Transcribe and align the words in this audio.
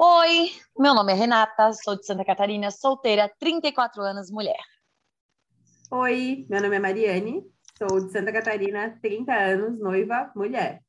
Oi, 0.00 0.52
meu 0.78 0.94
nome 0.94 1.12
é 1.12 1.16
Renata, 1.16 1.72
sou 1.72 1.96
de 1.96 2.06
Santa 2.06 2.24
Catarina, 2.24 2.70
solteira, 2.70 3.28
34 3.40 4.00
anos, 4.00 4.30
mulher. 4.30 4.62
Oi, 5.90 6.46
meu 6.48 6.62
nome 6.62 6.76
é 6.76 6.78
Mariane, 6.78 7.42
sou 7.76 8.06
de 8.06 8.12
Santa 8.12 8.32
Catarina, 8.32 8.96
30 9.02 9.34
anos, 9.34 9.80
noiva, 9.80 10.30
mulher. 10.36 10.84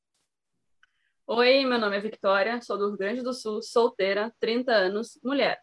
Oi, 1.26 1.66
meu 1.66 1.80
nome 1.80 1.98
é 1.98 2.02
Victoria, 2.02 2.62
sou 2.62 2.78
do 2.78 2.90
Rio 2.90 2.98
Grande 3.00 3.24
do 3.24 3.34
Sul, 3.34 3.64
solteira, 3.64 4.32
30 4.40 4.72
anos, 4.72 5.20
mulher. 5.24 5.60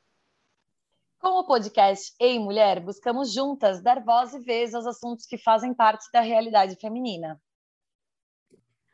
Com 1.20 1.38
o 1.38 1.46
podcast 1.46 2.16
Ei 2.18 2.40
Mulher, 2.40 2.80
buscamos 2.80 3.32
juntas 3.32 3.80
dar 3.80 4.02
voz 4.02 4.34
e 4.34 4.40
vez 4.40 4.74
aos 4.74 4.86
assuntos 4.86 5.24
que 5.24 5.38
fazem 5.38 5.72
parte 5.72 6.10
da 6.12 6.20
realidade 6.20 6.74
feminina. 6.80 7.40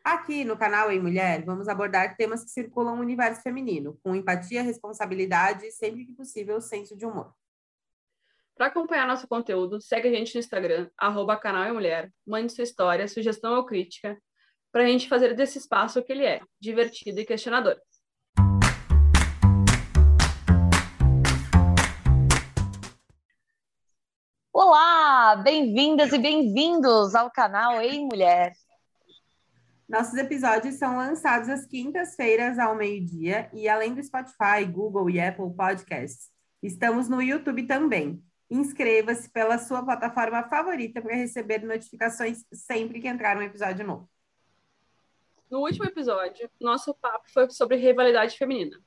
Aqui 0.04 0.44
no 0.44 0.56
canal 0.56 0.90
Ei 0.90 0.98
Mulher, 0.98 1.44
vamos 1.44 1.68
abordar 1.68 2.16
temas 2.16 2.42
que 2.42 2.50
circulam 2.50 2.96
no 2.96 3.02
universo 3.02 3.40
feminino, 3.40 3.96
com 4.02 4.16
empatia, 4.16 4.60
responsabilidade 4.60 5.64
e, 5.64 5.70
sempre 5.70 6.04
que 6.04 6.12
possível, 6.12 6.60
senso 6.60 6.96
de 6.96 7.06
humor. 7.06 7.32
Para 8.56 8.66
acompanhar 8.66 9.06
nosso 9.06 9.28
conteúdo, 9.28 9.80
segue 9.80 10.08
a 10.08 10.10
gente 10.10 10.34
no 10.34 10.40
Instagram, 10.40 10.90
arroba 10.98 11.36
canal 11.36 11.66
Ei 11.66 11.72
Mulher, 11.72 12.12
mande 12.26 12.52
sua 12.52 12.64
história, 12.64 13.06
sugestão 13.06 13.54
ou 13.54 13.64
crítica, 13.64 14.20
para 14.72 14.82
a 14.82 14.86
gente 14.86 15.08
fazer 15.08 15.36
desse 15.36 15.58
espaço 15.58 16.00
o 16.00 16.02
que 16.02 16.10
ele 16.10 16.26
é, 16.26 16.40
divertido 16.60 17.20
e 17.20 17.24
questionador. 17.24 17.76
Olá, 24.52 25.36
bem-vindas 25.36 26.12
e 26.12 26.18
bem-vindos 26.18 27.14
ao 27.14 27.30
canal 27.30 27.80
Ei 27.80 28.00
Mulher. 28.00 28.52
Nossos 29.92 30.14
episódios 30.14 30.76
são 30.76 30.96
lançados 30.96 31.50
às 31.50 31.66
quintas-feiras 31.66 32.58
ao 32.58 32.74
meio-dia 32.74 33.50
e 33.52 33.68
além 33.68 33.92
do 33.92 34.02
Spotify, 34.02 34.64
Google 34.66 35.10
e 35.10 35.20
Apple 35.20 35.54
Podcasts, 35.54 36.30
estamos 36.62 37.10
no 37.10 37.20
YouTube 37.20 37.66
também. 37.66 38.24
Inscreva-se 38.50 39.30
pela 39.30 39.58
sua 39.58 39.84
plataforma 39.84 40.44
favorita 40.44 41.02
para 41.02 41.14
receber 41.14 41.58
notificações 41.62 42.42
sempre 42.54 43.02
que 43.02 43.06
entrar 43.06 43.36
um 43.36 43.42
episódio 43.42 43.86
novo. 43.86 44.08
No 45.50 45.58
último 45.58 45.84
episódio, 45.84 46.50
nosso 46.58 46.94
papo 46.94 47.30
foi 47.30 47.50
sobre 47.50 47.76
rivalidade 47.76 48.38
feminina. 48.38 48.80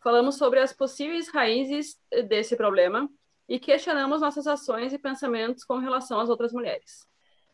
Falamos 0.00 0.36
sobre 0.36 0.60
as 0.60 0.72
possíveis 0.72 1.28
raízes 1.28 2.00
desse 2.26 2.56
problema 2.56 3.06
e 3.46 3.60
questionamos 3.60 4.22
nossas 4.22 4.46
ações 4.46 4.94
e 4.94 4.98
pensamentos 4.98 5.62
com 5.62 5.76
relação 5.76 6.18
às 6.18 6.30
outras 6.30 6.54
mulheres. 6.54 7.06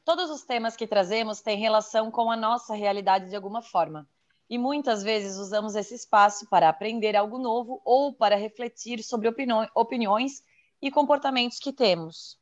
Todos 0.08 0.30
os 0.30 0.42
temas 0.42 0.74
que 0.74 0.86
trazemos 0.86 1.42
têm 1.42 1.58
relação 1.58 2.10
com 2.10 2.30
a 2.30 2.36
nossa 2.36 2.74
realidade 2.74 3.28
de 3.28 3.36
alguma 3.36 3.60
forma. 3.60 4.08
E 4.48 4.56
muitas 4.56 5.02
vezes 5.02 5.36
usamos 5.36 5.74
esse 5.74 5.94
espaço 5.94 6.48
para 6.48 6.66
aprender 6.66 7.14
algo 7.14 7.38
novo 7.38 7.82
ou 7.84 8.14
para 8.14 8.34
refletir 8.34 9.02
sobre 9.02 9.28
opiniões 9.74 10.42
e 10.80 10.90
comportamentos 10.90 11.58
que 11.58 11.74
temos. 11.74 12.40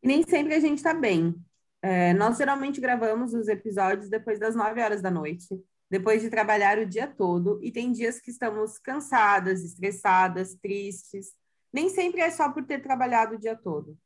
Nem 0.00 0.22
sempre 0.22 0.54
a 0.54 0.60
gente 0.60 0.76
está 0.76 0.94
bem. 0.94 1.34
É, 1.82 2.12
nós 2.12 2.38
geralmente 2.38 2.80
gravamos 2.80 3.34
os 3.34 3.48
episódios 3.48 4.08
depois 4.08 4.38
das 4.38 4.54
9 4.54 4.80
horas 4.80 5.02
da 5.02 5.10
noite, 5.10 5.60
depois 5.90 6.22
de 6.22 6.30
trabalhar 6.30 6.78
o 6.78 6.86
dia 6.86 7.08
todo, 7.08 7.58
e 7.60 7.72
tem 7.72 7.90
dias 7.90 8.20
que 8.20 8.30
estamos 8.30 8.78
cansadas, 8.78 9.64
estressadas, 9.64 10.54
tristes. 10.54 11.34
Nem 11.72 11.88
sempre 11.88 12.20
é 12.20 12.30
só 12.30 12.52
por 12.52 12.64
ter 12.64 12.80
trabalhado 12.80 13.34
o 13.34 13.38
dia 13.40 13.56
todo 13.56 13.98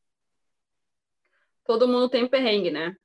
todo 1.71 1.87
mundo 1.87 2.09
tem 2.09 2.27
perrengue, 2.27 2.69
né? 2.69 2.97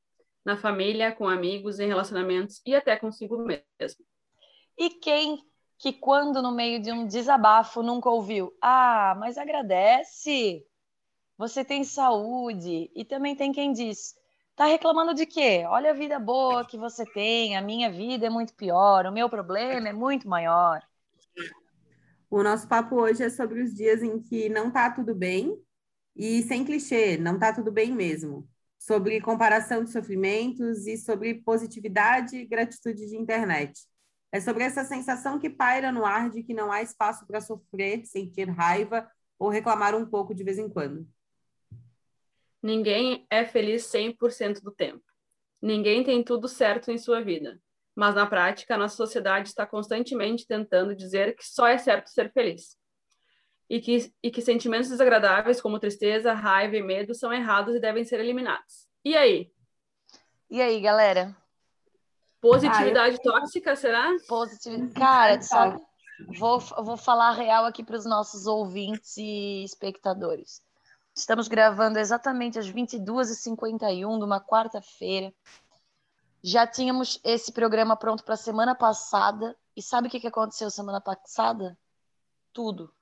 Na 0.44 0.58
família, 0.58 1.12
com 1.12 1.30
amigos, 1.30 1.80
em 1.80 1.88
relacionamentos 1.88 2.64
e 2.66 2.74
até 2.74 2.98
consigo 2.98 3.38
mesmo. 3.38 4.04
E 4.76 4.90
quem 4.90 5.38
que 5.78 5.94
quando 5.94 6.42
no 6.42 6.52
meio 6.52 6.82
de 6.82 6.92
um 6.92 7.06
desabafo 7.06 7.84
nunca 7.84 8.10
ouviu? 8.10 8.52
Ah, 8.60 9.16
mas 9.20 9.38
agradece. 9.38 10.66
Você 11.38 11.64
tem 11.64 11.84
saúde. 11.84 12.90
E 12.96 13.06
também 13.06 13.36
tem 13.36 13.52
quem 13.52 13.72
diz: 13.72 14.16
tá 14.56 14.66
reclamando 14.66 15.14
de 15.14 15.28
quê? 15.28 15.64
Olha 15.68 15.92
a 15.92 15.94
vida 15.94 16.18
boa 16.18 16.66
que 16.66 16.76
você 16.76 17.06
tem, 17.06 17.56
a 17.56 17.62
minha 17.62 17.92
vida 17.92 18.26
é 18.26 18.32
muito 18.32 18.56
pior, 18.56 19.06
o 19.06 19.12
meu 19.12 19.30
problema 19.30 19.90
é 19.90 19.94
muito 19.94 20.28
maior. 20.28 20.82
O 22.32 22.42
nosso 22.42 22.68
papo 22.68 22.96
hoje 22.96 23.22
é 23.22 23.30
sobre 23.30 23.62
os 23.62 23.76
dias 23.76 24.02
em 24.02 24.20
que 24.20 24.50
não 24.50 24.72
tá 24.72 24.90
tudo 24.90 25.14
bem 25.14 25.56
e 26.16 26.42
sem 26.42 26.66
clichê, 26.66 27.16
não 27.16 27.38
tá 27.38 27.54
tudo 27.54 27.72
bem 27.72 27.94
mesmo 27.94 28.50
sobre 28.86 29.20
comparação 29.20 29.84
de 29.84 29.92
sofrimentos 29.92 30.86
e 30.86 30.96
sobre 30.96 31.42
positividade 31.42 32.38
e 32.38 32.46
gratitude 32.46 33.08
de 33.08 33.18
internet. 33.18 33.82
É 34.32 34.40
sobre 34.40 34.64
essa 34.64 34.84
sensação 34.84 35.40
que 35.40 35.50
paira 35.50 35.92
no 35.92 36.06
ar 36.06 36.30
de 36.30 36.44
que 36.44 36.54
não 36.54 36.72
há 36.72 36.84
espaço 36.84 37.26
para 37.26 37.42
sofrer, 37.42 38.06
sentir 38.06 38.48
raiva 38.48 39.10
ou 39.40 39.50
reclamar 39.50 39.96
um 39.96 40.06
pouco 40.06 40.36
de 40.36 40.44
vez 40.44 40.60
em 40.60 40.70
quando. 40.70 41.08
Ninguém 42.62 43.26
é 43.32 43.44
feliz 43.44 43.92
100% 43.92 44.62
do 44.62 44.72
tempo. 44.72 45.04
Ninguém 45.60 46.04
tem 46.04 46.24
tudo 46.24 46.48
certo 46.48 46.92
em 46.92 46.98
sua 47.00 47.22
vida. 47.22 47.60
Mas 47.96 48.14
na 48.14 48.28
prática, 48.28 48.76
a 48.76 48.78
nossa 48.78 48.96
sociedade 48.96 49.48
está 49.48 49.66
constantemente 49.66 50.46
tentando 50.46 50.96
dizer 50.96 51.36
que 51.36 51.44
só 51.44 51.66
é 51.66 51.80
certo 51.80 52.10
ser 52.10 52.32
feliz 52.32 52.78
e 53.70 53.80
que, 53.80 54.14
e 54.22 54.32
que 54.32 54.42
sentimentos 54.42 54.90
desagradáveis 54.90 55.60
como 55.60 55.80
tristeza, 55.80 56.34
raiva 56.34 56.76
e 56.76 56.84
medo 56.84 57.14
são 57.14 57.34
errados 57.34 57.76
e 57.76 57.80
devem 57.80 58.04
ser 58.04 58.20
eliminados. 58.20 58.88
E 59.04 59.16
aí? 59.16 59.52
E 60.50 60.62
aí, 60.62 60.80
galera? 60.80 61.36
Positividade 62.40 63.16
ah, 63.16 63.20
eu... 63.24 63.32
tóxica, 63.32 63.76
será? 63.76 64.16
Positividade. 64.28 64.94
Cara, 64.94 65.42
sabe? 65.42 65.82
Vou, 66.38 66.60
vou 66.60 66.96
falar 66.96 67.32
real 67.32 67.66
aqui 67.66 67.84
para 67.84 67.98
os 67.98 68.06
nossos 68.06 68.46
ouvintes 68.46 69.18
e 69.18 69.64
espectadores. 69.64 70.62
Estamos 71.14 71.48
gravando 71.48 71.98
exatamente 71.98 72.60
às 72.60 72.70
22h51 72.72 74.18
de 74.18 74.24
uma 74.24 74.40
quarta-feira. 74.40 75.34
Já 76.44 76.68
tínhamos 76.68 77.20
esse 77.24 77.52
programa 77.52 77.98
pronto 77.98 78.24
para 78.24 78.36
a 78.36 78.38
semana 78.38 78.76
passada. 78.76 79.58
E 79.76 79.82
sabe 79.82 80.08
o 80.08 80.12
que 80.12 80.28
aconteceu 80.28 80.70
semana 80.70 81.02
passada? 81.02 81.78
Tudo. 82.54 82.94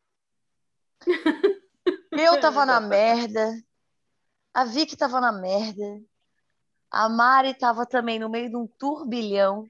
Eu 2.11 2.39
tava 2.41 2.65
na 2.65 2.79
merda. 2.79 3.53
A 4.53 4.65
Vicky 4.65 4.95
tava 4.95 5.19
na 5.19 5.31
merda. 5.31 6.01
A 6.91 7.09
Mari 7.09 7.53
tava 7.55 7.85
também 7.85 8.19
no 8.19 8.29
meio 8.29 8.49
de 8.49 8.55
um 8.55 8.67
turbilhão. 8.67 9.69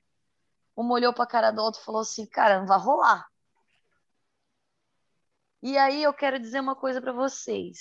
Uma 0.76 0.94
olhou 0.94 1.14
pra 1.14 1.26
cara 1.26 1.52
do 1.52 1.62
outro 1.62 1.82
e 1.82 1.86
falou 1.86 2.02
assim: 2.02 2.26
Cara, 2.26 2.60
não 2.60 2.68
vai 2.68 2.80
rolar. 2.80 3.28
E 5.62 5.78
aí 5.78 6.04
eu 6.04 6.14
quero 6.14 6.38
dizer 6.38 6.60
uma 6.60 6.76
coisa 6.76 7.02
para 7.02 7.14
vocês. 7.14 7.80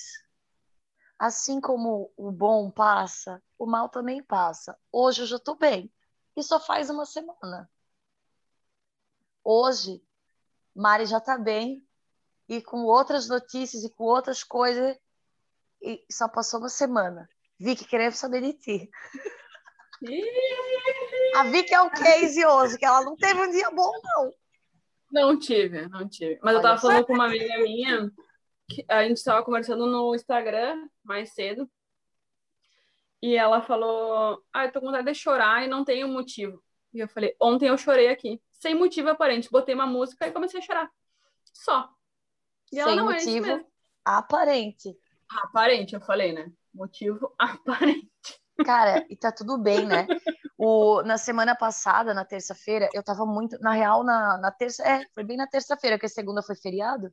Assim 1.19 1.61
como 1.61 2.13
o 2.17 2.31
bom 2.31 2.71
passa, 2.71 3.43
o 3.59 3.67
mal 3.67 3.89
também 3.89 4.23
passa. 4.23 4.79
Hoje 4.93 5.23
eu 5.23 5.27
já 5.27 5.39
tô 5.39 5.57
bem. 5.57 5.93
E 6.37 6.43
só 6.43 6.61
faz 6.61 6.89
uma 6.91 7.05
semana. 7.05 7.69
Hoje, 9.45 10.01
Mari 10.75 11.07
já 11.07 11.21
tá 11.21 11.37
bem, 11.37 11.85
e 12.53 12.61
com 12.61 12.85
outras 12.85 13.29
notícias 13.29 13.83
e 13.83 13.91
com 13.91 14.05
outras 14.05 14.45
coisas. 14.45 14.95
E 15.81 16.05
só 16.11 16.29
passou 16.29 16.61
uma 16.61 16.69
semana. 16.69 17.27
Vicky, 17.59 17.87
queremos 17.87 18.19
saber 18.19 18.43
de 18.43 18.53
ti. 18.53 18.91
A 21.37 21.45
Vicky 21.45 21.75
é 21.75 21.81
um 21.81 21.89
case 21.89 22.45
hoje, 22.45 22.77
que 22.77 22.85
ela 22.85 23.03
não 23.03 23.17
teve 23.17 23.41
um 23.41 23.51
dia 23.51 23.71
bom, 23.71 23.91
não. 24.05 24.33
Não 25.11 25.39
tive, 25.39 25.89
não 25.89 26.07
tive. 26.09 26.39
Mas 26.43 26.55
Olha, 26.55 26.59
eu 26.59 26.63
tava 26.63 26.81
falando 26.81 27.07
com 27.07 27.15
uma 27.15 27.27
amiga 27.27 27.59
minha, 27.59 28.11
que 28.69 28.85
a 28.87 29.03
gente 29.03 29.17
estava 29.17 29.43
conversando 29.45 29.87
no 29.87 30.15
Instagram 30.15 30.89
mais 31.03 31.33
cedo, 31.33 31.71
e 33.23 33.35
ela 33.35 33.63
falou: 33.63 34.43
Ah, 34.53 34.67
eu 34.67 34.73
tô 34.73 34.81
com 34.81 34.87
vontade 34.87 35.11
de 35.11 35.15
chorar 35.15 35.65
e 35.65 35.69
não 35.69 35.85
tenho 35.85 36.09
motivo. 36.09 36.63
E 36.93 36.99
eu 36.99 37.09
falei: 37.09 37.35
Ontem 37.41 37.69
eu 37.69 37.79
chorei 37.79 38.09
aqui, 38.09 38.43
sem 38.51 38.75
motivo 38.75 39.09
aparente. 39.09 39.51
Botei 39.51 39.75
uma 39.75 39.87
música 39.87 40.27
e 40.27 40.33
comecei 40.33 40.61
a 40.61 40.63
chorar. 40.63 40.91
Só. 41.53 41.89
E 42.73 42.83
Sem 42.83 42.99
é 42.99 43.03
motivo 43.03 43.47
é 43.47 43.65
aparente. 44.05 44.97
Aparente, 45.31 45.95
eu 45.95 46.01
falei, 46.01 46.33
né? 46.33 46.51
Motivo 46.75 47.33
aparente. 47.39 48.11
Cara, 48.65 49.05
e 49.09 49.17
tá 49.17 49.31
tudo 49.31 49.59
bem, 49.59 49.87
né? 49.87 50.07
O, 50.57 51.03
na 51.03 51.19
semana 51.19 51.55
passada, 51.55 52.15
na 52.15 52.25
terça-feira, 52.25 52.89
eu 52.95 53.03
tava 53.03 53.27
muito. 53.27 53.59
Na 53.61 53.73
real, 53.73 54.03
na, 54.03 54.39
na 54.39 54.51
terça. 54.51 54.83
É, 54.87 55.05
foi 55.15 55.25
bem 55.25 55.37
na 55.37 55.47
terça-feira, 55.47 55.99
que 55.99 56.07
a 56.07 56.09
segunda 56.09 56.43
foi 56.43 56.57
feriado. 56.57 57.13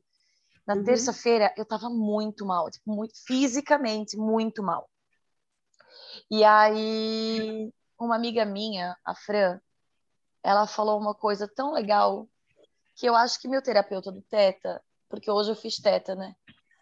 Na 0.66 0.76
uhum. 0.76 0.84
terça-feira, 0.84 1.52
eu 1.56 1.64
tava 1.64 1.90
muito 1.90 2.46
mal, 2.46 2.70
tipo, 2.70 2.94
muito, 2.94 3.14
fisicamente, 3.26 4.16
muito 4.16 4.62
mal. 4.62 4.88
E 6.30 6.44
aí, 6.44 7.72
uma 7.98 8.14
amiga 8.14 8.44
minha, 8.44 8.96
a 9.04 9.14
Fran, 9.14 9.60
ela 10.42 10.66
falou 10.66 10.98
uma 10.98 11.14
coisa 11.14 11.48
tão 11.48 11.72
legal 11.72 12.28
que 12.94 13.06
eu 13.06 13.16
acho 13.16 13.40
que 13.40 13.48
meu 13.48 13.62
terapeuta 13.62 14.12
do 14.12 14.22
Teta, 14.22 14.80
porque 15.10 15.30
hoje 15.30 15.50
eu 15.50 15.56
fiz 15.56 15.76
teta, 15.76 16.14
né? 16.14 16.34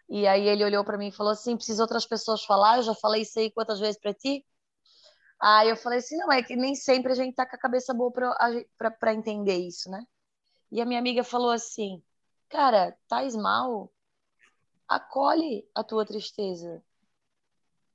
E 0.09 0.27
aí 0.27 0.47
ele 0.47 0.65
olhou 0.65 0.85
para 0.85 0.99
mim 0.99 1.09
e 1.09 1.13
falou 1.13 1.33
assim: 1.33 1.57
precisa 1.57 1.83
outras 1.83 2.07
pessoas 2.07 2.45
falar? 2.45 2.77
Eu 2.77 2.83
já 2.83 2.95
falei 2.95 3.23
isso 3.23 3.39
aí 3.39 3.51
quantas 3.51 3.81
vezes 3.81 3.99
para 4.01 4.15
ti? 4.15 4.45
Aí 5.41 5.69
eu 5.71 5.77
falei 5.77 5.99
assim: 5.99 6.17
não, 6.19 6.31
é 6.31 6.43
que 6.43 6.55
nem 6.55 6.75
sempre 6.75 7.13
a 7.13 7.15
gente 7.15 7.35
tá 7.35 7.49
com 7.49 7.57
a 7.57 7.59
cabeça 7.59 7.93
boa 7.95 8.13
para 8.13 9.15
entender 9.15 9.57
isso, 9.57 9.91
né? 9.91 10.05
E 10.71 10.81
a 10.81 10.87
minha 10.87 11.01
amiga 11.01 11.25
falou 11.25 11.51
assim: 11.51 12.03
Cara, 12.49 12.97
tais 13.09 13.35
mal? 13.35 13.93
Acolhe 14.87 15.69
a 15.75 15.85
tua 15.85 16.07
tristeza. 16.07 16.83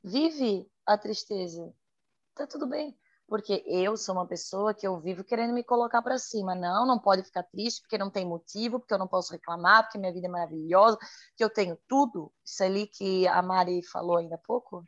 Vive 0.04 0.70
a 0.86 0.98
tristeza. 0.98 1.74
Tá 2.36 2.46
tudo 2.46 2.68
bem. 2.68 2.96
Porque 3.34 3.64
eu 3.66 3.98
sou 3.98 4.14
uma 4.14 4.28
pessoa 4.28 4.76
que 4.76 4.86
eu 4.86 5.00
vivo 5.02 5.24
querendo 5.24 5.56
me 5.56 5.64
colocar 5.64 6.04
para 6.04 6.20
cima. 6.20 6.54
Não, 6.54 6.86
não 6.86 7.00
pode 7.00 7.24
ficar 7.24 7.42
triste 7.42 7.82
porque 7.82 7.98
não 7.98 8.12
tem 8.12 8.24
motivo, 8.24 8.80
porque 8.80 8.94
eu 8.94 9.00
não 9.00 9.08
posso 9.08 9.32
reclamar, 9.32 9.82
porque 9.82 9.98
minha 9.98 10.14
vida 10.14 10.28
é 10.28 10.30
maravilhosa, 10.30 11.00
que 11.36 11.44
eu 11.44 11.50
tenho 11.50 11.76
tudo. 11.88 12.32
Isso 12.46 12.64
ali 12.64 12.86
que 12.86 13.28
a 13.28 13.42
Mari 13.42 13.82
falou 13.88 14.18
ainda 14.18 14.36
há 14.36 14.38
pouco. 14.38 14.88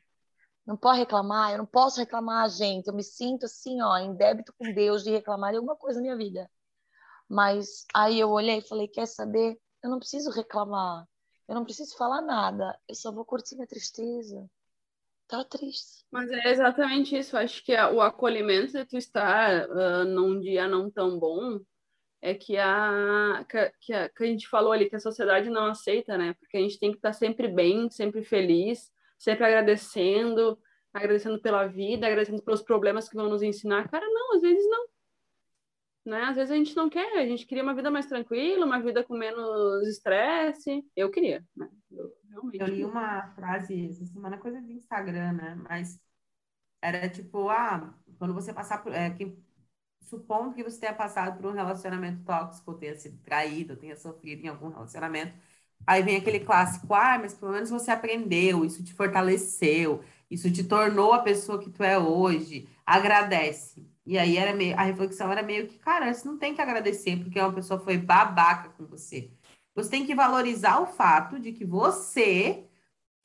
Não 0.64 0.78
pode 0.78 1.00
reclamar, 1.00 1.54
eu 1.54 1.58
não 1.58 1.66
posso 1.66 2.00
reclamar, 2.00 2.48
gente. 2.52 2.86
Eu 2.86 2.94
me 2.94 3.02
sinto 3.02 3.48
assim, 3.48 3.82
ó, 3.82 3.98
em 3.98 4.14
débito 4.14 4.54
com 4.60 4.72
Deus 4.72 5.04
de 5.04 5.10
reclamar 5.10 5.50
de 5.50 5.58
alguma 5.58 5.76
coisa 5.76 5.98
na 5.98 6.04
minha 6.04 6.16
vida. 6.16 6.48
Mas 7.28 7.84
aí 7.96 8.20
eu 8.20 8.30
olhei 8.30 8.60
e 8.60 8.68
falei: 8.68 8.88
quer 8.88 9.08
saber? 9.08 9.60
Eu 9.82 9.90
não 9.90 9.98
preciso 9.98 10.30
reclamar. 10.30 11.08
Eu 11.48 11.56
não 11.56 11.64
preciso 11.64 11.98
falar 11.98 12.22
nada. 12.22 12.80
Eu 12.88 12.94
só 12.94 13.12
vou 13.12 13.26
curtir 13.26 13.56
minha 13.56 13.66
tristeza. 13.68 14.48
Tá 15.28 15.44
triste. 15.44 16.06
Mas 16.12 16.30
é 16.32 16.52
exatamente 16.52 17.18
isso. 17.18 17.36
Acho 17.36 17.64
que 17.64 17.74
o 17.74 18.02
acolhimento 18.02 18.74
de 18.74 18.86
tu 18.86 18.98
estar 18.98 19.68
uh, 19.70 20.06
num 20.06 20.40
dia 20.40 20.68
não 20.68 20.90
tão 20.90 21.18
bom 21.20 21.60
é 22.22 22.34
que 22.34 22.58
a, 22.58 23.46
que 23.82 23.94
a, 23.94 24.10
que 24.10 24.24
a 24.24 24.26
gente 24.26 24.48
falou 24.48 24.72
ali 24.72 24.90
que 24.90 24.96
a 24.96 25.00
sociedade 25.00 25.50
não 25.50 25.66
aceita, 25.66 26.18
né? 26.18 26.36
Porque 26.40 26.58
a 26.58 26.60
gente 26.60 26.80
tem 26.80 26.92
que 26.92 26.98
estar 26.98 27.14
sempre 27.14 27.48
bem, 27.48 27.90
sempre 27.90 28.24
feliz, 28.24 28.92
sempre 29.18 29.46
agradecendo, 29.46 30.58
agradecendo 30.94 31.40
pela 31.42 31.68
vida, 31.68 32.08
agradecendo 32.08 32.42
pelos 32.42 32.62
problemas 32.62 33.10
que 33.10 33.16
vão 33.16 33.30
nos 33.30 33.44
ensinar. 33.44 33.90
Cara, 33.90 34.08
não, 34.08 34.36
às 34.36 34.42
vezes 34.42 34.68
não 34.70 34.88
né? 36.06 36.24
Às 36.24 36.36
vezes 36.36 36.52
a 36.52 36.56
gente 36.56 36.76
não 36.76 36.90
quer, 36.90 37.18
a 37.18 37.26
gente 37.26 37.46
queria 37.46 37.64
uma 37.64 37.74
vida 37.74 37.90
mais 37.90 38.06
tranquila, 38.06 38.66
uma 38.66 38.80
vida 38.80 39.04
com 39.04 39.18
menos 39.18 39.88
estresse. 39.88 40.86
Eu 40.96 41.10
queria, 41.10 41.44
né? 41.56 41.70
Eu, 41.92 42.14
realmente. 42.30 42.62
Eu 42.62 42.68
li 42.68 42.86
uma 42.86 43.28
frase 43.34 43.88
essa 43.90 44.06
semana, 44.06 44.38
coisa 44.38 44.62
de 44.62 44.74
Instagram, 44.74 45.34
né? 45.34 45.56
Mas 45.68 46.00
era 46.82 47.10
tipo, 47.10 47.50
ah, 47.50 47.94
quando 48.20 48.34
você 48.34 48.54
passar 48.54 48.84
por. 48.84 48.94
É, 48.94 49.10
que, 49.10 49.36
supondo 50.02 50.54
que 50.54 50.64
você 50.64 50.80
tenha 50.80 50.94
passado 50.94 51.38
por 51.38 51.48
um 51.48 51.54
relacionamento 51.54 52.24
tóxico, 52.24 52.76
tenha 52.76 52.96
sido 52.96 53.18
traído, 53.24 53.76
tenha 53.76 53.96
sofrido 53.96 54.46
em 54.46 54.48
algum 54.50 54.70
relacionamento. 54.70 55.34
Aí 55.88 56.04
vem 56.04 56.18
aquele 56.18 56.40
clássico, 56.40 56.94
ah, 56.94 57.18
mas 57.20 57.34
pelo 57.34 57.52
menos 57.52 57.70
você 57.70 57.92
aprendeu, 57.92 58.66
isso 58.66 58.84
te 58.84 58.94
fortaleceu, 58.94 60.04
isso 60.30 60.52
te 60.52 60.64
tornou 60.64 61.14
a 61.14 61.20
pessoa 61.22 61.60
que 61.60 61.70
tu 61.70 61.84
é 61.84 61.98
hoje. 61.98 62.70
Agradece. 62.86 63.95
E 64.06 64.18
aí 64.18 64.38
era 64.38 64.54
meio, 64.54 64.78
a 64.78 64.84
reflexão 64.84 65.32
era 65.32 65.42
meio 65.42 65.68
que, 65.68 65.80
cara, 65.80 66.14
você 66.14 66.28
não 66.28 66.38
tem 66.38 66.54
que 66.54 66.62
agradecer 66.62 67.18
porque 67.18 67.40
uma 67.40 67.54
pessoa 67.54 67.80
foi 67.80 67.98
babaca 67.98 68.70
com 68.70 68.86
você. 68.86 69.32
Você 69.74 69.90
tem 69.90 70.06
que 70.06 70.16
valorizar 70.16 70.80
o 70.80 70.86
fato 70.86 71.40
de 71.40 71.52
que 71.52 71.66
você 71.66 72.66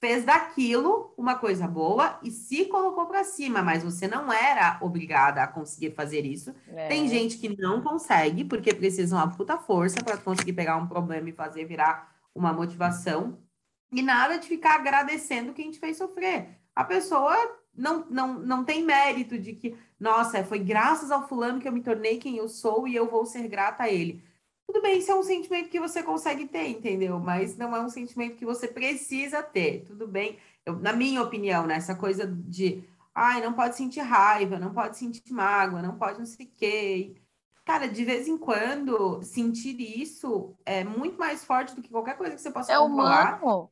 fez 0.01 0.25
daquilo 0.25 1.13
uma 1.17 1.35
coisa 1.35 1.69
boa 1.69 2.19
e 2.23 2.31
se 2.31 2.65
colocou 2.65 3.05
para 3.07 3.23
cima, 3.23 3.63
mas 3.63 3.85
você 3.85 4.09
não 4.09 4.33
era 4.33 4.79
obrigada 4.81 5.43
a 5.43 5.47
conseguir 5.47 5.91
fazer 5.91 6.25
isso. 6.25 6.55
É. 6.69 6.89
Tem 6.89 7.07
gente 7.07 7.37
que 7.37 7.55
não 7.61 7.83
consegue 7.83 8.45
porque 8.45 8.73
precisa 8.73 9.15
uma 9.15 9.31
puta 9.31 9.59
força 9.59 10.03
para 10.03 10.17
conseguir 10.17 10.55
pegar 10.55 10.79
um 10.79 10.89
problema 10.89 11.29
e 11.29 11.35
fazer 11.35 11.67
virar 11.67 12.17
uma 12.35 12.53
motivação. 12.53 13.39
E 13.93 14.01
nada 14.01 14.39
de 14.39 14.49
ficar 14.49 14.77
agradecendo 14.77 15.53
quem 15.53 15.71
te 15.71 15.79
fez 15.79 15.99
sofrer. 15.99 16.49
A 16.75 16.85
pessoa 16.85 17.37
não, 17.75 18.05
não, 18.11 18.35
não 18.35 18.65
tem 18.65 18.85
mérito 18.85 19.39
de 19.39 19.55
que, 19.55 19.77
nossa, 19.99 20.45
foi 20.45 20.59
graças 20.59 21.11
ao 21.11 21.29
fulano 21.29 21.61
que 21.61 21.69
eu 21.69 21.73
me 21.73 21.83
tornei 21.83 22.19
quem 22.19 22.37
eu 22.37 22.49
sou 22.49 22.87
e 22.87 22.95
eu 22.95 23.09
vou 23.09 23.25
ser 23.25 23.49
grata 23.49 23.85
a 23.85 23.89
ele. 23.89 24.23
Tudo 24.67 24.83
bem, 24.83 24.99
isso 24.99 25.11
é 25.11 25.15
um 25.15 25.23
sentimento 25.23 25.69
que 25.69 25.81
você 25.81 26.03
consegue 26.03 26.47
ter, 26.47 26.69
entendeu? 26.69 27.19
Mas 27.19 27.57
não 27.57 27.75
é 27.75 27.81
um 27.81 27.89
sentimento 27.89 28.37
que 28.37 28.45
você 28.45 28.69
precisa 28.69 29.43
ter. 29.43 29.85
Tudo 29.85 30.07
bem, 30.07 30.39
eu, 30.65 30.79
na 30.79 30.93
minha 30.93 31.23
opinião, 31.23 31.67
né? 31.67 31.75
Essa 31.77 31.95
coisa 31.95 32.27
de, 32.27 32.85
ai, 33.15 33.41
não 33.41 33.53
pode 33.53 33.77
sentir 33.77 34.01
raiva, 34.01 34.59
não 34.59 34.73
pode 34.73 34.97
sentir 34.97 35.33
mágoa, 35.33 35.83
não 35.83 35.97
pode 35.97 36.19
não 36.19 36.27
sei 36.27 36.47
o 36.47 36.51
quê. 36.57 37.17
Cara, 37.65 37.89
de 37.89 38.05
vez 38.05 38.29
em 38.29 38.39
quando, 38.39 39.23
sentir 39.23 39.81
isso 39.81 40.55
é 40.65 40.85
muito 40.85 41.19
mais 41.19 41.45
forte 41.45 41.75
do 41.75 41.83
que 41.83 41.91
qualquer 41.91 42.17
coisa 42.17 42.35
que 42.35 42.41
você 42.41 42.51
possa 42.51 42.73
é 42.73 42.79
controlar. 42.79 43.43
Humano 43.43 43.71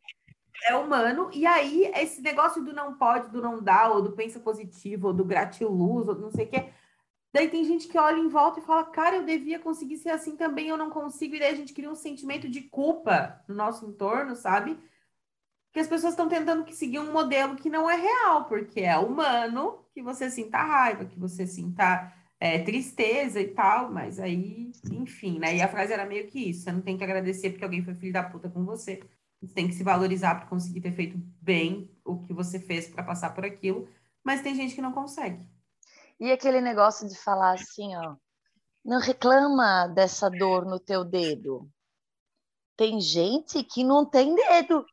é 0.67 0.75
humano, 0.75 1.31
e 1.33 1.47
aí 1.47 1.91
esse 1.97 2.21
negócio 2.21 2.65
do 2.65 2.73
não 2.73 2.95
pode, 2.95 3.31
do 3.31 3.41
não 3.41 3.63
dá, 3.63 3.89
ou 3.89 4.03
do 4.03 4.13
pensa 4.13 4.41
positivo, 4.41 5.09
ou 5.09 5.13
do 5.13 5.25
gratiluz, 5.25 6.09
ou 6.09 6.15
não 6.15 6.31
sei 6.31 6.47
o 6.47 6.49
quê. 6.49 6.71
Daí 7.33 7.49
tem 7.49 7.65
gente 7.65 7.89
que 7.89 7.99
olha 7.99 8.19
em 8.19 8.29
volta 8.29 8.59
e 8.59 8.63
fala, 8.63 8.85
cara, 8.85 9.17
eu 9.17 9.25
devia 9.25 9.59
conseguir 9.59 9.99
ser 9.99 10.11
assim 10.11 10.37
também, 10.37 10.69
eu 10.69 10.77
não 10.77 10.91
consigo, 10.91 11.35
e 11.37 11.39
daí 11.39 11.53
a 11.53 11.57
gente 11.57 11.75
cria 11.75 11.91
um 11.91 11.95
sentimento 11.95 12.49
de 12.49 12.63
culpa 12.63 13.43
no 13.47 13.55
nosso 13.55 13.87
entorno, 13.87 14.35
sabe? 14.35 14.79
Que 15.73 15.81
as 15.81 15.87
pessoas 15.87 16.15
estão 16.15 16.29
tentando 16.29 16.65
que 16.65 16.75
seguir 16.75 16.99
um 16.99 17.13
modelo 17.13 17.57
que 17.57 17.69
não 17.69 17.89
é 17.89 17.97
real, 17.97 18.47
porque 18.47 18.81
é 18.81 18.97
humano 18.97 19.85
que 19.93 20.03
você 20.03 20.31
sinta 20.31 20.59
raiva, 20.59 21.05
que 21.05 21.19
você 21.19 21.47
sinta 21.47 22.13
é, 22.41 22.59
tristeza 22.61 23.41
e 23.41 23.49
tal, 23.49 23.91
mas 23.91 24.19
aí, 24.19 24.71
enfim, 24.91 25.39
né? 25.39 25.57
E 25.57 25.63
a 25.63 25.69
frase 25.69 25.93
era 25.93 26.07
meio 26.07 26.27
que 26.29 26.51
isso: 26.51 26.63
você 26.63 26.73
não 26.73 26.81
tem 26.81 26.97
que 26.97 27.05
agradecer 27.05 27.51
porque 27.51 27.65
alguém 27.65 27.85
foi 27.85 27.95
filho 27.95 28.13
da 28.13 28.23
puta 28.23 28.49
com 28.49 28.65
você. 28.65 29.01
Você 29.41 29.55
tem 29.55 29.69
que 29.69 29.75
se 29.75 29.85
valorizar 29.85 30.41
por 30.41 30.49
conseguir 30.49 30.81
ter 30.81 30.93
feito 30.93 31.17
bem 31.41 31.91
o 32.05 32.23
que 32.25 32.33
você 32.33 32.59
fez 32.59 32.89
para 32.89 33.05
passar 33.05 33.35
por 33.35 33.45
aquilo, 33.45 33.89
mas 34.25 34.43
tem 34.43 34.55
gente 34.55 34.75
que 34.75 34.83
não 34.83 34.93
consegue. 34.93 35.49
E 36.19 36.33
aquele 36.33 36.61
negócio 36.61 37.09
de 37.09 37.17
falar 37.17 37.53
assim, 37.53 37.95
ó, 37.97 38.17
não 38.85 38.99
reclama 39.01 39.87
dessa 39.87 40.29
dor 40.29 40.65
no 40.65 40.81
teu 40.81 41.05
dedo. 41.05 41.71
Tem 42.77 43.01
gente 43.01 43.63
que 43.63 43.85
não 43.85 44.05
tem 44.05 44.35
dedo. 44.35 44.85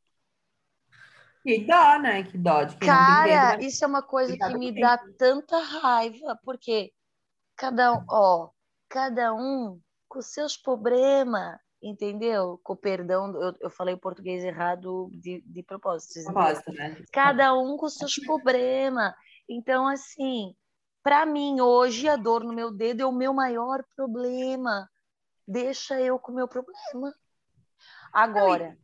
Que 1.43 1.65
dó, 1.65 1.99
né? 1.99 2.23
Que 2.23 2.37
dó 2.37 2.63
de 2.63 2.75
quem 2.77 2.87
Cara, 2.87 3.51
dedo, 3.51 3.63
isso 3.63 3.83
é 3.83 3.87
uma 3.87 4.01
coisa 4.01 4.35
que 4.35 4.57
me 4.57 4.79
dá 4.79 4.97
tanta 5.17 5.59
raiva, 5.59 6.39
porque 6.43 6.91
cada 7.55 7.93
um, 7.93 8.05
ó, 8.09 8.49
cada 8.89 9.33
um 9.33 9.79
com 10.07 10.21
seus 10.21 10.57
problemas, 10.57 11.59
entendeu? 11.85 12.59
Com 12.63 12.75
perdão, 12.75 13.27
eu, 13.39 13.55
eu 13.61 13.69
falei 13.69 13.93
o 13.93 13.99
português 13.99 14.43
errado 14.43 15.09
de, 15.13 15.41
de 15.45 15.61
propósito. 15.61 16.23
Propósito, 16.23 16.73
né? 16.73 16.97
Cada 17.11 17.53
um 17.53 17.77
com 17.77 17.87
seus 17.87 18.15
problemas. 18.15 19.13
Então, 19.47 19.87
assim, 19.87 20.55
para 21.03 21.25
mim, 21.25 21.61
hoje, 21.61 22.09
a 22.09 22.15
dor 22.15 22.43
no 22.43 22.53
meu 22.53 22.71
dedo 22.71 23.01
é 23.01 23.05
o 23.05 23.11
meu 23.11 23.33
maior 23.33 23.83
problema. 23.95 24.89
Deixa 25.47 26.01
eu 26.01 26.17
com 26.17 26.31
o 26.31 26.35
meu 26.35 26.47
problema. 26.47 27.13
Agora. 28.11 28.75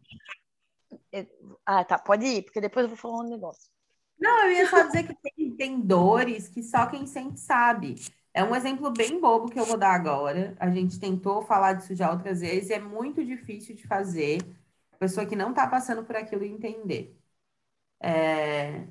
É, 1.11 1.25
ah, 1.65 1.83
tá, 1.83 1.97
pode 1.97 2.25
ir, 2.25 2.43
porque 2.43 2.61
depois 2.61 2.83
eu 2.83 2.89
vou 2.89 2.97
falar 2.97 3.19
um 3.19 3.29
negócio. 3.29 3.69
Não, 4.19 4.45
eu 4.45 4.51
ia 4.51 4.69
só 4.69 4.83
dizer 4.85 5.07
que 5.07 5.15
tem, 5.15 5.55
tem 5.55 5.81
dores 5.81 6.47
que 6.47 6.61
só 6.61 6.85
quem 6.85 7.07
sente 7.07 7.39
sabe. 7.39 7.95
É 8.33 8.43
um 8.43 8.55
exemplo 8.55 8.89
bem 8.91 9.19
bobo 9.19 9.49
que 9.49 9.59
eu 9.59 9.65
vou 9.65 9.77
dar 9.77 9.93
agora. 9.93 10.55
A 10.59 10.69
gente 10.69 10.99
tentou 10.99 11.41
falar 11.43 11.73
disso 11.73 11.95
já 11.95 12.11
outras 12.11 12.39
vezes 12.41 12.69
e 12.69 12.73
é 12.73 12.79
muito 12.79 13.23
difícil 13.25 13.75
de 13.75 13.85
fazer. 13.87 14.39
A 14.91 14.97
pessoa 14.97 15.25
que 15.25 15.35
não 15.35 15.49
está 15.51 15.67
passando 15.67 16.03
por 16.05 16.15
aquilo 16.15 16.43
entender. 16.45 17.17
É... 18.01 18.87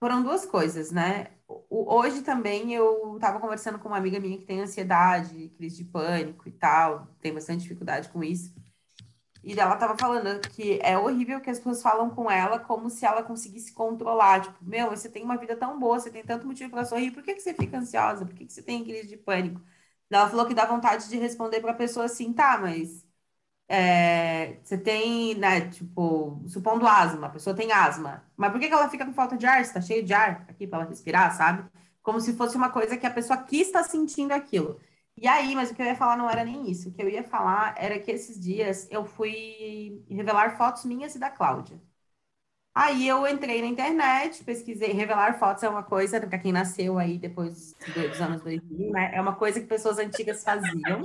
Foram 0.00 0.22
duas 0.22 0.46
coisas, 0.46 0.92
né? 0.92 1.28
Hoje 1.70 2.22
também 2.22 2.74
eu 2.74 3.16
estava 3.16 3.40
conversando 3.40 3.78
com 3.78 3.88
uma 3.88 3.98
amiga 3.98 4.20
minha 4.20 4.38
que 4.38 4.44
tem 4.46 4.60
ansiedade, 4.60 5.50
crise 5.56 5.78
de 5.78 5.84
pânico 5.84 6.48
e 6.48 6.52
tal, 6.52 7.08
tem 7.20 7.34
bastante 7.34 7.62
dificuldade 7.62 8.08
com 8.10 8.22
isso. 8.24 8.54
E 9.42 9.58
ela 9.58 9.76
tava 9.76 9.96
falando 9.96 10.40
que 10.50 10.80
é 10.82 10.98
horrível 10.98 11.40
que 11.40 11.48
as 11.50 11.58
pessoas 11.58 11.82
falam 11.82 12.10
com 12.10 12.30
ela 12.30 12.58
como 12.58 12.90
se 12.90 13.06
ela 13.06 13.22
conseguisse 13.22 13.72
controlar. 13.72 14.42
Tipo, 14.42 14.58
meu, 14.64 14.90
você 14.90 15.08
tem 15.08 15.22
uma 15.24 15.36
vida 15.38 15.56
tão 15.56 15.78
boa, 15.78 15.98
você 16.00 16.10
tem 16.10 16.24
tanto 16.24 16.46
motivo 16.46 16.70
para 16.70 16.84
sorrir, 16.84 17.12
por 17.12 17.22
que, 17.22 17.34
que 17.34 17.40
você 17.40 17.54
fica 17.54 17.78
ansiosa? 17.78 18.26
Por 18.26 18.34
que, 18.34 18.46
que 18.46 18.52
você 18.52 18.62
tem 18.62 18.84
crise 18.84 19.08
de 19.08 19.16
pânico? 19.16 19.60
Ela 20.10 20.28
falou 20.28 20.46
que 20.46 20.54
dá 20.54 20.64
vontade 20.66 21.08
de 21.08 21.16
responder 21.18 21.60
para 21.60 21.72
a 21.72 21.74
pessoa 21.74 22.06
assim, 22.06 22.32
tá, 22.32 22.58
mas 22.58 23.06
é, 23.68 24.58
você 24.62 24.78
tem, 24.78 25.34
né, 25.36 25.68
tipo, 25.70 26.42
supondo 26.48 26.86
asma, 26.86 27.26
a 27.26 27.30
pessoa 27.30 27.54
tem 27.54 27.70
asma, 27.72 28.24
mas 28.36 28.50
por 28.52 28.60
que, 28.60 28.68
que 28.68 28.72
ela 28.74 28.88
fica 28.90 29.04
com 29.06 29.12
falta 29.12 29.36
de 29.36 29.46
ar? 29.46 29.64
Você 29.64 29.74
tá 29.74 29.80
cheio 29.80 30.04
de 30.04 30.14
ar 30.14 30.46
aqui 30.48 30.66
para 30.66 30.80
ela 30.80 30.88
respirar, 30.88 31.36
sabe? 31.36 31.68
Como 32.02 32.20
se 32.20 32.34
fosse 32.34 32.56
uma 32.56 32.70
coisa 32.70 32.96
que 32.96 33.06
a 33.06 33.10
pessoa 33.10 33.38
quis 33.42 33.66
estar 33.68 33.84
sentindo 33.84 34.32
aquilo. 34.32 34.80
E 35.20 35.26
aí, 35.26 35.54
mas 35.54 35.70
o 35.70 35.74
que 35.74 35.82
eu 35.82 35.86
ia 35.86 35.96
falar 35.96 36.16
não 36.16 36.30
era 36.30 36.44
nem 36.44 36.70
isso. 36.70 36.88
O 36.88 36.92
que 36.92 37.02
eu 37.02 37.08
ia 37.08 37.24
falar 37.24 37.74
era 37.76 37.98
que 37.98 38.10
esses 38.10 38.38
dias 38.38 38.86
eu 38.90 39.04
fui 39.04 40.04
revelar 40.08 40.56
fotos 40.56 40.84
minhas 40.84 41.14
e 41.14 41.18
da 41.18 41.30
Cláudia. 41.30 41.80
Aí 42.74 43.08
eu 43.08 43.26
entrei 43.26 43.60
na 43.60 43.66
internet, 43.66 44.44
pesquisei. 44.44 44.92
Revelar 44.92 45.38
fotos 45.38 45.64
é 45.64 45.68
uma 45.68 45.82
coisa, 45.82 46.20
para 46.20 46.38
quem 46.38 46.52
nasceu 46.52 46.98
aí 46.98 47.18
depois 47.18 47.74
dos 47.74 48.20
anos 48.20 48.42
2000, 48.42 48.92
né? 48.92 49.10
É 49.14 49.20
uma 49.20 49.34
coisa 49.34 49.60
que 49.60 49.66
pessoas 49.66 49.98
antigas 49.98 50.44
faziam. 50.44 51.02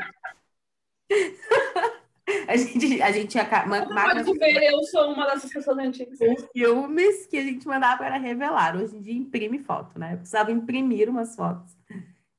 a 2.47 2.55
gente, 2.55 3.01
a 3.01 3.11
gente 3.11 3.29
tinha. 3.29 3.45
Pode 3.45 4.37
ver, 4.37 4.71
eu 4.71 4.83
sou 4.83 5.11
uma 5.11 5.25
dessas 5.25 5.51
pessoas 5.51 5.77
antigas. 5.79 6.19
Os 6.21 6.47
filmes 6.51 7.25
que 7.25 7.37
a 7.37 7.43
gente 7.43 7.67
mandava 7.67 8.05
era 8.05 8.17
revelar. 8.17 8.75
Hoje 8.77 8.95
em 8.95 9.01
dia 9.01 9.13
imprime 9.13 9.57
foto, 9.57 9.97
né? 9.97 10.13
Eu 10.13 10.17
precisava 10.17 10.51
imprimir 10.51 11.09
umas 11.09 11.35
fotos. 11.35 11.75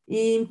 E 0.09 0.49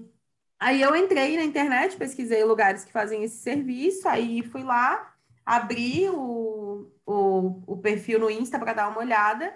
Aí 0.64 0.82
eu 0.82 0.96
entrei 0.96 1.36
na 1.36 1.44
internet, 1.44 1.98
pesquisei 1.98 2.42
lugares 2.46 2.86
que 2.86 2.92
fazem 2.94 3.22
esse 3.22 3.36
serviço, 3.36 4.08
aí 4.08 4.42
fui 4.44 4.64
lá, 4.64 5.14
abri 5.46 6.10
o, 6.10 6.90
o, 7.06 7.64
o 7.68 7.78
perfil 7.80 8.18
no 8.18 8.30
Insta 8.32 8.58
para 8.58 8.72
dar 8.72 8.88
uma 8.88 9.00
olhada. 9.00 9.54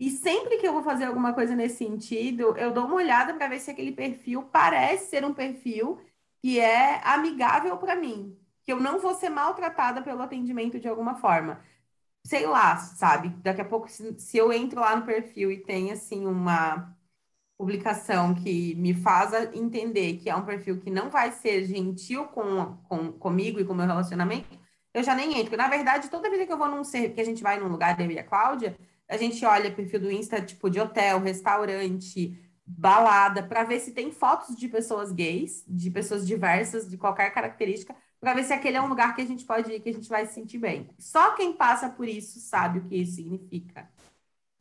E 0.00 0.10
sempre 0.10 0.58
que 0.58 0.66
eu 0.66 0.72
vou 0.72 0.82
fazer 0.82 1.04
alguma 1.04 1.32
coisa 1.32 1.54
nesse 1.54 1.76
sentido, 1.78 2.56
eu 2.58 2.72
dou 2.72 2.86
uma 2.86 2.96
olhada 2.96 3.34
para 3.34 3.46
ver 3.46 3.60
se 3.60 3.70
aquele 3.70 3.92
perfil 3.92 4.42
parece 4.42 5.10
ser 5.10 5.24
um 5.24 5.32
perfil 5.32 6.00
que 6.40 6.58
é 6.58 7.00
amigável 7.04 7.76
para 7.78 7.94
mim, 7.94 8.36
que 8.64 8.72
eu 8.72 8.80
não 8.80 8.98
vou 8.98 9.14
ser 9.14 9.28
maltratada 9.28 10.02
pelo 10.02 10.22
atendimento 10.22 10.80
de 10.80 10.88
alguma 10.88 11.14
forma. 11.14 11.62
Sei 12.24 12.46
lá, 12.46 12.76
sabe? 12.78 13.28
Daqui 13.42 13.60
a 13.60 13.64
pouco, 13.64 13.88
se, 13.88 14.18
se 14.18 14.38
eu 14.38 14.52
entro 14.52 14.80
lá 14.80 14.96
no 14.96 15.06
perfil 15.06 15.52
e 15.52 15.62
tem 15.62 15.92
assim 15.92 16.26
uma 16.26 16.96
publicação 17.56 18.34
que 18.34 18.74
me 18.74 18.94
faz 18.94 19.32
entender 19.54 20.14
que 20.16 20.28
é 20.28 20.34
um 20.36 20.44
perfil 20.44 20.80
que 20.80 20.90
não 20.90 21.10
vai 21.10 21.32
ser 21.32 21.64
gentil 21.64 22.24
com, 22.26 22.76
com 22.88 23.12
comigo 23.12 23.60
e 23.60 23.64
com 23.64 23.72
o 23.72 23.76
meu 23.76 23.86
relacionamento, 23.86 24.58
eu 24.92 25.02
já 25.02 25.14
nem 25.14 25.38
entro. 25.38 25.56
Na 25.56 25.68
verdade, 25.68 26.10
toda 26.10 26.28
vez 26.30 26.46
que 26.46 26.52
eu 26.52 26.58
vou 26.58 26.68
num 26.68 26.82
que 26.82 27.20
a 27.20 27.24
gente 27.24 27.42
vai 27.42 27.58
num 27.58 27.68
lugar, 27.68 27.98
eu 28.00 28.10
e 28.10 28.18
a 28.18 28.24
Cláudia, 28.24 28.76
a 29.08 29.16
gente 29.16 29.44
olha 29.44 29.70
perfil 29.70 30.00
do 30.00 30.10
Insta, 30.10 30.40
tipo, 30.40 30.68
de 30.70 30.80
hotel, 30.80 31.20
restaurante, 31.20 32.38
balada, 32.66 33.42
para 33.42 33.64
ver 33.64 33.80
se 33.80 33.92
tem 33.92 34.10
fotos 34.10 34.56
de 34.56 34.68
pessoas 34.68 35.12
gays, 35.12 35.64
de 35.68 35.90
pessoas 35.90 36.26
diversas, 36.26 36.88
de 36.88 36.96
qualquer 36.96 37.32
característica, 37.32 37.94
para 38.20 38.34
ver 38.34 38.44
se 38.44 38.52
aquele 38.52 38.76
é 38.76 38.82
um 38.82 38.88
lugar 38.88 39.14
que 39.14 39.22
a 39.22 39.26
gente 39.26 39.44
pode 39.44 39.72
ir, 39.72 39.80
que 39.80 39.88
a 39.88 39.92
gente 39.92 40.08
vai 40.08 40.26
se 40.26 40.34
sentir 40.34 40.58
bem. 40.58 40.88
Só 40.98 41.34
quem 41.34 41.52
passa 41.52 41.90
por 41.90 42.08
isso 42.08 42.38
sabe 42.40 42.78
o 42.78 42.84
que 42.84 42.96
isso 42.96 43.16
significa. 43.16 43.90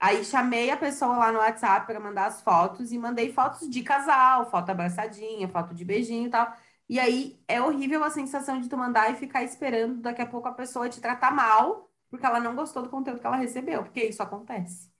Aí 0.01 0.25
chamei 0.25 0.72
a 0.72 0.77
pessoa 0.77 1.15
lá 1.15 1.31
no 1.31 1.38
WhatsApp 1.38 1.86
para 1.86 2.00
mandar 2.00 2.25
as 2.25 2.41
fotos 2.41 2.91
e 2.91 2.98
mandei 2.98 3.31
fotos 3.31 3.70
de 3.70 3.84
casal, 3.84 4.50
foto 4.50 4.72
abraçadinha, 4.72 5.48
foto 5.48 5.75
de 5.75 5.86
beijinho 5.86 6.27
e 6.27 6.29
tal. 6.31 6.51
E 6.89 7.00
aí 7.00 7.39
é 7.48 7.62
horrível 7.62 8.03
a 8.03 8.10
sensação 8.10 8.60
de 8.60 8.67
tu 8.67 8.75
mandar 8.75 9.12
e 9.12 9.15
ficar 9.15 9.43
esperando 9.43 10.01
daqui 10.01 10.22
a 10.22 10.25
pouco 10.25 10.48
a 10.48 10.53
pessoa 10.53 10.89
te 10.89 11.00
tratar 11.00 11.31
mal 11.31 11.91
porque 12.12 12.25
ela 12.25 12.41
não 12.41 12.53
gostou 12.53 12.84
do 12.84 12.89
conteúdo 12.89 13.22
que 13.22 13.25
ela 13.25 13.38
recebeu, 13.38 13.84
porque 13.84 14.03
isso 14.03 14.22
acontece. 14.22 14.91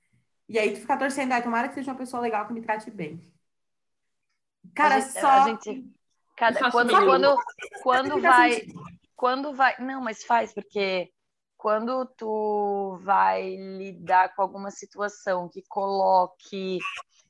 E 0.48 0.58
aí 0.58 0.74
tu 0.74 0.80
fica 0.80 0.98
torcendo, 0.98 1.34
ai, 1.34 1.44
tomara 1.44 1.68
que 1.68 1.76
seja 1.76 1.92
uma 1.92 1.98
pessoa 1.98 2.22
legal 2.22 2.48
que 2.48 2.54
me 2.54 2.62
trate 2.62 2.90
bem. 2.90 3.22
Cara, 4.74 4.96
a 4.96 5.00
gente, 5.02 5.20
só. 5.20 5.28
A 5.28 5.50
gente, 5.50 5.92
cada, 6.38 6.72
quando, 6.72 6.92
quando, 6.92 7.38
quando 7.84 8.22
vai. 8.22 8.62
Quando 9.14 9.54
vai. 9.54 9.76
Não, 9.80 10.02
mas 10.02 10.24
faz, 10.24 10.54
porque 10.54 11.12
quando 11.62 12.08
tu 12.18 12.98
vai 13.04 13.56
lidar 13.56 14.34
com 14.34 14.42
alguma 14.42 14.72
situação 14.72 15.48
que 15.48 15.62
coloque 15.70 16.80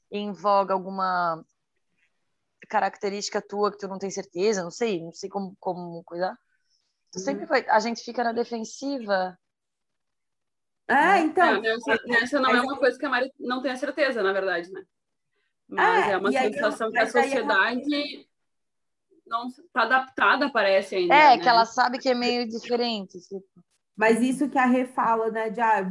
em 0.09 0.31
voga 0.31 0.73
alguma 0.73 1.43
característica 2.69 3.41
tua 3.41 3.69
que 3.69 3.77
tu 3.77 3.89
não 3.89 3.99
tem 3.99 4.09
certeza, 4.09 4.63
não 4.63 4.71
sei, 4.71 5.01
não 5.03 5.11
sei 5.11 5.29
como, 5.29 5.53
como 5.59 6.01
cuidar. 6.05 6.33
Tu 7.11 7.19
sempre 7.19 7.41
uhum. 7.41 7.49
vai, 7.49 7.65
a 7.67 7.77
gente 7.81 8.05
fica 8.05 8.23
na 8.23 8.31
defensiva 8.31 9.37
é, 10.87 11.19
então. 11.19 11.61
É, 11.65 11.75
essa, 12.23 12.39
não 12.39 12.51
é 12.51 12.61
uma 12.61 12.77
coisa 12.77 12.97
que 12.97 13.05
a 13.05 13.09
Mari 13.09 13.29
não 13.37 13.61
tem 13.61 13.71
a 13.71 13.75
certeza, 13.75 14.23
na 14.23 14.31
verdade, 14.31 14.71
né? 14.71 14.81
Mas 15.67 16.07
é, 16.07 16.11
é 16.11 16.17
uma 16.17 16.31
sensação 16.31 16.87
eu, 16.87 16.93
que 16.93 16.99
a 16.99 17.05
sociedade 17.05 18.29
não 19.27 19.47
está 19.47 19.81
adaptada, 19.81 20.49
parece 20.49 20.95
ainda. 20.95 21.13
É, 21.13 21.35
né? 21.35 21.43
que 21.43 21.49
ela 21.49 21.65
sabe 21.65 21.99
que 21.99 22.07
é 22.07 22.15
meio 22.15 22.47
diferente. 22.47 23.19
Tipo. 23.19 23.70
Mas 23.95 24.21
isso 24.21 24.49
que 24.49 24.57
a 24.57 24.65
Rê 24.65 24.85
fala, 24.85 25.29
né? 25.29 25.49
De 25.49 25.61
ah, 25.61 25.83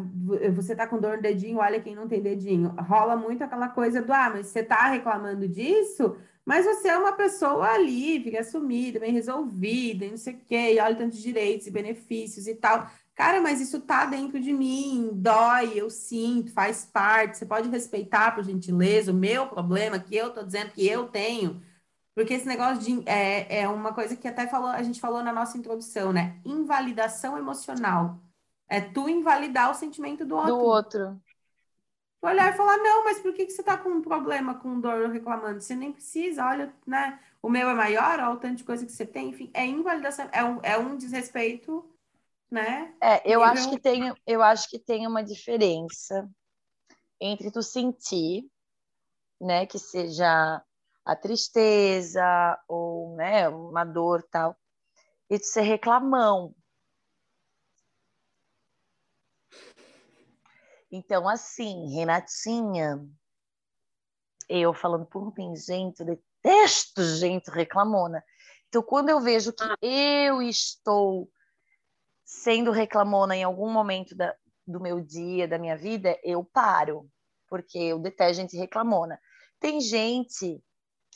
você 0.54 0.74
tá 0.74 0.86
com 0.86 0.98
dor 0.98 1.16
no 1.16 1.22
dedinho, 1.22 1.58
olha 1.58 1.80
quem 1.80 1.94
não 1.94 2.08
tem 2.08 2.20
dedinho. 2.20 2.74
Rola 2.78 3.16
muito 3.16 3.44
aquela 3.44 3.68
coisa 3.68 4.02
do 4.02 4.12
ah, 4.12 4.30
mas 4.30 4.46
você 4.46 4.62
tá 4.62 4.88
reclamando 4.88 5.46
disso, 5.46 6.16
mas 6.44 6.64
você 6.64 6.88
é 6.88 6.98
uma 6.98 7.12
pessoa 7.12 7.76
livre, 7.78 8.36
assumida, 8.36 8.98
bem 8.98 9.12
resolvida, 9.12 10.04
e 10.04 10.10
não 10.10 10.16
sei 10.16 10.34
o 10.34 10.38
quê, 10.40 10.74
e 10.74 10.80
olha 10.80 10.96
tantos 10.96 11.18
direitos 11.22 11.66
e 11.66 11.70
benefícios 11.70 12.46
e 12.46 12.54
tal. 12.54 12.90
Cara, 13.14 13.40
mas 13.40 13.60
isso 13.60 13.80
tá 13.82 14.06
dentro 14.06 14.40
de 14.40 14.52
mim, 14.52 15.10
dói, 15.12 15.72
eu 15.76 15.90
sinto, 15.90 16.52
faz 16.52 16.86
parte. 16.86 17.36
Você 17.36 17.46
pode 17.46 17.68
respeitar, 17.68 18.34
por 18.34 18.42
gentileza, 18.42 19.12
o 19.12 19.14
meu 19.14 19.46
problema 19.46 19.98
que 19.98 20.16
eu 20.16 20.30
tô 20.32 20.42
dizendo 20.42 20.70
que 20.72 20.86
eu 20.86 21.06
tenho. 21.08 21.60
Porque 22.14 22.34
esse 22.34 22.46
negócio 22.46 22.82
de 22.82 23.08
é, 23.08 23.62
é 23.62 23.68
uma 23.68 23.94
coisa 23.94 24.16
que 24.16 24.26
até 24.26 24.46
falou, 24.46 24.68
a 24.68 24.82
gente 24.82 25.00
falou 25.00 25.22
na 25.22 25.32
nossa 25.32 25.56
introdução, 25.56 26.12
né? 26.12 26.40
Invalidação 26.44 27.38
emocional. 27.38 28.18
É 28.68 28.80
tu 28.80 29.08
invalidar 29.08 29.70
o 29.70 29.74
sentimento 29.74 30.24
do 30.24 30.36
outro. 30.36 30.54
Do 30.54 30.60
outro. 30.60 31.22
Tu 32.20 32.26
olhar 32.26 32.52
e 32.52 32.56
falar, 32.56 32.76
não, 32.78 33.04
mas 33.04 33.18
por 33.20 33.32
que, 33.32 33.46
que 33.46 33.52
você 33.52 33.62
tá 33.62 33.78
com 33.78 33.88
um 33.88 34.02
problema, 34.02 34.54
com 34.54 34.80
dor 34.80 35.08
reclamando? 35.10 35.60
Você 35.60 35.74
nem 35.74 35.92
precisa, 35.92 36.44
olha, 36.44 36.72
né? 36.86 37.18
O 37.42 37.48
meu 37.48 37.68
é 37.68 37.74
maior, 37.74 38.20
olha 38.20 38.30
o 38.30 38.36
tanto 38.36 38.56
de 38.56 38.64
coisa 38.64 38.84
que 38.84 38.92
você 38.92 39.06
tem, 39.06 39.30
enfim, 39.30 39.50
é 39.54 39.64
invalidação, 39.64 40.28
é 40.30 40.44
um, 40.44 40.60
é 40.62 40.76
um 40.76 40.96
desrespeito 40.96 41.88
né? 42.50 42.92
É, 43.00 43.22
eu 43.24 43.42
acho 43.42 43.70
que 43.70 43.78
tem, 43.78 44.12
eu 44.26 44.42
acho 44.42 44.68
que 44.68 44.78
tem 44.78 45.06
uma 45.06 45.22
diferença 45.22 46.28
entre 47.20 47.50
tu 47.50 47.62
sentir, 47.62 48.44
né, 49.40 49.66
que 49.66 49.78
seja 49.78 50.62
a 51.04 51.16
tristeza 51.16 52.22
ou, 52.68 53.16
né, 53.16 53.48
uma 53.48 53.84
dor 53.84 54.22
tal, 54.30 54.56
e 55.28 55.38
tu 55.38 55.46
ser 55.46 55.62
reclamão. 55.62 56.54
Então, 60.90 61.28
assim, 61.28 61.94
Renatinha, 61.94 62.98
eu 64.48 64.74
falando 64.74 65.06
por 65.06 65.32
mim, 65.36 65.54
gente, 65.54 66.00
eu 66.00 66.06
detesto 66.06 67.02
gente 67.02 67.48
reclamona. 67.50 68.24
Então, 68.68 68.82
quando 68.82 69.08
eu 69.08 69.20
vejo 69.20 69.52
que 69.52 69.64
eu 69.80 70.42
estou 70.42 71.30
sendo 72.24 72.72
reclamona 72.72 73.36
em 73.36 73.44
algum 73.44 73.70
momento 73.70 74.16
da, 74.16 74.34
do 74.66 74.80
meu 74.80 75.00
dia, 75.00 75.46
da 75.46 75.58
minha 75.58 75.76
vida, 75.76 76.18
eu 76.24 76.44
paro, 76.44 77.08
porque 77.48 77.78
eu 77.78 77.98
detesto 77.98 78.34
gente 78.34 78.56
reclamona. 78.56 79.20
Tem 79.60 79.80
gente 79.80 80.62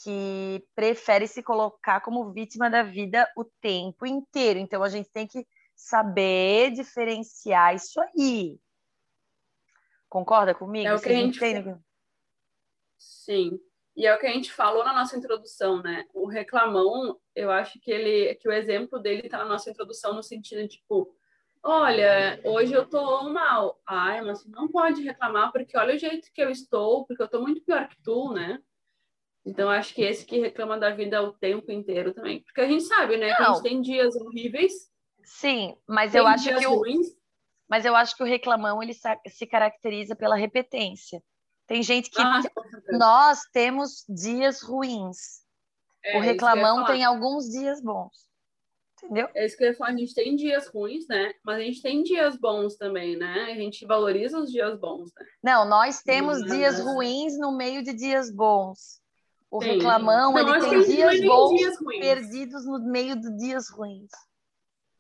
que 0.03 0.67
prefere 0.75 1.27
se 1.27 1.43
colocar 1.43 2.01
como 2.01 2.33
vítima 2.33 2.69
da 2.69 2.83
vida 2.83 3.31
o 3.37 3.45
tempo 3.45 4.07
inteiro, 4.07 4.59
então 4.59 4.83
a 4.83 4.89
gente 4.89 5.09
tem 5.11 5.27
que 5.27 5.47
saber 5.75 6.73
diferenciar 6.73 7.75
isso 7.75 8.01
aí. 8.01 8.59
Concorda 10.09 10.55
comigo? 10.55 10.89
É 10.89 10.95
o 10.95 11.01
que 11.01 11.09
a 11.09 11.13
gente 11.13 11.39
tem. 11.39 11.77
Sim. 12.99 13.59
E 13.97 14.07
é 14.07 14.15
o 14.15 14.19
que 14.19 14.27
a 14.27 14.33
gente 14.33 14.53
falou 14.53 14.85
na 14.85 14.93
nossa 14.93 15.17
introdução, 15.17 15.81
né? 15.83 16.05
O 16.13 16.27
reclamão, 16.27 17.19
eu 17.35 17.51
acho 17.51 17.79
que 17.81 17.91
ele, 17.91 18.35
que 18.37 18.49
o 18.49 18.53
exemplo 18.53 18.99
dele 18.99 19.23
está 19.25 19.39
na 19.39 19.45
nossa 19.45 19.71
introdução 19.71 20.15
no 20.15 20.23
sentido 20.23 20.63
de, 20.63 20.69
tipo, 20.69 21.15
olha, 21.63 22.41
hoje 22.45 22.73
eu 22.73 22.89
tô 22.89 23.29
mal. 23.31 23.81
Ai, 23.87 24.21
mas 24.21 24.45
não 24.47 24.67
pode 24.69 25.03
reclamar 25.03 25.53
porque 25.53 25.77
olha 25.77 25.95
o 25.95 25.99
jeito 25.99 26.33
que 26.33 26.43
eu 26.43 26.51
estou, 26.51 27.07
porque 27.07 27.23
eu 27.23 27.29
tô 27.29 27.41
muito 27.41 27.63
pior 27.63 27.89
que 27.89 28.01
tu, 28.03 28.33
né? 28.33 28.61
Então 29.45 29.69
acho 29.69 29.95
que 29.95 30.03
esse 30.03 30.25
que 30.25 30.39
reclama 30.39 30.79
da 30.79 30.91
vida 30.91 31.23
o 31.23 31.33
tempo 31.33 31.71
inteiro 31.71 32.15
também, 32.15 32.43
porque 32.43 32.61
a 32.61 32.69
gente 32.69 32.85
sabe, 32.85 33.17
né, 33.17 33.29
não. 33.29 33.37
que 33.37 33.43
a 33.43 33.53
gente 33.53 33.63
tem 33.63 33.81
dias 33.81 34.17
horríveis. 34.17 34.73
Sim, 35.23 35.77
mas 35.87 36.15
eu 36.15 36.27
acho 36.27 36.49
que 36.57 36.67
o 36.67 36.79
ruins. 36.79 37.09
mas 37.69 37.85
eu 37.85 37.95
acho 37.95 38.17
que 38.17 38.23
o 38.23 38.27
reclamão 38.27 38.83
ele 38.83 38.95
se 39.29 39.47
caracteriza 39.47 40.17
pela 40.17 40.37
repetência. 40.37 41.23
Tem 41.67 41.83
gente 41.83 42.11
que. 42.11 42.21
Ah, 42.21 42.43
nós 42.93 43.41
temos 43.53 44.05
dias 44.09 44.63
ruins. 44.63 45.43
É, 46.05 46.19
o 46.19 46.21
reclamão 46.21 46.85
tem 46.85 47.05
alguns 47.05 47.49
dias 47.49 47.81
bons. 47.81 48.13
Entendeu? 49.03 49.29
É 49.35 49.45
isso 49.47 49.57
que 49.57 49.65
eu 49.65 49.69
ia 49.69 49.75
falar. 49.75 49.91
A 49.91 49.97
gente 49.97 50.15
tem 50.15 50.37
dias 50.37 50.67
ruins, 50.69 51.07
né? 51.09 51.33
Mas 51.43 51.57
a 51.57 51.61
gente 51.61 51.83
tem 51.83 52.03
dias 52.03 52.37
bons 52.37 52.77
também, 52.77 53.17
né? 53.17 53.51
A 53.51 53.55
gente 53.55 53.87
valoriza 53.87 54.39
os 54.39 54.51
dias 54.51 54.79
bons, 54.79 55.11
né? 55.19 55.27
Não, 55.43 55.67
nós 55.67 56.03
temos 56.03 56.41
Mas... 56.41 56.53
dias 56.53 56.81
ruins 56.81 57.39
no 57.39 57.57
meio 57.57 57.83
de 57.83 57.95
dias 57.95 58.31
bons. 58.31 59.03
O 59.55 59.63
Sim. 59.63 59.75
reclamão, 59.75 60.33
Não, 60.33 60.39
ele 60.41 60.69
tem 60.69 60.83
dias 60.83 61.21
bons 61.21 61.57
dias 61.57 61.77
perdidos 62.01 62.67
no 62.67 62.81
meio 62.91 63.15
de 63.15 63.37
dias 63.37 63.71
ruins. 63.71 64.11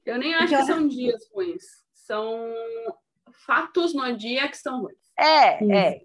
Eu 0.06 0.16
nem 0.16 0.32
acho 0.32 0.56
que 0.56 0.62
são 0.62 0.86
dias 0.86 1.28
ruins. 1.34 1.64
São 1.92 2.38
fatos 3.44 3.92
no 3.92 4.16
dia 4.16 4.48
que 4.48 4.56
são 4.56 4.82
ruins. 4.82 4.96
É, 5.18 5.58
Sim. 5.58 5.72
é. 5.72 6.00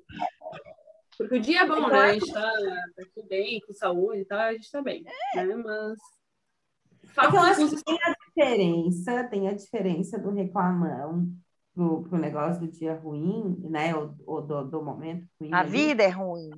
Porque 1.15 1.35
o 1.35 1.39
dia 1.39 1.61
é 1.61 1.67
bom, 1.67 1.89
né? 1.89 1.99
A 1.99 2.13
gente 2.13 2.33
tá, 2.33 2.41
tá 2.41 3.03
tudo 3.13 3.27
bem, 3.27 3.61
com 3.67 3.71
saúde 3.71 4.21
e 4.21 4.25
tal, 4.25 4.39
a 4.39 4.53
gente 4.53 4.71
tá 4.71 4.81
bem. 4.81 5.05
É. 5.35 5.45
Né? 5.45 5.55
Mas. 5.55 5.99
É 7.03 7.25
eu 7.27 7.39
acho 7.39 7.69
que 7.69 7.83
tem 7.83 7.99
a 8.03 8.15
diferença, 8.25 9.23
tem 9.25 9.47
a 9.47 9.53
diferença 9.53 10.17
do 10.17 10.31
reclamão 10.31 11.31
pro, 11.75 12.01
pro 12.01 12.17
negócio 12.17 12.61
do 12.61 12.67
dia 12.67 12.95
ruim, 12.95 13.59
né? 13.69 13.95
Ou, 13.95 14.15
ou 14.25 14.41
do, 14.41 14.63
do 14.63 14.81
momento 14.81 15.27
ruim. 15.39 15.53
A 15.53 15.59
ali. 15.59 15.69
vida 15.69 16.01
é 16.01 16.09
ruim. 16.09 16.49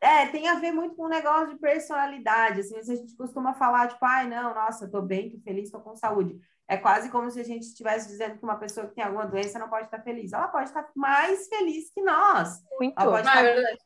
É, 0.00 0.26
tem 0.28 0.48
a 0.48 0.54
ver 0.54 0.72
muito 0.72 0.94
com 0.94 1.04
o 1.04 1.08
negócio 1.08 1.48
de 1.48 1.58
personalidade. 1.58 2.60
Assim, 2.60 2.76
a 2.76 2.82
gente 2.82 3.14
costuma 3.16 3.52
falar, 3.52 3.88
tipo, 3.88 4.04
ai, 4.04 4.26
não, 4.28 4.54
nossa, 4.54 4.90
tô 4.90 5.02
bem, 5.02 5.30
tô 5.30 5.38
feliz, 5.40 5.70
tô 5.70 5.78
com 5.80 5.94
saúde. 5.94 6.40
É 6.66 6.76
quase 6.76 7.10
como 7.10 7.30
se 7.30 7.40
a 7.40 7.44
gente 7.44 7.64
estivesse 7.64 8.08
dizendo 8.08 8.38
que 8.38 8.44
uma 8.44 8.56
pessoa 8.56 8.86
que 8.86 8.94
tem 8.94 9.04
alguma 9.04 9.26
doença 9.26 9.58
não 9.58 9.68
pode 9.68 9.86
estar 9.86 10.00
feliz. 10.02 10.32
Ela 10.32 10.48
pode 10.48 10.68
estar 10.68 10.88
mais 10.96 11.48
feliz 11.48 11.90
que 11.92 12.00
nós. 12.00 12.62
Muito. 12.78 12.98
Ela 12.98 13.10
pode 13.10 13.26
estar 13.26 13.44
é 13.44 13.76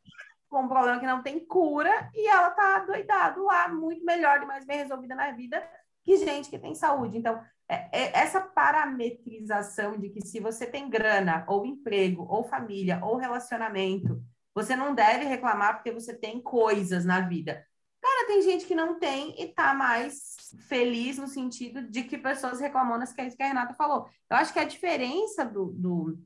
com 0.48 0.62
um 0.62 0.68
problema 0.68 1.00
que 1.00 1.06
não 1.06 1.22
tem 1.22 1.44
cura 1.44 2.10
e 2.14 2.28
ela 2.28 2.50
tá 2.50 2.78
doidado 2.80 3.42
lá, 3.42 3.66
muito 3.68 4.04
melhor 4.04 4.40
e 4.40 4.46
mais 4.46 4.64
bem 4.64 4.78
resolvida 4.78 5.14
na 5.16 5.32
vida 5.32 5.60
que 6.04 6.16
gente 6.18 6.48
que 6.48 6.58
tem 6.58 6.74
saúde. 6.74 7.18
Então, 7.18 7.40
é, 7.68 7.88
é 7.90 8.18
essa 8.18 8.40
parametrização 8.40 9.98
de 9.98 10.10
que 10.10 10.20
se 10.20 10.38
você 10.38 10.66
tem 10.66 10.88
grana, 10.88 11.44
ou 11.48 11.66
emprego, 11.66 12.26
ou 12.28 12.44
família, 12.44 13.00
ou 13.02 13.16
relacionamento, 13.16 14.22
você 14.54 14.76
não 14.76 14.94
deve 14.94 15.24
reclamar 15.24 15.74
porque 15.74 15.90
você 15.90 16.14
tem 16.14 16.40
coisas 16.40 17.04
na 17.04 17.20
vida. 17.20 17.66
Cara, 18.00 18.26
tem 18.26 18.42
gente 18.42 18.66
que 18.66 18.74
não 18.74 18.98
tem 18.98 19.34
e 19.40 19.48
tá 19.48 19.74
mais 19.74 20.36
feliz 20.68 21.16
no 21.16 21.26
sentido 21.26 21.82
de 21.88 22.04
que 22.04 22.18
pessoas 22.18 22.60
reclamonas, 22.60 23.12
que 23.12 23.20
é 23.20 23.26
isso 23.26 23.36
que 23.36 23.42
a 23.42 23.48
Renata 23.48 23.74
falou. 23.74 24.06
Eu 24.30 24.36
acho 24.36 24.52
que 24.52 24.58
a 24.58 24.64
diferença 24.64 25.44
do, 25.44 25.72
do 25.72 26.18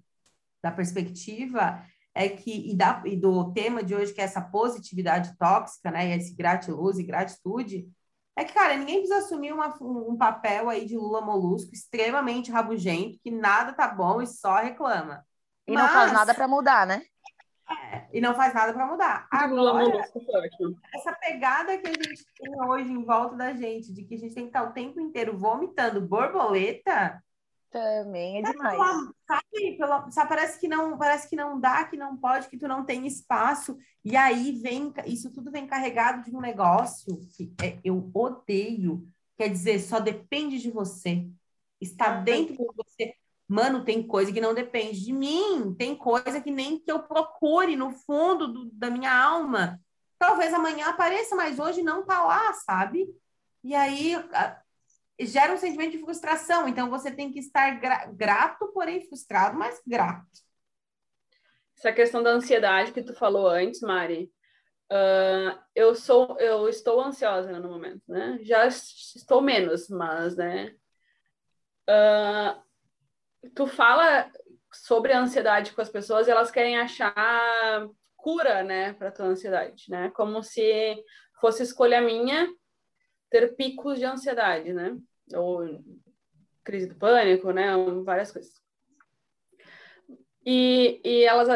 da 0.60 0.72
perspectiva 0.72 1.82
é 2.14 2.28
que, 2.28 2.72
e, 2.72 2.76
da, 2.76 3.00
e 3.06 3.16
do 3.16 3.52
tema 3.52 3.82
de 3.82 3.94
hoje, 3.94 4.12
que 4.12 4.20
é 4.20 4.24
essa 4.24 4.40
positividade 4.40 5.36
tóxica, 5.38 5.90
né, 5.90 6.08
e 6.08 6.18
esse 6.18 6.34
gratiluz 6.34 6.98
e 6.98 7.04
gratitude, 7.04 7.88
é 8.36 8.44
que, 8.44 8.52
cara, 8.52 8.76
ninguém 8.76 8.98
precisa 8.98 9.18
assumir 9.18 9.52
uma, 9.52 9.76
um, 9.80 10.12
um 10.12 10.16
papel 10.16 10.68
aí 10.68 10.84
de 10.84 10.96
Lula 10.96 11.20
Molusco 11.20 11.72
extremamente 11.72 12.50
rabugento, 12.50 13.18
que 13.22 13.30
nada 13.30 13.72
tá 13.72 13.86
bom 13.86 14.20
e 14.20 14.26
só 14.26 14.56
reclama. 14.56 15.24
E 15.66 15.74
Mas... 15.74 15.84
não 15.84 15.92
faz 15.92 16.12
nada 16.12 16.34
para 16.34 16.48
mudar, 16.48 16.86
né? 16.86 17.02
É, 17.70 18.06
e 18.12 18.20
não 18.20 18.34
faz 18.34 18.54
nada 18.54 18.72
para 18.72 18.86
mudar. 18.86 19.28
Agora, 19.30 20.10
essa 20.94 21.12
pegada 21.12 21.76
que 21.76 21.86
a 21.86 21.92
gente 21.92 22.26
tem 22.36 22.62
hoje 22.62 22.90
em 22.90 23.04
volta 23.04 23.36
da 23.36 23.52
gente, 23.52 23.92
de 23.92 24.04
que 24.04 24.14
a 24.14 24.18
gente 24.18 24.34
tem 24.34 24.44
que 24.44 24.50
estar 24.50 24.62
o 24.62 24.72
tempo 24.72 24.98
inteiro 25.00 25.36
vomitando 25.36 26.00
borboleta, 26.00 27.22
também 27.70 28.38
é 28.38 28.42
demais. 28.42 28.78
Sabe, 29.26 29.76
pela, 29.76 30.10
sabe, 30.10 30.28
parece 30.28 30.58
que 30.58 30.68
não, 30.68 30.96
parece 30.96 31.28
que 31.28 31.36
não 31.36 31.60
dá, 31.60 31.84
que 31.84 31.96
não 31.96 32.16
pode, 32.16 32.48
que 32.48 32.56
tu 32.56 32.66
não 32.66 32.84
tem 32.84 33.06
espaço. 33.06 33.76
E 34.04 34.16
aí 34.16 34.52
vem, 34.52 34.92
isso 35.06 35.30
tudo 35.30 35.50
vem 35.50 35.66
carregado 35.66 36.24
de 36.24 36.34
um 36.34 36.40
negócio 36.40 37.20
que 37.36 37.52
é, 37.62 37.78
eu 37.84 38.10
odeio. 38.14 39.06
Quer 39.36 39.48
dizer, 39.50 39.80
só 39.80 40.00
depende 40.00 40.58
de 40.58 40.70
você. 40.70 41.28
Está 41.80 42.20
dentro 42.20 42.56
de 42.56 42.64
você. 42.74 43.14
Mano, 43.48 43.82
tem 43.82 44.06
coisa 44.06 44.30
que 44.30 44.42
não 44.42 44.52
depende 44.52 45.02
de 45.02 45.12
mim. 45.12 45.74
Tem 45.74 45.96
coisa 45.96 46.38
que 46.38 46.50
nem 46.50 46.78
que 46.78 46.92
eu 46.92 47.02
procure 47.02 47.74
no 47.76 47.90
fundo 47.90 48.46
do, 48.46 48.70
da 48.72 48.90
minha 48.90 49.10
alma. 49.10 49.80
Talvez 50.18 50.52
amanhã 50.52 50.88
apareça, 50.88 51.34
mas 51.34 51.58
hoje 51.58 51.82
não 51.82 52.04
tá 52.04 52.22
lá, 52.22 52.52
sabe? 52.52 53.08
E 53.64 53.74
aí 53.74 54.14
gera 55.20 55.54
um 55.54 55.56
sentimento 55.56 55.92
de 55.92 56.00
frustração. 56.00 56.68
Então, 56.68 56.90
você 56.90 57.10
tem 57.10 57.32
que 57.32 57.38
estar 57.38 57.80
gra 57.80 58.06
grato, 58.06 58.68
porém 58.72 59.06
frustrado, 59.08 59.58
mas 59.58 59.80
grato. 59.86 60.26
Essa 61.78 61.92
questão 61.92 62.22
da 62.22 62.30
ansiedade 62.30 62.92
que 62.92 63.02
tu 63.02 63.14
falou 63.14 63.48
antes, 63.48 63.80
Mari, 63.80 64.30
uh, 64.92 65.58
eu 65.74 65.94
sou, 65.94 66.36
eu 66.38 66.68
estou 66.68 67.00
ansiosa 67.00 67.58
no 67.58 67.70
momento, 67.70 68.02
né? 68.08 68.38
Já 68.42 68.66
estou 68.66 69.40
menos, 69.40 69.88
mas, 69.88 70.36
né? 70.36 70.74
Uh, 71.88 72.67
tu 73.54 73.66
fala 73.66 74.30
sobre 74.72 75.12
a 75.12 75.20
ansiedade 75.20 75.72
com 75.72 75.80
as 75.80 75.88
pessoas, 75.88 76.28
elas 76.28 76.50
querem 76.50 76.78
achar 76.78 77.88
cura, 78.16 78.62
né, 78.62 78.92
para 78.94 79.12
tua 79.12 79.26
ansiedade, 79.26 79.84
né? 79.88 80.10
Como 80.14 80.42
se 80.42 80.96
fosse 81.40 81.62
escolha 81.62 82.00
minha 82.00 82.48
ter 83.30 83.54
picos 83.56 83.98
de 83.98 84.04
ansiedade, 84.04 84.72
né? 84.72 84.96
Ou 85.34 85.82
crise 86.64 86.88
do 86.88 86.96
pânico, 86.96 87.50
né? 87.52 87.72
Várias 88.04 88.32
coisas. 88.32 88.60
E, 90.44 91.00
e 91.04 91.24
elas 91.24 91.48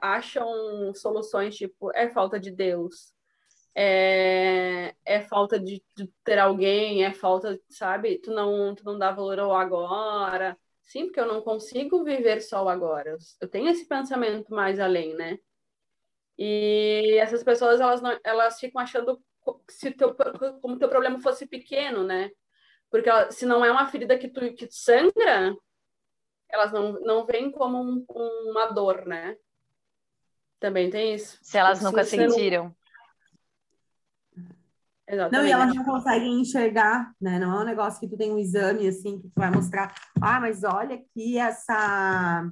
acham 0.00 0.94
soluções 0.94 1.54
tipo 1.54 1.90
é 1.94 2.08
falta 2.08 2.40
de 2.40 2.50
Deus, 2.50 3.12
é, 3.74 4.94
é 5.04 5.20
falta 5.20 5.60
de, 5.60 5.84
de, 5.94 6.10
ter 6.24 6.38
alguém, 6.38 7.04
é 7.04 7.12
falta, 7.12 7.60
sabe? 7.68 8.18
Tu 8.18 8.30
não, 8.30 8.74
tu 8.74 8.84
não 8.84 8.98
dá 8.98 9.12
valor 9.12 9.38
ao 9.38 9.54
agora. 9.54 10.56
Sim, 10.86 11.06
porque 11.06 11.20
eu 11.20 11.26
não 11.26 11.42
consigo 11.42 12.04
viver 12.04 12.40
só 12.40 12.64
o 12.64 12.68
agora. 12.68 13.16
Eu 13.40 13.48
tenho 13.48 13.68
esse 13.68 13.86
pensamento 13.86 14.54
mais 14.54 14.78
além, 14.78 15.14
né? 15.14 15.38
E 16.38 17.18
essas 17.20 17.42
pessoas, 17.42 17.80
elas, 17.80 18.00
não, 18.00 18.18
elas 18.22 18.58
ficam 18.60 18.80
achando 18.80 19.20
se 19.68 19.90
teu, 19.90 20.14
como 20.60 20.78
teu 20.78 20.88
problema 20.88 21.20
fosse 21.20 21.46
pequeno, 21.46 22.04
né? 22.04 22.30
Porque 22.90 23.10
se 23.32 23.44
não 23.44 23.64
é 23.64 23.70
uma 23.70 23.86
ferida 23.86 24.16
que 24.16 24.28
tu 24.28 24.40
que 24.54 24.68
sangra, 24.70 25.56
elas 26.48 26.72
não, 26.72 26.92
não 27.00 27.26
veem 27.26 27.50
como 27.50 27.82
um, 27.82 28.04
uma 28.50 28.66
dor, 28.66 29.06
né? 29.06 29.36
Também 30.60 30.88
tem 30.88 31.14
isso. 31.14 31.38
Se 31.42 31.58
elas 31.58 31.82
nunca 31.82 32.04
se 32.04 32.10
sentiram. 32.16 32.74
Exatamente. 35.08 35.40
Não, 35.40 35.48
e 35.48 35.52
elas 35.52 35.74
não 35.74 35.84
conseguem 35.84 36.40
enxergar, 36.40 37.12
né? 37.20 37.38
Não 37.38 37.56
é 37.56 37.62
um 37.62 37.64
negócio 37.64 38.00
que 38.00 38.08
tu 38.08 38.16
tem 38.16 38.32
um 38.32 38.38
exame 38.38 38.88
assim 38.88 39.20
que 39.20 39.28
tu 39.28 39.34
vai 39.36 39.50
mostrar, 39.50 39.94
ah, 40.20 40.40
mas 40.40 40.64
olha 40.64 40.96
aqui 40.96 41.38
essa 41.38 42.50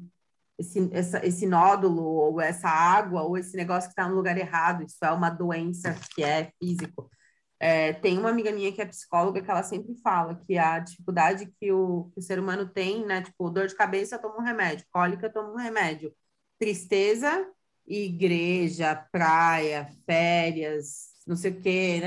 esse, 0.59 0.89
essa, 0.93 1.27
esse 1.27 1.47
nódulo, 1.47 2.03
ou 2.05 2.41
essa 2.41 2.69
água, 2.69 3.23
ou 3.23 3.37
esse 3.37 3.57
negócio 3.57 3.89
que 3.89 3.93
está 3.93 4.09
no 4.09 4.15
lugar 4.15 4.39
errado, 4.39 4.85
isso 4.85 5.05
é 5.05 5.11
uma 5.11 5.31
doença 5.31 5.97
que 6.15 6.23
é 6.23 6.53
físico. 6.59 7.11
É, 7.59 7.93
tem 7.93 8.19
uma 8.19 8.31
amiga 8.31 8.53
minha 8.53 8.73
que 8.73 8.83
é 8.83 8.87
psicóloga 8.87 9.41
que 9.41 9.51
ela 9.51 9.63
sempre 9.63 9.95
fala 10.03 10.35
que 10.35 10.59
a 10.59 10.79
dificuldade 10.79 11.47
que 11.59 11.73
o, 11.73 12.11
que 12.13 12.21
o 12.21 12.23
ser 12.23 12.39
humano 12.39 12.69
tem, 12.69 13.05
né? 13.07 13.23
Tipo, 13.23 13.51
dor 13.51 13.67
de 13.67 13.75
cabeça, 13.75 14.19
toma 14.19 14.39
um 14.39 14.43
remédio, 14.43 14.87
cólica, 14.93 15.31
toma 15.31 15.53
um 15.53 15.57
remédio, 15.57 16.15
tristeza, 16.59 17.47
igreja, 17.87 18.95
praia, 19.11 19.89
férias, 20.07 21.14
não 21.27 21.37
sei 21.37 21.53
o 21.53 21.61
quê, 21.61 22.01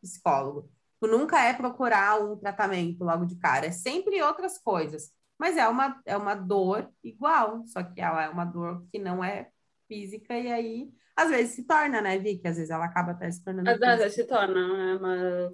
psicólogo. 0.00 0.70
Tu 1.00 1.06
nunca 1.06 1.42
é 1.42 1.52
procurar 1.52 2.20
um 2.22 2.36
tratamento 2.36 3.04
logo 3.04 3.26
de 3.26 3.36
cara, 3.36 3.66
é 3.66 3.70
sempre 3.70 4.22
outras 4.22 4.58
coisas. 4.58 5.12
Mas 5.38 5.56
é 5.56 5.68
uma, 5.68 6.00
é 6.06 6.16
uma 6.16 6.34
dor 6.34 6.90
igual, 7.04 7.66
só 7.66 7.82
que 7.82 8.00
ela 8.00 8.24
é 8.24 8.28
uma 8.28 8.44
dor 8.44 8.86
que 8.90 8.98
não 8.98 9.22
é 9.22 9.50
física, 9.86 10.34
e 10.38 10.50
aí 10.50 10.90
às 11.16 11.30
vezes 11.30 11.54
se 11.54 11.64
torna, 11.64 12.02
né, 12.02 12.18
Vicky? 12.18 12.46
Às 12.46 12.56
vezes 12.56 12.70
ela 12.70 12.84
acaba 12.84 13.12
até 13.12 13.30
se 13.30 13.42
tornando. 13.42 13.70
Às 13.70 13.78
vezes 13.78 14.14
se 14.14 14.24
torna, 14.24 14.68
né? 14.68 14.98
Mas 15.00 15.52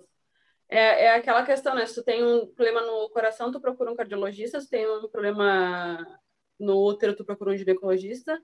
é, 0.69 1.05
é 1.05 1.15
aquela 1.15 1.45
questão, 1.45 1.75
né? 1.75 1.87
Se 1.87 1.95
tu 1.95 2.03
tem 2.03 2.25
um 2.25 2.47
problema 2.47 2.81
no 2.81 3.09
coração, 3.11 3.53
tu 3.53 3.61
procura 3.61 3.93
um 3.93 3.97
cardiologista, 3.97 4.61
se 4.61 4.69
tem 4.69 4.89
um 4.91 5.09
problema 5.09 6.05
no 6.59 6.85
útero, 6.85 7.15
tu 7.15 7.25
procura 7.25 7.53
um 7.53 7.57
ginecologista. 7.57 8.41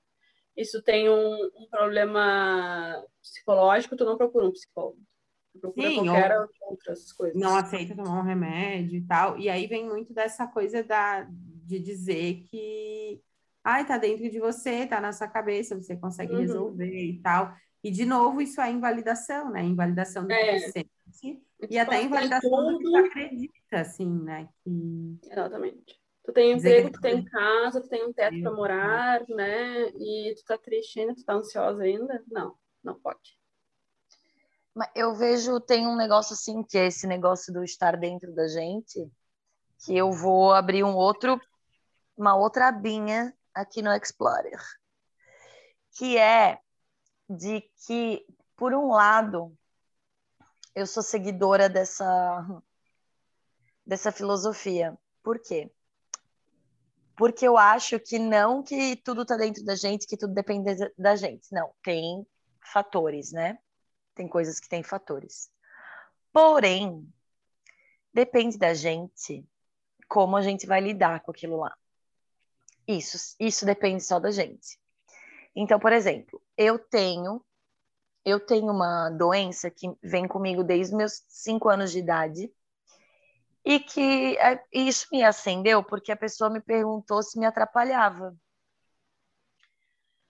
Tu 0.71 0.83
tem 0.83 1.09
um, 1.09 1.45
um 1.57 1.67
problema 1.71 3.05
psicológico, 3.23 3.97
tu 3.97 4.05
não 4.05 4.17
procura 4.17 4.47
um 4.47 4.53
psicólogo. 4.53 4.99
Tu 5.53 5.61
procura 5.61 5.89
Sim, 5.89 6.05
qualquer 6.05 6.41
ou... 6.41 6.49
outras 6.71 7.13
coisas. 7.13 7.41
Não 7.41 7.57
aceita 7.57 7.95
tomar 7.97 8.21
um 8.21 8.25
remédio 8.25 8.99
e 8.99 9.07
tal. 9.07 9.39
E 9.39 9.49
aí 9.49 9.67
vem 9.67 9.87
muito 9.87 10.13
dessa 10.13 10.47
coisa 10.47 10.83
da, 10.83 11.27
de 11.31 11.79
dizer 11.79 12.45
que 12.51 13.21
ai, 13.63 13.87
tá 13.87 13.99
dentro 13.99 14.29
de 14.31 14.41
você, 14.41 14.87
tá 14.87 15.01
na 15.01 15.13
sua 15.13 15.29
cabeça, 15.29 15.77
você 15.77 15.97
consegue 15.97 16.33
uhum. 16.33 16.41
resolver 16.41 17.05
e 17.05 17.21
tal. 17.21 17.55
E, 17.85 17.91
de 17.91 18.05
novo, 18.05 18.41
isso 18.41 18.61
é 18.61 18.71
invalidação, 18.71 19.51
né? 19.51 19.63
Invalidação 19.63 20.25
do 20.25 20.33
é. 20.33 20.55
que 20.55 20.61
você 20.61 20.87
sente 21.13 21.43
e 21.69 21.79
até 21.79 22.03
invalidação 22.03 22.51
tudo... 22.51 22.79
do 22.79 22.91
que 22.91 22.97
acredita, 22.97 23.81
assim, 23.81 24.09
né? 24.09 24.49
Que... 24.65 25.19
Exatamente. 25.31 25.98
Tu 26.29 26.33
tem 26.35 26.53
emprego, 26.53 26.93
tu 26.93 27.01
tem 27.01 27.25
casa, 27.25 27.81
tu 27.81 27.89
tem 27.89 28.05
um 28.05 28.13
teto 28.13 28.43
para 28.43 28.53
morar, 28.53 29.27
né? 29.31 29.89
E 29.99 30.35
tu 30.37 30.45
tá 30.45 30.59
triste 30.59 31.01
ainda, 31.01 31.15
tu 31.15 31.25
tá 31.25 31.33
ansiosa 31.33 31.83
ainda? 31.83 32.23
Não, 32.31 32.55
não 32.85 33.01
pode. 33.01 33.39
Mas 34.75 34.91
eu 34.95 35.15
vejo, 35.15 35.59
tem 35.59 35.87
um 35.87 35.97
negócio 35.97 36.35
assim, 36.35 36.63
que 36.63 36.77
é 36.77 36.89
esse 36.89 37.07
negócio 37.07 37.51
do 37.51 37.65
estar 37.65 37.97
dentro 37.97 38.31
da 38.35 38.47
gente, 38.47 39.11
que 39.83 39.97
eu 39.97 40.13
vou 40.13 40.53
abrir 40.53 40.85
um 40.85 40.95
outro, 40.95 41.41
uma 42.15 42.37
outra 42.37 42.69
abinha 42.69 43.35
aqui 43.55 43.81
no 43.81 43.91
Explorer, 43.91 44.61
que 45.93 46.19
é 46.19 46.61
de 47.27 47.63
que, 47.87 48.27
por 48.55 48.75
um 48.75 48.91
lado, 48.91 49.57
eu 50.75 50.87
sou 50.87 51.03
seguidora 51.03 51.71
dessa, 51.71 52.63
dessa 53.87 54.13
filosofia. 54.13 54.95
Por 55.23 55.39
quê? 55.39 55.73
Porque 57.19 57.47
eu 57.47 57.59
acho 57.59 57.99
que 57.99 58.17
não 58.17 58.63
que 58.63 58.95
tudo 58.95 59.23
está 59.23 59.37
dentro 59.37 59.65
da 59.65 59.75
gente, 59.75 60.07
que 60.07 60.17
tudo 60.17 60.33
depende 60.33 60.73
da 60.97 61.17
gente. 61.17 61.53
Não, 61.53 61.75
tem 61.83 62.25
fatores, 62.73 63.33
né? 63.33 63.59
Tem 64.15 64.29
coisas 64.29 64.61
que 64.61 64.69
têm 64.69 64.85
fatores. 64.85 65.51
Porém, 66.33 67.13
depende 68.15 68.57
da 68.57 68.73
gente 68.73 69.45
como 70.09 70.37
a 70.37 70.43
gente 70.43 70.65
vai 70.65 70.81
lidar 70.81 71.21
com 71.21 71.33
aquilo 71.33 71.57
lá. 71.57 71.77
Isso, 72.87 73.35
isso 73.41 73.67
depende 73.67 74.05
só 74.05 74.21
da 74.21 74.31
gente. 74.31 74.79
Então, 75.57 75.81
por 75.81 75.93
exemplo, 75.93 76.41
eu 76.57 76.79
tenho 76.79 77.45
eu 78.25 78.39
tenho 78.39 78.71
uma 78.71 79.11
doença 79.11 79.71
que 79.71 79.91
vem 80.03 80.29
comigo 80.29 80.63
desde 80.63 80.95
meus 80.95 81.25
cinco 81.29 81.69
anos 81.69 81.91
de 81.91 81.99
idade 81.99 82.53
e 83.65 83.81
que 83.81 84.37
é, 84.39 84.63
isso 84.73 85.07
me 85.13 85.23
acendeu 85.23 85.83
porque 85.83 86.13
a 86.13 86.17
pessoa 86.17 86.51
me 86.51 86.61
perguntou 86.61 87.23
se 87.23 87.39
me 87.39 87.47
atrapalhava. 87.47 88.35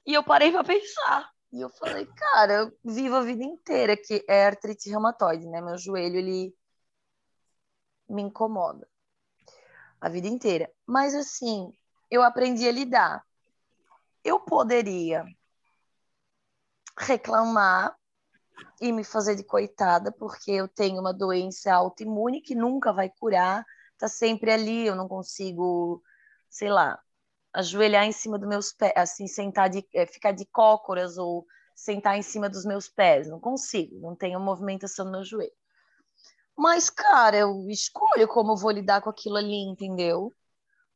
E 0.06 0.14
eu 0.14 0.22
parei 0.24 0.50
para 0.50 0.64
pensar. 0.64 1.30
E 1.52 1.60
eu 1.60 1.70
falei, 1.70 2.06
cara, 2.06 2.52
eu 2.54 2.78
vivo 2.84 3.16
a 3.16 3.22
vida 3.22 3.44
inteira 3.44 3.96
que 3.96 4.24
é 4.28 4.46
artrite 4.46 4.90
reumatoide, 4.90 5.46
né? 5.46 5.60
Meu 5.60 5.78
joelho, 5.78 6.16
ele 6.16 6.54
me 8.08 8.22
incomoda 8.22 8.88
a 10.00 10.08
vida 10.08 10.28
inteira. 10.28 10.70
Mas 10.86 11.14
assim, 11.14 11.72
eu 12.10 12.22
aprendi 12.22 12.68
a 12.68 12.72
lidar. 12.72 13.24
Eu 14.24 14.40
poderia 14.40 15.24
reclamar 16.98 17.97
e 18.80 18.92
me 18.92 19.04
fazer 19.04 19.34
de 19.34 19.44
coitada, 19.44 20.12
porque 20.12 20.52
eu 20.52 20.68
tenho 20.68 21.00
uma 21.00 21.12
doença 21.12 21.72
autoimune 21.72 22.40
que 22.40 22.54
nunca 22.54 22.92
vai 22.92 23.10
curar, 23.10 23.64
tá 23.98 24.08
sempre 24.08 24.52
ali, 24.52 24.86
eu 24.86 24.94
não 24.94 25.08
consigo, 25.08 26.02
sei 26.48 26.70
lá, 26.70 26.98
ajoelhar 27.52 28.04
em 28.04 28.12
cima 28.12 28.38
dos 28.38 28.48
meus 28.48 28.72
pés, 28.72 28.92
assim, 28.96 29.26
sentar 29.26 29.68
de, 29.68 29.86
é, 29.94 30.06
ficar 30.06 30.32
de 30.32 30.46
cócoras 30.46 31.18
ou 31.18 31.46
sentar 31.74 32.16
em 32.16 32.22
cima 32.22 32.48
dos 32.48 32.64
meus 32.64 32.88
pés, 32.88 33.28
não 33.28 33.40
consigo, 33.40 33.98
não 34.00 34.14
tenho 34.14 34.40
movimentação 34.40 35.04
no 35.06 35.12
meu 35.12 35.24
joelho. 35.24 35.52
Mas, 36.56 36.90
cara, 36.90 37.36
eu 37.36 37.68
escolho 37.68 38.26
como 38.28 38.56
vou 38.56 38.70
lidar 38.72 39.00
com 39.00 39.10
aquilo 39.10 39.36
ali, 39.36 39.62
entendeu? 39.62 40.34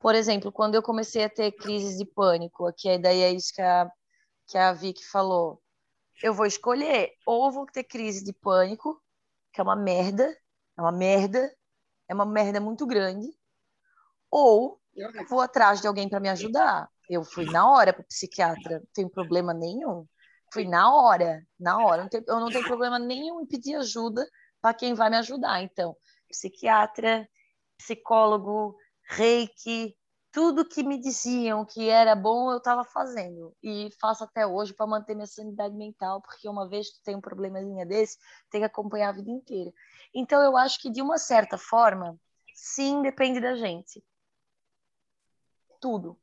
Por 0.00 0.14
exemplo, 0.14 0.50
quando 0.50 0.74
eu 0.74 0.82
comecei 0.82 1.24
a 1.24 1.28
ter 1.30 1.52
crises 1.52 1.96
de 1.96 2.04
pânico, 2.04 2.72
que 2.76 2.98
daí 2.98 3.20
é 3.20 3.30
isso 3.32 3.52
que 3.54 3.62
a, 3.62 3.88
que 4.48 4.58
a 4.58 4.72
Vicky 4.72 5.04
falou, 5.04 5.62
eu 6.22 6.32
vou 6.32 6.46
escolher 6.46 7.12
ou 7.26 7.50
vou 7.50 7.66
ter 7.66 7.84
crise 7.84 8.24
de 8.24 8.32
pânico, 8.32 9.02
que 9.52 9.60
é 9.60 9.64
uma 9.64 9.76
merda, 9.76 10.24
é 10.76 10.80
uma 10.80 10.92
merda, 10.92 11.54
é 12.08 12.14
uma 12.14 12.24
merda 12.24 12.60
muito 12.60 12.86
grande, 12.86 13.28
ou 14.30 14.80
vou 15.28 15.40
atrás 15.40 15.80
de 15.80 15.86
alguém 15.86 16.08
para 16.08 16.20
me 16.20 16.28
ajudar. 16.28 16.88
Eu 17.08 17.24
fui 17.24 17.44
na 17.46 17.68
hora 17.70 17.92
para 17.92 18.02
o 18.02 18.06
psiquiatra, 18.06 18.78
não 18.78 18.86
tem 18.94 19.08
problema 19.08 19.52
nenhum. 19.52 20.06
Fui 20.52 20.66
na 20.66 20.94
hora, 20.94 21.42
na 21.58 21.78
hora. 21.78 22.02
Não 22.02 22.08
tem, 22.08 22.22
eu 22.26 22.40
não 22.40 22.50
tenho 22.50 22.64
problema 22.64 22.98
nenhum 22.98 23.40
em 23.40 23.46
pedir 23.46 23.74
ajuda 23.74 24.26
para 24.60 24.74
quem 24.74 24.94
vai 24.94 25.10
me 25.10 25.16
ajudar. 25.16 25.62
Então, 25.62 25.96
psiquiatra, 26.28 27.28
psicólogo, 27.76 28.76
reiki, 29.08 29.96
tudo 30.32 30.64
que 30.64 30.82
me 30.82 30.98
diziam 30.98 31.64
que 31.64 31.90
era 31.90 32.16
bom 32.16 32.50
eu 32.50 32.56
estava 32.56 32.82
fazendo 32.84 33.54
e 33.62 33.90
faço 34.00 34.24
até 34.24 34.46
hoje 34.46 34.72
para 34.72 34.86
manter 34.86 35.14
minha 35.14 35.26
sanidade 35.26 35.74
mental, 35.76 36.22
porque 36.22 36.48
uma 36.48 36.66
vez 36.66 36.90
que 36.90 37.02
tem 37.04 37.14
um 37.14 37.20
problemazinha 37.20 37.84
desse, 37.84 38.16
tem 38.50 38.62
que 38.62 38.66
acompanhar 38.66 39.10
a 39.10 39.12
vida 39.12 39.30
inteira. 39.30 39.70
Então 40.14 40.42
eu 40.42 40.56
acho 40.56 40.80
que 40.80 40.90
de 40.90 41.02
uma 41.02 41.18
certa 41.18 41.58
forma, 41.58 42.18
sim, 42.54 43.02
depende 43.02 43.40
da 43.40 43.54
gente. 43.54 44.02
Tudo. 45.78 46.18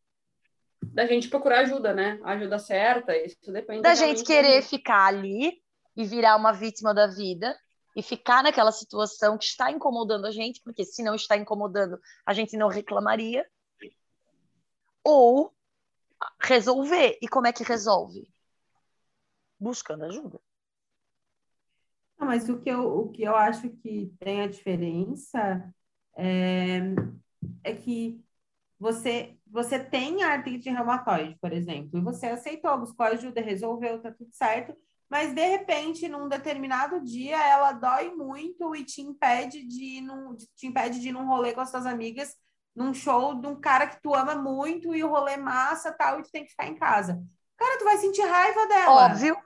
Da 0.81 1.05
gente 1.05 1.29
procurar 1.29 1.59
ajuda, 1.59 1.93
né? 1.93 2.19
A 2.23 2.31
ajuda 2.31 2.57
certa, 2.57 3.15
isso 3.15 3.51
depende 3.51 3.83
da 3.83 3.93
gente 3.93 4.23
querer 4.23 4.63
ficar 4.63 5.05
ali 5.05 5.61
e 5.95 6.03
virar 6.03 6.35
uma 6.35 6.51
vítima 6.51 6.95
da 6.95 7.05
vida 7.05 7.55
e 7.95 8.01
ficar 8.01 8.41
naquela 8.41 8.71
situação 8.71 9.37
que 9.37 9.45
está 9.45 9.69
incomodando 9.69 10.25
a 10.25 10.31
gente, 10.31 10.61
porque 10.63 10.83
se 10.83 11.03
não 11.03 11.13
está 11.13 11.37
incomodando, 11.37 11.99
a 12.25 12.33
gente 12.33 12.57
não 12.57 12.69
reclamaria 12.69 13.45
ou 15.03 15.53
resolver. 16.41 17.17
E 17.21 17.27
como 17.27 17.47
é 17.47 17.53
que 17.53 17.63
resolve? 17.63 18.31
Buscando 19.59 20.05
ajuda. 20.05 20.39
Não, 22.17 22.27
mas 22.27 22.49
o 22.49 22.59
que, 22.59 22.69
eu, 22.69 22.99
o 22.99 23.09
que 23.09 23.23
eu 23.23 23.35
acho 23.35 23.69
que 23.69 24.13
tem 24.19 24.41
a 24.41 24.47
diferença 24.47 25.73
é, 26.17 26.79
é 27.63 27.73
que 27.73 28.21
você, 28.77 29.38
você 29.47 29.79
tem 29.79 30.23
a 30.23 30.33
artrite 30.33 30.69
reumatoide, 30.69 31.38
por 31.41 31.53
exemplo, 31.53 31.97
e 31.97 32.01
você 32.01 32.27
aceitou, 32.27 32.77
buscou 32.79 33.05
ajuda, 33.05 33.41
resolveu, 33.41 34.01
tá 34.01 34.12
tudo 34.12 34.31
certo, 34.33 34.75
mas 35.09 35.33
de 35.33 35.45
repente, 35.45 36.07
num 36.07 36.29
determinado 36.29 37.01
dia, 37.03 37.35
ela 37.35 37.71
dói 37.71 38.13
muito 38.13 38.75
e 38.75 38.85
te 38.85 39.01
impede 39.01 39.65
de 39.65 39.97
ir 39.97 40.01
num, 40.01 40.35
te 40.35 40.67
impede 40.67 40.99
de 40.99 41.09
ir 41.09 41.12
num 41.12 41.25
rolê 41.25 41.51
com 41.51 41.62
as 41.62 41.71
suas 41.71 41.85
amigas 41.85 42.38
num 42.75 42.93
show 42.93 43.36
de 43.36 43.47
um 43.47 43.60
cara 43.60 43.88
que 43.88 44.01
tu 44.01 44.13
ama 44.13 44.36
muito 44.36 44.95
e 44.95 45.03
o 45.03 45.10
rolê 45.10 45.38
massa 45.38 45.91
tal, 45.91 46.19
e 46.19 46.23
tu 46.23 46.32
tem 46.32 46.43
que 46.43 46.51
ficar 46.51 46.67
em 46.67 46.75
casa. 46.75 47.21
Cara, 47.58 47.77
tu 47.77 47.84
vai 47.84 47.97
sentir 47.97 48.21
raiva 48.21 48.67
dela. 48.67 49.05
Óbvio, 49.05 49.38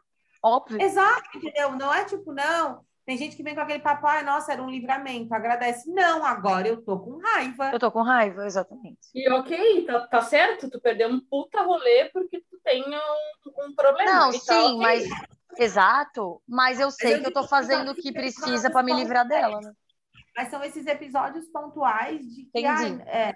óbvio. 0.41 0.81
Exato, 0.81 1.23
entendeu? 1.35 1.71
Não 1.71 1.93
é 1.93 2.05
tipo, 2.05 2.31
não. 2.31 2.83
Tem 3.05 3.17
gente 3.17 3.35
que 3.35 3.43
vem 3.43 3.53
com 3.53 3.59
aquele 3.59 3.79
papo, 3.79 4.07
ai, 4.07 4.23
nossa, 4.23 4.53
era 4.53 4.63
um 4.63 4.69
livramento, 4.69 5.33
agradece. 5.33 5.91
Não, 5.91 6.23
agora 6.23 6.69
eu 6.69 6.81
tô 6.81 6.97
com 6.99 7.17
raiva. 7.17 7.71
Eu 7.73 7.79
tô 7.79 7.91
com 7.91 8.01
raiva, 8.01 8.45
exatamente. 8.45 8.99
E 9.13 9.29
ok, 9.29 9.85
tá, 9.85 10.07
tá 10.07 10.21
certo, 10.21 10.69
tu 10.69 10.79
perdeu 10.79 11.09
um 11.09 11.19
puta 11.19 11.61
rolê 11.63 12.05
porque 12.13 12.39
tu 12.39 12.57
tem 12.63 12.81
um, 12.81 13.65
um 13.67 13.75
problema. 13.75 14.11
Não, 14.11 14.31
sim, 14.31 14.45
tá 14.45 14.65
okay. 14.65 14.77
mas. 14.77 15.03
Exato, 15.55 16.41
mas 16.47 16.79
eu 16.79 16.89
sei 16.89 17.11
mas 17.11 17.17
eu 17.17 17.21
que 17.21 17.29
eu 17.29 17.41
tô 17.41 17.47
fazendo 17.47 17.91
o 17.91 17.95
que 17.95 18.11
precisa 18.11 18.71
para 18.71 18.81
me 18.81 18.91
livrar 18.91 19.27
dela, 19.27 19.59
né? 19.61 19.71
Mas 20.35 20.49
são 20.49 20.63
esses 20.63 20.85
episódios 20.87 21.47
pontuais 21.47 22.25
de 22.33 22.45
que, 22.45 22.65
ai, 22.65 23.01
é, 23.05 23.33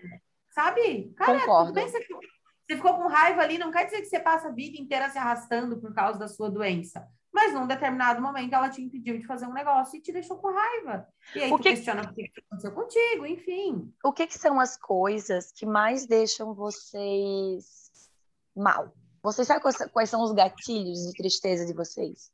sabe? 0.49 1.13
Cara, 1.15 1.39
Concordo. 1.39 1.73
Bem, 1.73 1.87
você, 1.87 1.99
você 1.99 2.75
ficou 2.75 2.95
com 2.95 3.07
raiva 3.07 3.41
ali, 3.41 3.57
não 3.57 3.71
quer 3.71 3.85
dizer 3.85 4.01
que 4.01 4.07
você 4.07 4.19
passa 4.19 4.47
a 4.47 4.51
vida 4.51 4.81
inteira 4.81 5.09
se 5.09 5.17
arrastando 5.17 5.79
por 5.79 5.93
causa 5.93 6.19
da 6.19 6.27
sua 6.27 6.49
doença. 6.49 7.07
Mas 7.31 7.53
num 7.53 7.67
determinado 7.67 8.19
momento 8.19 8.53
ela 8.53 8.69
te 8.69 8.81
impediu 8.81 9.17
de 9.19 9.27
fazer 9.27 9.45
um 9.45 9.53
negócio 9.53 9.97
e 9.97 10.01
te 10.01 10.11
deixou 10.11 10.37
com 10.37 10.51
raiva. 10.51 11.07
E 11.35 11.43
aí 11.43 11.51
o 11.51 11.57
que... 11.57 11.69
tu 11.69 11.75
questiona 11.75 12.01
o 12.01 12.13
que 12.13 12.31
aconteceu 12.45 12.71
contigo, 12.71 13.25
enfim. 13.25 13.93
O 14.03 14.11
que, 14.11 14.25
que 14.25 14.37
são 14.37 14.59
as 14.59 14.75
coisas 14.75 15.51
que 15.51 15.65
mais 15.65 16.07
deixam 16.07 16.55
vocês 16.55 18.09
mal? 18.55 18.91
Vocês 19.21 19.47
sabem 19.47 19.61
quais 19.91 20.09
são 20.09 20.23
os 20.23 20.31
gatilhos 20.31 21.05
de 21.05 21.13
tristeza 21.13 21.65
de 21.65 21.73
vocês? 21.73 22.31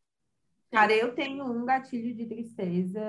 Cara, 0.74 0.92
eu 0.92 1.14
tenho 1.14 1.46
um 1.46 1.66
gatilho 1.66 2.16
de 2.16 2.26
tristeza, 2.26 3.00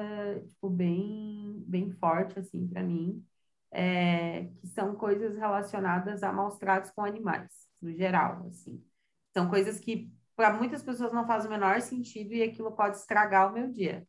tipo, 0.46 0.68
bem, 0.68 1.64
bem 1.66 1.90
forte, 1.92 2.38
assim, 2.38 2.68
para 2.68 2.82
mim, 2.82 3.24
é, 3.72 4.50
que 4.60 4.66
são 4.66 4.94
coisas 4.94 5.34
relacionadas 5.34 6.22
a 6.22 6.30
maus 6.30 6.58
tratos 6.58 6.90
com 6.90 7.02
animais, 7.02 7.50
no 7.80 7.90
geral, 7.90 8.46
assim. 8.48 8.84
São 9.32 9.48
coisas 9.48 9.80
que, 9.80 10.12
para 10.36 10.52
muitas 10.52 10.82
pessoas, 10.82 11.10
não 11.10 11.26
faz 11.26 11.46
o 11.46 11.48
menor 11.48 11.80
sentido 11.80 12.34
e 12.34 12.42
aquilo 12.42 12.70
pode 12.70 12.98
estragar 12.98 13.50
o 13.50 13.54
meu 13.54 13.72
dia. 13.72 14.06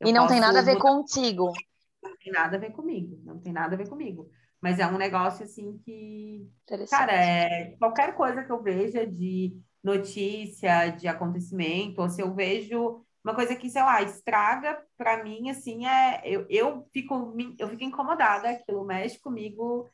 Eu 0.00 0.08
e 0.08 0.12
não 0.14 0.26
tem 0.26 0.40
nada 0.40 0.60
a 0.60 0.62
ver 0.62 0.78
contigo. 0.78 1.52
Não 2.02 2.16
tem 2.16 2.32
nada 2.32 2.56
a 2.56 2.60
ver 2.60 2.72
comigo, 2.72 3.20
não 3.26 3.38
tem 3.38 3.52
nada 3.52 3.74
a 3.74 3.76
ver 3.76 3.90
comigo. 3.90 4.30
Mas 4.58 4.78
é 4.78 4.86
um 4.86 4.96
negócio, 4.96 5.44
assim, 5.44 5.76
que... 5.84 6.48
Cara, 6.88 7.12
é, 7.12 7.76
qualquer 7.76 8.14
coisa 8.14 8.42
que 8.42 8.50
eu 8.50 8.62
veja 8.62 9.06
de 9.06 9.54
notícia 9.82 10.90
de 10.90 11.08
acontecimento, 11.08 12.00
ou 12.00 12.08
se 12.08 12.20
eu 12.20 12.34
vejo 12.34 13.04
uma 13.24 13.34
coisa 13.34 13.54
que, 13.54 13.68
sei 13.68 13.82
lá, 13.82 14.02
estraga 14.02 14.82
para 14.96 15.22
mim, 15.22 15.50
assim, 15.50 15.86
é 15.86 16.22
eu, 16.24 16.46
eu 16.48 16.88
fico 16.92 17.34
eu 17.58 17.68
fico 17.68 17.84
incomodada, 17.84 18.50
aquilo 18.50 18.84
mexe 18.84 19.18
comigo 19.20 19.88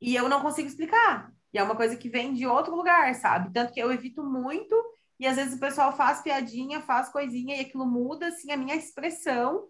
e 0.00 0.14
eu 0.14 0.28
não 0.28 0.40
consigo 0.42 0.68
explicar. 0.68 1.32
E 1.52 1.58
é 1.58 1.62
uma 1.62 1.76
coisa 1.76 1.96
que 1.96 2.08
vem 2.08 2.34
de 2.34 2.46
outro 2.46 2.74
lugar, 2.74 3.14
sabe? 3.14 3.52
Tanto 3.52 3.72
que 3.72 3.80
eu 3.80 3.92
evito 3.92 4.24
muito 4.24 4.74
e 5.18 5.26
às 5.26 5.36
vezes 5.36 5.54
o 5.54 5.60
pessoal 5.60 5.96
faz 5.96 6.20
piadinha, 6.22 6.80
faz 6.82 7.08
coisinha 7.10 7.56
e 7.56 7.60
aquilo 7.60 7.86
muda 7.86 8.28
assim 8.28 8.50
a 8.50 8.56
minha 8.56 8.74
expressão 8.74 9.68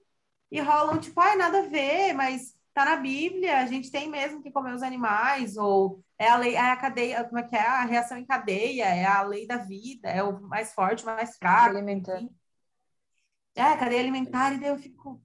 e 0.51 0.61
rolam 0.61 0.99
tipo, 0.99 1.21
ai, 1.21 1.37
nada 1.37 1.61
a 1.61 1.69
ver, 1.69 2.13
mas 2.15 2.55
tá 2.75 2.85
na 2.85 2.97
Bíblia, 2.97 3.59
a 3.59 3.67
gente 3.67 3.91
tem 3.91 4.09
mesmo 4.09 4.43
que 4.43 4.51
comer 4.51 4.75
os 4.75 4.83
animais, 4.83 5.57
ou 5.57 6.03
é 6.23 6.29
a 6.29 6.37
lei, 6.37 6.55
é 6.55 6.61
a 6.61 6.77
cadeia, 6.77 7.25
como 7.25 7.39
é 7.39 7.43
que 7.43 7.57
é? 7.57 7.61
A 7.61 7.85
reação 7.85 8.17
em 8.17 8.25
cadeia, 8.25 8.85
é 8.85 9.05
a 9.05 9.23
lei 9.23 9.45
da 9.45 9.57
vida, 9.57 10.09
é 10.09 10.23
o 10.23 10.41
mais 10.41 10.73
forte, 10.73 11.03
o 11.03 11.07
mais 11.07 11.37
fraco. 11.37 11.71
Alimentar. 11.71 12.23
É, 13.57 13.63
a 13.63 13.77
cadeia 13.77 14.01
alimentar, 14.01 14.55
e 14.55 14.61
daí 14.61 14.69
eu 14.69 14.79
fico. 14.79 15.21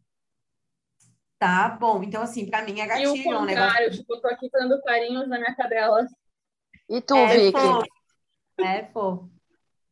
Tá 1.38 1.70
bom, 1.70 2.02
então 2.02 2.24
assim, 2.24 2.50
pra 2.50 2.64
mim 2.64 2.80
é 2.80 2.88
gatilho. 2.88 3.16
E 3.16 3.22
o 3.22 3.24
contrário, 3.24 3.42
um 3.42 3.46
negócio... 3.46 3.92
tipo, 3.92 4.16
eu 4.16 4.22
tô 4.22 4.28
aqui 4.28 4.50
dando 4.52 4.82
carinhos 4.82 5.30
na 5.30 5.38
minha 5.38 5.56
cadela. 5.56 6.04
E 6.90 7.00
tu, 7.00 7.16
é, 7.16 7.28
Vicky? 7.28 7.60
Fofo. 7.60 7.88
É, 8.60 8.86
fofo. 8.86 9.32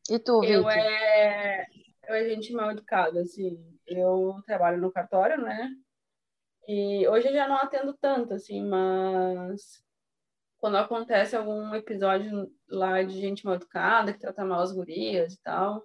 E 0.10 0.18
tu, 0.18 0.41
Vicky? 0.41 0.54
Eu 0.54 0.70
é... 0.72 1.65
eu 2.08 2.15
é 2.15 2.30
gente 2.30 2.52
mal 2.52 2.72
educada, 2.72 3.22
assim. 3.22 3.63
Eu 3.86 4.41
trabalho 4.48 4.82
no 4.82 4.91
cartório, 4.91 5.39
né? 5.39 5.70
E 6.68 7.08
hoje 7.08 7.28
eu 7.28 7.34
já 7.34 7.48
não 7.48 7.58
atendo 7.58 7.94
tanto, 7.94 8.34
assim, 8.34 8.68
mas 8.68 9.85
quando 10.65 10.78
acontece 10.78 11.36
algum 11.36 11.75
episódio 11.75 12.51
lá 12.67 13.04
de 13.04 13.21
gente 13.21 13.45
mal 13.45 13.54
educada, 13.54 14.12
que 14.12 14.17
trata 14.17 14.43
mal 14.43 14.62
as 14.62 14.71
gurias 14.71 15.34
e 15.34 15.41
tal, 15.43 15.84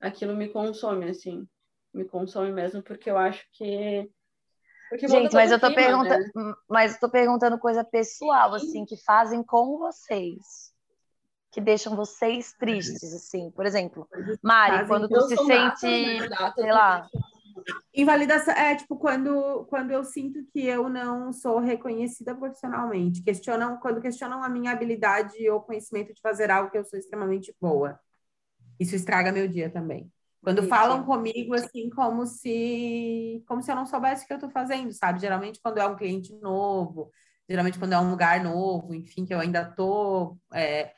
aquilo 0.00 0.36
me 0.36 0.48
consome, 0.50 1.10
assim. 1.10 1.44
Me 1.92 2.04
consome 2.04 2.52
mesmo, 2.52 2.80
porque 2.80 3.10
eu 3.10 3.18
acho 3.18 3.44
que. 3.50 4.08
Porque 4.88 5.08
gente, 5.08 5.34
mas 5.34 5.50
eu 5.50 5.58
tô 5.58 5.74
perguntando, 5.74 6.24
né? 6.32 6.54
mas 6.68 6.94
eu 6.94 7.00
tô 7.00 7.10
perguntando 7.10 7.58
coisa 7.58 7.82
pessoal, 7.82 8.54
assim, 8.54 8.84
que 8.84 8.96
fazem 9.02 9.42
com 9.42 9.78
vocês. 9.78 10.72
Que 11.50 11.60
deixam 11.60 11.96
vocês 11.96 12.52
tristes, 12.52 13.12
assim. 13.12 13.50
Por 13.50 13.66
exemplo, 13.66 14.08
Mari, 14.40 14.86
quando 14.86 15.08
tu 15.08 15.22
se 15.22 15.36
sente, 15.36 16.28
né? 16.28 16.52
sei 16.54 16.70
lá, 16.72 17.08
Invalidação 17.94 18.54
é 18.54 18.74
tipo 18.74 18.96
quando, 18.96 19.64
quando 19.66 19.90
eu 19.90 20.04
sinto 20.04 20.44
que 20.52 20.64
eu 20.66 20.88
não 20.88 21.32
sou 21.32 21.58
reconhecida 21.58 22.34
profissionalmente. 22.34 23.22
Questionam, 23.22 23.78
quando 23.78 24.00
questionam 24.00 24.42
a 24.42 24.48
minha 24.48 24.72
habilidade 24.72 25.48
ou 25.48 25.60
conhecimento 25.60 26.12
de 26.12 26.20
fazer 26.20 26.50
algo 26.50 26.70
que 26.70 26.78
eu 26.78 26.84
sou 26.84 26.98
extremamente 26.98 27.54
boa. 27.60 27.98
Isso 28.78 28.94
estraga 28.96 29.32
meu 29.32 29.46
dia 29.46 29.70
também. 29.70 30.10
Quando 30.42 30.60
Isso. 30.60 30.68
falam 30.68 31.04
comigo 31.04 31.54
assim, 31.54 31.88
como 31.90 32.26
se 32.26 33.42
como 33.46 33.62
se 33.62 33.70
eu 33.70 33.76
não 33.76 33.86
soubesse 33.86 34.24
o 34.24 34.26
que 34.26 34.32
eu 34.34 34.36
estou 34.36 34.50
fazendo, 34.50 34.92
sabe? 34.92 35.20
Geralmente 35.20 35.58
quando 35.62 35.78
é 35.78 35.86
um 35.86 35.96
cliente 35.96 36.34
novo, 36.40 37.10
geralmente 37.48 37.78
quando 37.78 37.94
é 37.94 37.98
um 37.98 38.10
lugar 38.10 38.44
novo, 38.44 38.94
enfim, 38.94 39.24
que 39.24 39.32
eu 39.32 39.40
ainda 39.40 39.62
estou 39.62 40.38
é, 40.52 40.92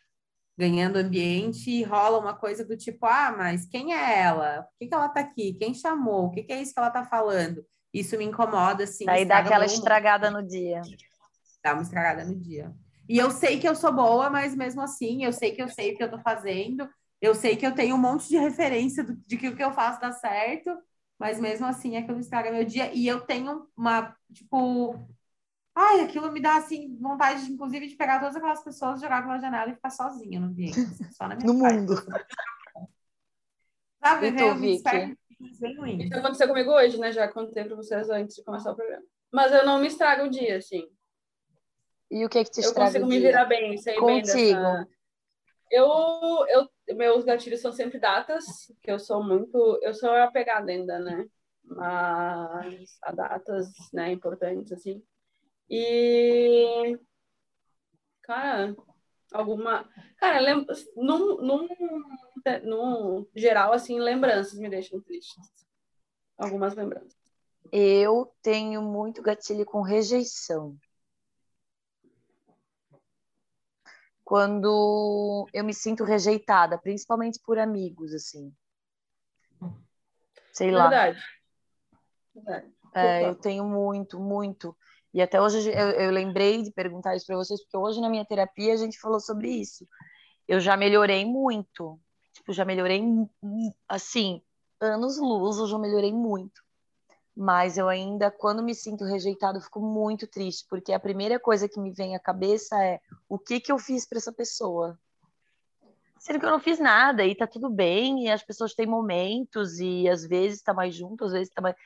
ganhando 0.57 0.97
ambiente 0.97 1.71
e 1.71 1.83
rola 1.83 2.19
uma 2.19 2.35
coisa 2.35 2.64
do 2.64 2.77
tipo, 2.77 3.05
ah, 3.05 3.35
mas 3.37 3.66
quem 3.66 3.92
é 3.92 4.21
ela? 4.21 4.62
Por 4.62 4.79
que, 4.79 4.87
que 4.88 4.95
ela 4.95 5.07
está 5.07 5.21
aqui? 5.21 5.55
Quem 5.55 5.75
chamou? 5.75 6.27
O 6.27 6.31
que, 6.31 6.42
que 6.42 6.53
é 6.53 6.62
isso 6.62 6.73
que 6.73 6.79
ela 6.79 6.88
está 6.88 7.05
falando? 7.05 7.64
Isso 7.92 8.16
me 8.16 8.25
incomoda, 8.25 8.85
assim. 8.85 9.09
Aí 9.09 9.25
dá 9.25 9.38
aquela 9.38 9.66
estragada 9.66 10.31
no 10.31 10.42
dia. 10.47 10.83
Dá 11.62 11.75
uma 11.75 11.83
estragada 11.83 12.25
no 12.25 12.35
dia. 12.35 12.75
E 13.09 13.19
eu 13.19 13.31
sei 13.31 13.59
que 13.61 13.69
eu 13.69 13.75
sou 13.77 13.92
boa, 13.92 14.31
mas 14.31 14.55
mesmo 14.55 14.81
assim, 14.81 15.25
eu 15.25 15.33
sei 15.33 15.53
que 15.53 15.62
eu 15.62 15.69
sei 15.69 15.92
o 15.92 15.97
que 15.97 16.03
eu 16.03 16.11
tô 16.11 16.19
fazendo. 16.19 16.88
Eu 17.21 17.35
sei 17.35 17.57
que 17.57 17.66
eu 17.66 17.75
tenho 17.75 17.95
um 17.95 17.99
monte 17.99 18.29
de 18.29 18.37
referência 18.37 19.05
do, 19.05 19.16
de 19.27 19.37
que 19.37 19.49
o 19.49 19.57
que 19.57 19.64
eu 19.64 19.73
faço 19.73 20.01
dá 20.01 20.12
certo, 20.12 20.71
mas 21.19 21.40
mesmo 21.40 21.66
assim 21.66 21.97
aquilo 21.97 22.19
estraga 22.19 22.51
meu 22.51 22.64
dia. 22.64 22.92
E 22.92 23.07
eu 23.07 23.21
tenho 23.21 23.66
uma, 23.77 24.14
tipo, 24.33 25.09
ai, 25.77 26.01
aquilo 26.01 26.33
me 26.33 26.41
dá, 26.41 26.57
assim, 26.57 26.97
vontade, 26.99 27.53
inclusive, 27.53 27.87
de 27.87 27.97
pegar 27.97 28.19
todas 28.19 28.35
aquelas 28.35 28.65
pessoas, 28.65 29.01
jogar 29.01 29.23
pela 29.23 29.39
janela 29.39 29.71
e 29.71 29.75
ficar 29.75 29.91
sozinha 29.91 30.41
no 30.41 30.47
ambiente, 30.47 30.81
assim, 30.81 31.12
só 31.12 31.29
na 31.29 31.37
minha 31.37 31.53
No 31.53 31.61
parte. 31.61 31.77
mundo. 31.77 31.95
Sabe, 34.03 34.29
então, 34.29 34.49
eu 34.49 34.55
me 34.55 34.77
Isso 34.77 36.15
aconteceu 36.15 36.49
comigo 36.49 36.71
hoje, 36.71 36.99
né? 36.99 37.12
Já 37.12 37.29
contei 37.29 37.65
para 37.65 37.77
vocês 37.77 38.09
antes 38.09 38.37
de 38.37 38.43
começar 38.43 38.73
o 38.73 38.77
programa. 38.77 39.05
Mas 39.31 39.53
eu 39.53 39.67
não 39.67 39.79
me 39.79 39.89
estrago 39.89 40.25
o 40.25 40.31
dia, 40.31 40.57
assim. 40.57 40.89
E 42.11 42.25
o 42.25 42.29
que 42.29 42.39
é 42.39 42.45
que 42.45 42.53
te 42.53 42.61
estraga 42.61 42.99
Eu 42.99 43.03
consigo 43.03 43.07
me 43.07 43.19
virar 43.21 43.45
bem, 43.45 43.77
sei 43.77 43.97
Contigo. 43.97 44.37
bem 44.37 44.55
dessa... 44.55 44.89
Eu, 45.71 45.89
eu, 46.49 46.97
meus 46.97 47.25
gatilhos 47.25 47.61
são 47.61 47.73
sempre 47.73 47.99
datas, 47.99 48.45
que 48.81 48.91
eu 48.91 48.99
sou 49.01 49.23
muito, 49.23 49.79
eu 49.83 49.93
sou 49.93 50.11
apegada 50.11 50.71
ainda, 50.71 51.01
né? 51.01 51.27
Mas 51.65 52.97
a 53.03 53.12
datas, 53.12 53.73
né, 53.93 54.12
importantes, 54.12 54.71
assim. 54.73 55.03
E, 55.68 56.98
cara, 58.22 58.76
alguma, 59.33 59.88
cara, 60.16 60.40
lem... 60.40 60.66
num, 60.96 61.37
num, 61.42 61.68
num 62.62 63.26
geral, 63.35 63.72
assim, 63.72 63.98
lembranças 63.98 64.59
me 64.59 64.68
deixam 64.68 65.00
tristes. 65.00 65.50
Algumas 66.38 66.74
lembranças. 66.74 67.16
Eu 67.72 68.33
tenho 68.42 68.81
muito 68.83 69.22
gatilho 69.22 69.64
com 69.64 69.83
rejeição. 69.83 70.79
quando 74.26 75.48
eu 75.52 75.62
me 75.62 75.72
sinto 75.72 76.02
rejeitada, 76.02 76.76
principalmente 76.76 77.38
por 77.46 77.61
amigos, 77.61 78.12
assim. 78.12 78.52
Sei 80.52 80.72
lá. 80.72 80.88
Verdade. 80.88 81.22
Verdade. 82.35 82.72
É, 82.92 83.29
eu 83.29 83.37
tenho 83.37 83.64
muito, 83.64 84.18
muito. 84.18 84.76
E 85.16 85.22
até 85.22 85.40
hoje 85.40 85.70
eu, 85.70 85.90
eu 85.92 86.11
lembrei 86.11 86.62
de 86.62 86.70
perguntar 86.70 87.16
isso 87.16 87.24
para 87.26 87.37
vocês, 87.37 87.62
porque 87.62 87.76
hoje 87.76 88.00
na 88.02 88.11
minha 88.11 88.24
terapia 88.24 88.74
a 88.74 88.76
gente 88.76 89.00
falou 89.00 89.18
sobre 89.18 89.48
isso. 89.48 89.88
Eu 90.46 90.61
já 90.61 90.76
melhorei 90.76 91.24
muito. 91.24 91.98
Tipo, 92.35 92.52
já 92.52 92.66
melhorei, 92.66 93.02
assim, 93.88 94.42
anos 94.79 95.18
luz, 95.18 95.57
eu 95.57 95.66
já 95.66 95.79
melhorei 95.79 96.12
muito 96.12 96.66
mas 97.37 97.76
eu 97.76 97.87
ainda, 97.87 98.31
quando 98.31 98.62
me 98.62 98.74
sinto 98.74 99.05
rejeitado, 99.05 99.61
fico 99.61 99.79
muito 99.79 100.26
triste, 100.26 100.64
porque 100.70 100.94
a 100.94 100.98
primeira 100.98 101.38
coisa 101.38 101.68
que 101.68 101.79
me 101.79 101.92
vem 101.92 102.16
à 102.16 102.18
cabeça 102.18 102.83
é 102.83 102.98
o 103.29 103.38
que 103.38 103.61
que 103.61 103.70
eu 103.70 103.79
fiz 103.79 104.09
para 104.09 104.16
essa 104.16 104.33
pessoa? 104.33 104.98
Sendo 106.18 106.40
que 106.40 106.46
eu 106.46 106.50
não 106.50 106.59
fiz 106.59 106.79
nada 106.79 107.26
e 107.26 107.35
tá 107.35 107.46
tudo 107.46 107.68
bem, 107.68 108.24
e 108.24 108.31
as 108.31 108.42
pessoas 108.42 108.74
têm 108.74 108.87
momentos, 108.87 109.79
e 109.79 110.09
às 110.09 110.24
vezes 110.24 110.62
tá 110.62 110.72
mais 110.72 110.94
junto, 110.94 111.26
às 111.26 111.33
vezes 111.33 111.52
tá 111.52 111.61
mais. 111.61 111.76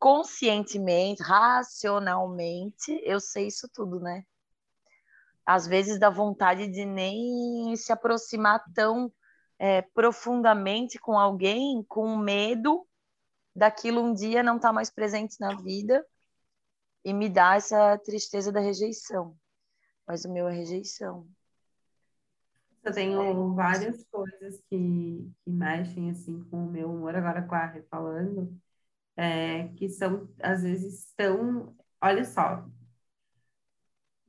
Conscientemente, 0.00 1.22
racionalmente, 1.22 2.90
eu 3.04 3.20
sei 3.20 3.48
isso 3.48 3.68
tudo, 3.72 4.00
né? 4.00 4.24
Às 5.44 5.66
vezes 5.66 6.00
dá 6.00 6.08
vontade 6.08 6.66
de 6.68 6.86
nem 6.86 7.76
se 7.76 7.92
aproximar 7.92 8.64
tão 8.74 9.12
é, 9.58 9.82
profundamente 9.82 10.98
com 10.98 11.18
alguém, 11.18 11.84
com 11.86 12.16
medo 12.16 12.86
daquilo 13.54 14.00
um 14.00 14.14
dia 14.14 14.42
não 14.42 14.56
estar 14.56 14.68
tá 14.68 14.72
mais 14.72 14.88
presente 14.88 15.38
na 15.38 15.54
vida 15.54 16.02
e 17.04 17.12
me 17.12 17.28
dá 17.28 17.56
essa 17.56 17.98
tristeza 17.98 18.50
da 18.50 18.58
rejeição. 18.58 19.36
Mas 20.06 20.24
o 20.24 20.32
meu 20.32 20.48
é 20.48 20.54
rejeição. 20.54 21.28
Eu 22.82 22.92
tenho 22.94 23.54
várias 23.54 24.02
coisas 24.04 24.62
que, 24.70 25.30
que 25.44 25.50
mexem 25.50 26.10
assim 26.10 26.42
com 26.44 26.64
o 26.64 26.70
meu 26.70 26.90
humor, 26.90 27.14
agora 27.14 27.42
com 27.42 27.54
a 27.54 27.82
falando, 27.90 28.58
é, 29.16 29.68
que 29.76 29.88
são, 29.88 30.28
às 30.42 30.62
vezes, 30.62 31.12
tão. 31.16 31.74
Olha 32.02 32.24
só, 32.24 32.66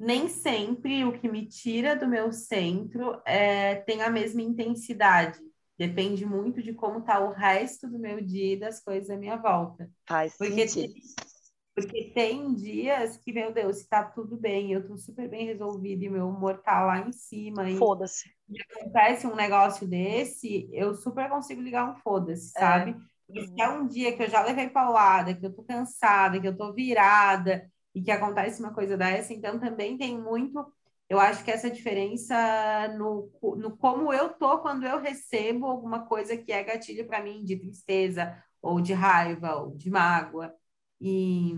nem 0.01 0.27
sempre 0.27 1.05
o 1.05 1.13
que 1.13 1.29
me 1.29 1.45
tira 1.45 1.95
do 1.95 2.07
meu 2.07 2.31
centro 2.31 3.21
é, 3.23 3.75
tem 3.75 4.01
a 4.01 4.09
mesma 4.09 4.41
intensidade. 4.41 5.39
Depende 5.77 6.25
muito 6.25 6.61
de 6.61 6.73
como 6.73 6.99
está 6.99 7.19
o 7.19 7.31
resto 7.31 7.87
do 7.87 7.99
meu 7.99 8.19
dia 8.19 8.53
e 8.53 8.59
das 8.59 8.79
coisas 8.83 9.09
à 9.11 9.17
minha 9.17 9.37
volta. 9.37 9.89
Faz 10.07 10.35
porque 10.37 10.67
sentido. 10.67 10.93
Tem, 10.93 11.03
porque 11.75 12.11
tem 12.15 12.53
dias 12.55 13.17
que, 13.17 13.31
meu 13.31 13.53
Deus, 13.53 13.77
está 13.77 14.03
tudo 14.03 14.37
bem, 14.37 14.73
eu 14.73 14.81
estou 14.81 14.97
super 14.97 15.29
bem 15.29 15.45
resolvida 15.45 16.03
e 16.03 16.09
meu 16.09 16.27
humor 16.27 16.55
está 16.55 16.83
lá 16.83 17.07
em 17.07 17.11
cima. 17.11 17.63
Foda-se. 17.77 18.29
E 18.49 18.59
acontece 18.59 19.27
um 19.27 19.35
negócio 19.35 19.87
desse, 19.87 20.67
eu 20.73 20.95
super 20.95 21.29
consigo 21.29 21.61
ligar 21.61 21.89
um 21.89 21.95
foda-se, 21.95 22.51
é. 22.57 22.59
sabe? 22.59 22.95
Se 23.33 23.61
é 23.61 23.69
um 23.69 23.87
dia 23.87 24.15
que 24.15 24.23
eu 24.23 24.29
já 24.29 24.43
levei 24.43 24.69
paulada, 24.69 25.33
que 25.35 25.45
eu 25.45 25.53
tô 25.53 25.63
cansada, 25.63 26.39
que 26.39 26.47
eu 26.47 26.55
tô 26.57 26.73
virada, 26.73 27.69
e 27.93 28.01
que 28.01 28.11
acontece 28.11 28.61
uma 28.61 28.73
coisa 28.73 28.97
dessa, 28.97 29.33
então 29.33 29.59
também 29.59 29.97
tem 29.97 30.17
muito 30.19 30.65
eu 31.09 31.19
acho 31.19 31.43
que 31.43 31.51
essa 31.51 31.69
diferença 31.69 32.87
no, 32.97 33.29
no 33.57 33.75
como 33.75 34.13
eu 34.13 34.29
tô 34.29 34.59
quando 34.59 34.85
eu 34.85 34.97
recebo 35.01 35.65
alguma 35.65 36.05
coisa 36.05 36.37
que 36.37 36.53
é 36.53 36.63
gatilho 36.63 37.05
para 37.05 37.21
mim 37.21 37.43
de 37.43 37.57
tristeza 37.57 38.41
ou 38.61 38.79
de 38.79 38.93
raiva 38.93 39.55
ou 39.57 39.75
de 39.75 39.89
mágoa. 39.89 40.53
E, 41.01 41.53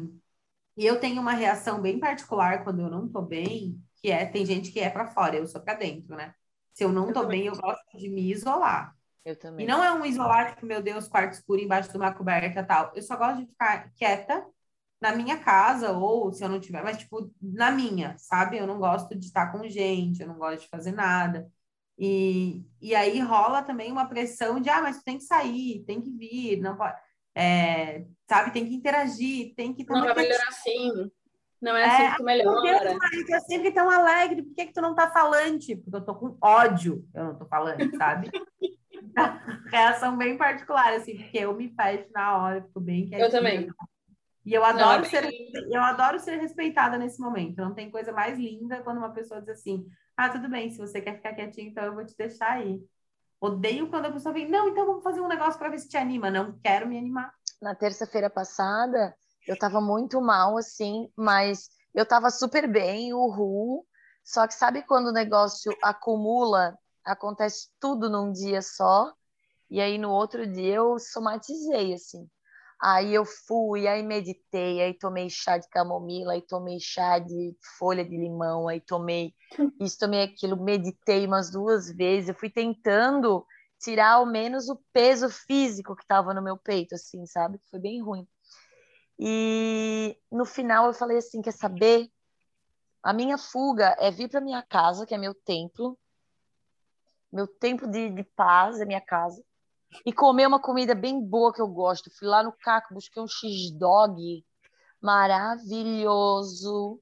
e 0.77 0.85
eu 0.85 0.99
tenho 0.99 1.21
uma 1.21 1.33
reação 1.33 1.81
bem 1.81 1.99
particular 1.99 2.63
quando 2.63 2.81
eu 2.81 2.89
não 2.89 3.07
tô 3.07 3.21
bem 3.21 3.79
que 3.97 4.09
é 4.11 4.25
tem 4.25 4.45
gente 4.45 4.71
que 4.71 4.79
é 4.79 4.89
para 4.89 5.07
fora 5.07 5.35
eu 5.37 5.47
sou 5.47 5.61
para 5.61 5.75
dentro 5.75 6.15
né? 6.15 6.33
Se 6.73 6.83
eu 6.83 6.91
não 6.91 7.13
tô 7.13 7.25
bem 7.27 7.45
eu 7.47 7.55
gosto 7.55 7.97
de 7.97 8.09
me 8.09 8.31
isolar 8.31 8.95
eu 9.25 9.35
também 9.37 9.65
e 9.65 9.67
não 9.67 9.83
é 9.83 9.91
um 9.93 10.05
isolar 10.05 10.53
tipo 10.53 10.65
meu 10.65 10.81
Deus 10.81 11.07
quarto 11.07 11.33
escuro 11.33 11.61
embaixo 11.61 11.89
de 11.89 11.97
uma 11.97 12.13
coberta 12.13 12.63
tal 12.63 12.91
eu 12.95 13.01
só 13.01 13.15
gosto 13.15 13.39
de 13.39 13.47
ficar 13.47 13.91
quieta 13.95 14.45
na 15.03 15.13
minha 15.13 15.37
casa, 15.37 15.91
ou 15.91 16.31
se 16.31 16.41
eu 16.41 16.47
não 16.47 16.61
tiver, 16.61 16.81
mas 16.81 16.97
tipo, 16.97 17.29
na 17.41 17.69
minha, 17.69 18.15
sabe? 18.17 18.57
Eu 18.57 18.65
não 18.65 18.79
gosto 18.79 19.13
de 19.13 19.25
estar 19.25 19.51
com 19.51 19.67
gente, 19.67 20.21
eu 20.21 20.27
não 20.29 20.37
gosto 20.37 20.61
de 20.61 20.69
fazer 20.69 20.93
nada. 20.93 21.51
E, 21.99 22.63
e 22.81 22.95
aí 22.95 23.19
rola 23.19 23.61
também 23.61 23.91
uma 23.91 24.07
pressão 24.07 24.61
de, 24.61 24.69
ah, 24.69 24.81
mas 24.81 24.99
tu 24.99 25.03
tem 25.03 25.17
que 25.17 25.25
sair, 25.25 25.83
tem 25.85 25.99
que 26.01 26.09
vir, 26.09 26.61
não 26.61 26.77
pode, 26.77 26.95
é, 27.35 28.05
sabe? 28.29 28.51
Tem 28.51 28.65
que 28.65 28.73
interagir, 28.73 29.53
tem 29.55 29.73
que... 29.73 29.85
Não 29.85 30.05
vai 30.05 30.15
melhorar 30.15 30.47
assim, 30.47 31.11
não 31.61 31.75
é 31.75 31.83
assim 31.83 32.03
é, 32.03 32.11
que 32.11 32.17
tu 32.17 32.23
melhora. 32.23 32.81
Deus, 32.81 33.25
tu 33.25 33.35
é 33.35 33.39
sempre 33.41 33.71
tão 33.73 33.89
alegre, 33.89 34.41
por 34.41 34.55
que, 34.55 34.67
que 34.67 34.73
tu 34.73 34.81
não 34.81 34.95
tá 34.95 35.11
falante? 35.11 35.75
Porque 35.75 35.97
eu 35.97 36.05
tô 36.05 36.15
com 36.15 36.37
ódio, 36.41 37.05
eu 37.13 37.25
não 37.25 37.35
tô 37.37 37.45
falando, 37.45 37.93
sabe? 37.97 38.31
Reação 39.71 40.17
bem 40.17 40.37
particular, 40.37 40.93
assim, 40.93 41.17
porque 41.17 41.37
eu 41.39 41.55
me 41.55 41.73
fecho 41.75 42.09
na 42.13 42.37
hora, 42.37 42.61
fico 42.61 42.79
bem 42.79 43.07
quietinha. 43.07 43.27
Eu 43.27 43.31
também. 43.31 43.69
E 44.45 44.53
eu 44.53 44.63
adoro, 44.63 44.99
não, 44.99 45.05
é 45.05 45.09
ser, 45.09 45.31
eu 45.71 45.81
adoro 45.81 46.19
ser 46.19 46.35
respeitada 46.37 46.97
nesse 46.97 47.19
momento. 47.21 47.57
Não 47.57 47.73
tem 47.73 47.89
coisa 47.89 48.11
mais 48.11 48.37
linda 48.37 48.81
quando 48.81 48.97
uma 48.97 49.13
pessoa 49.13 49.39
diz 49.39 49.49
assim: 49.49 49.87
ah, 50.17 50.29
tudo 50.29 50.49
bem, 50.49 50.69
se 50.69 50.77
você 50.77 51.01
quer 51.01 51.15
ficar 51.15 51.33
quietinho, 51.33 51.69
então 51.69 51.83
eu 51.83 51.93
vou 51.93 52.05
te 52.05 52.15
deixar 52.17 52.51
aí. 52.51 52.81
Odeio 53.39 53.89
quando 53.89 54.05
a 54.05 54.11
pessoa 54.11 54.33
vem, 54.33 54.49
não, 54.49 54.69
então 54.69 54.85
vamos 54.85 55.03
fazer 55.03 55.21
um 55.21 55.27
negócio 55.27 55.59
para 55.59 55.69
ver 55.69 55.79
se 55.79 55.89
te 55.89 55.97
anima. 55.97 56.29
Não 56.29 56.57
quero 56.61 56.87
me 56.87 56.97
animar. 56.97 57.33
Na 57.61 57.73
terça-feira 57.73 58.29
passada, 58.29 59.15
eu 59.47 59.57
tava 59.57 59.79
muito 59.79 60.21
mal, 60.21 60.57
assim, 60.57 61.09
mas 61.15 61.69
eu 61.93 62.05
tava 62.05 62.29
super 62.29 62.67
bem, 62.67 63.13
uhul. 63.13 63.85
Só 64.23 64.47
que 64.47 64.53
sabe 64.53 64.83
quando 64.83 65.07
o 65.07 65.13
negócio 65.13 65.75
acumula, 65.81 66.77
acontece 67.05 67.69
tudo 67.79 68.09
num 68.09 68.31
dia 68.31 68.61
só, 68.61 69.13
e 69.69 69.81
aí 69.81 69.97
no 69.97 70.11
outro 70.11 70.45
dia 70.45 70.75
eu 70.75 70.99
somatizei, 70.99 71.93
assim. 71.93 72.29
Aí 72.81 73.13
eu 73.13 73.23
fui, 73.25 73.87
aí 73.87 74.03
meditei, 74.03 74.81
aí 74.81 74.93
tomei 74.93 75.29
chá 75.29 75.57
de 75.57 75.69
camomila, 75.69 76.33
aí 76.33 76.41
tomei 76.41 76.79
chá 76.81 77.17
de 77.17 77.55
folha 77.79 78.03
de 78.03 78.17
limão, 78.17 78.67
aí 78.67 78.81
tomei 78.81 79.33
isso, 79.79 79.97
tomei 79.97 80.23
aquilo, 80.23 80.61
meditei 80.61 81.25
umas 81.25 81.49
duas 81.49 81.89
vezes. 81.89 82.29
Eu 82.29 82.35
fui 82.35 82.49
tentando 82.49 83.45
tirar 83.79 84.13
ao 84.13 84.25
menos 84.25 84.69
o 84.69 84.77
peso 84.91 85.29
físico 85.29 85.95
que 85.95 86.03
estava 86.03 86.33
no 86.33 86.41
meu 86.41 86.57
peito, 86.57 86.95
assim, 86.95 87.25
sabe? 87.25 87.57
Foi 87.71 87.79
bem 87.79 88.01
ruim. 88.01 88.27
E 89.17 90.17
no 90.31 90.45
final 90.45 90.87
eu 90.87 90.93
falei 90.93 91.17
assim, 91.17 91.41
quer 91.41 91.53
saber? 91.53 92.09
A 93.01 93.13
minha 93.13 93.37
fuga 93.37 93.95
é 93.99 94.11
vir 94.11 94.29
para 94.29 94.41
minha 94.41 94.61
casa, 94.61 95.05
que 95.05 95.13
é 95.13 95.17
meu 95.17 95.33
templo, 95.33 95.97
meu 97.33 97.47
templo 97.47 97.89
de, 97.89 98.09
de 98.11 98.23
paz, 98.23 98.79
é 98.79 98.85
minha 98.85 99.01
casa 99.01 99.43
e 100.05 100.13
comer 100.13 100.47
uma 100.47 100.59
comida 100.59 100.95
bem 100.95 101.21
boa 101.21 101.53
que 101.53 101.61
eu 101.61 101.67
gosto. 101.67 102.09
Fui 102.17 102.27
lá 102.27 102.41
no 102.43 102.51
Caco, 102.51 102.93
busquei 102.93 103.21
um 103.21 103.27
X-Dog 103.27 104.45
maravilhoso, 105.01 106.99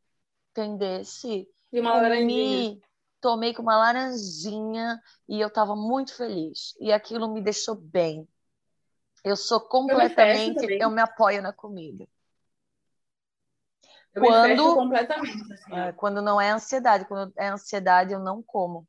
entendesse? 0.52 1.48
E 1.72 1.80
uma 1.80 1.96
laranjinha. 1.96 2.80
tomei 3.22 3.54
com 3.54 3.62
uma 3.62 3.78
laranjinha 3.78 5.00
e 5.30 5.40
eu 5.40 5.48
estava 5.48 5.76
muito 5.76 6.16
feliz. 6.16 6.76
E 6.80 6.92
aquilo 6.92 7.32
me 7.32 7.42
deixou 7.42 7.76
bem. 7.76 8.28
Eu 9.24 9.36
sou 9.36 9.62
completamente, 9.62 10.64
eu 10.64 10.68
me, 10.68 10.80
eu 10.80 10.90
me 10.90 11.02
apoio 11.02 11.42
na 11.42 11.54
comida. 11.54 12.08
Eu 14.14 14.24
quando, 14.24 14.74
completamente. 14.74 15.54
Assim. 15.54 15.76
É, 15.76 15.92
quando 15.94 16.22
não 16.22 16.42
é 16.42 16.50
ansiedade, 16.50 17.06
quando 17.06 17.32
é 17.38 17.48
ansiedade 17.48 18.12
eu 18.12 18.20
não 18.20 18.42
como. 18.42 18.88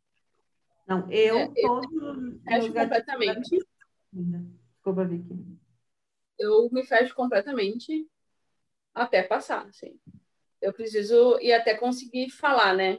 Não, 1.00 1.10
eu, 1.10 1.38
é, 1.38 1.52
eu 1.56 1.80
fecho 2.44 2.72
completamente. 2.72 3.66
Desculpa, 4.12 5.04
Vicky. 5.04 5.58
Eu 6.38 6.68
me 6.70 6.84
fecho 6.84 7.14
completamente 7.14 8.06
até 8.94 9.22
passar, 9.22 9.66
assim. 9.66 9.98
Eu 10.60 10.72
preciso 10.72 11.38
e 11.40 11.52
até 11.52 11.74
conseguir 11.74 12.30
falar, 12.30 12.74
né? 12.74 12.98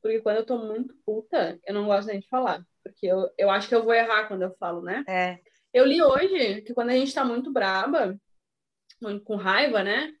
Porque 0.00 0.20
quando 0.20 0.36
eu 0.36 0.46
tô 0.46 0.58
muito 0.58 0.94
puta, 1.04 1.58
eu 1.66 1.74
não 1.74 1.86
gosto 1.86 2.08
nem 2.08 2.20
de 2.20 2.28
falar. 2.28 2.64
Porque 2.82 3.06
eu, 3.06 3.28
eu 3.36 3.50
acho 3.50 3.68
que 3.68 3.74
eu 3.74 3.82
vou 3.82 3.92
errar 3.92 4.28
quando 4.28 4.42
eu 4.42 4.54
falo, 4.56 4.82
né? 4.82 5.04
É. 5.08 5.38
Eu 5.74 5.84
li 5.84 6.00
hoje 6.00 6.62
que 6.62 6.72
quando 6.72 6.90
a 6.90 6.94
gente 6.94 7.12
tá 7.12 7.24
muito 7.24 7.52
braba, 7.52 8.18
com 9.24 9.36
raiva, 9.36 9.82
né? 9.82 10.12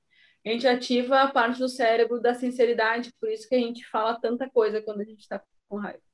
A 0.44 0.48
gente 0.50 0.66
ativa 0.66 1.22
a 1.22 1.30
parte 1.30 1.58
do 1.58 1.68
cérebro 1.68 2.20
da 2.20 2.34
sinceridade, 2.34 3.12
por 3.20 3.30
isso 3.30 3.48
que 3.48 3.54
a 3.54 3.58
gente 3.58 3.86
fala 3.88 4.20
tanta 4.20 4.50
coisa 4.50 4.82
quando 4.82 5.00
a 5.00 5.04
gente 5.04 5.26
tá 5.26 5.42
com 5.68 5.76
raiva. 5.76 6.05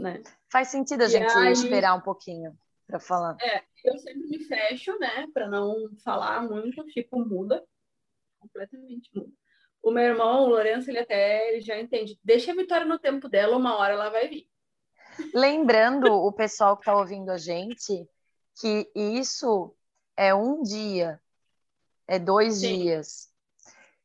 Né? 0.00 0.22
Faz 0.50 0.68
sentido 0.68 1.02
a 1.02 1.06
e 1.06 1.10
gente 1.10 1.30
aí... 1.36 1.52
esperar 1.52 1.94
um 1.94 2.00
pouquinho 2.00 2.56
para 2.86 2.98
falar. 2.98 3.36
É, 3.40 3.62
eu 3.84 3.98
sempre 3.98 4.26
me 4.28 4.44
fecho, 4.44 4.98
né, 4.98 5.26
para 5.32 5.46
não 5.46 5.90
falar 6.02 6.42
muito, 6.42 6.82
fico 6.92 7.20
muda, 7.20 7.62
completamente 8.40 9.10
muda. 9.14 9.30
O 9.82 9.90
meu 9.90 10.02
irmão, 10.02 10.44
o 10.44 10.48
Lourenço, 10.48 10.90
ele 10.90 10.98
até 10.98 11.50
ele 11.50 11.60
já 11.60 11.78
entende. 11.78 12.18
Deixa 12.24 12.52
a 12.52 12.54
Vitória 12.54 12.86
no 12.86 12.98
tempo 12.98 13.28
dela, 13.28 13.56
uma 13.56 13.76
hora 13.76 13.94
ela 13.94 14.10
vai 14.10 14.28
vir. 14.28 14.48
Lembrando 15.34 16.12
o 16.12 16.32
pessoal 16.32 16.76
que 16.76 16.82
está 16.82 16.96
ouvindo 16.96 17.30
a 17.30 17.38
gente 17.38 18.08
que 18.60 18.90
isso 18.94 19.74
é 20.16 20.34
um 20.34 20.62
dia, 20.62 21.20
é 22.06 22.18
dois 22.18 22.56
Sim. 22.56 22.78
dias. 22.78 23.30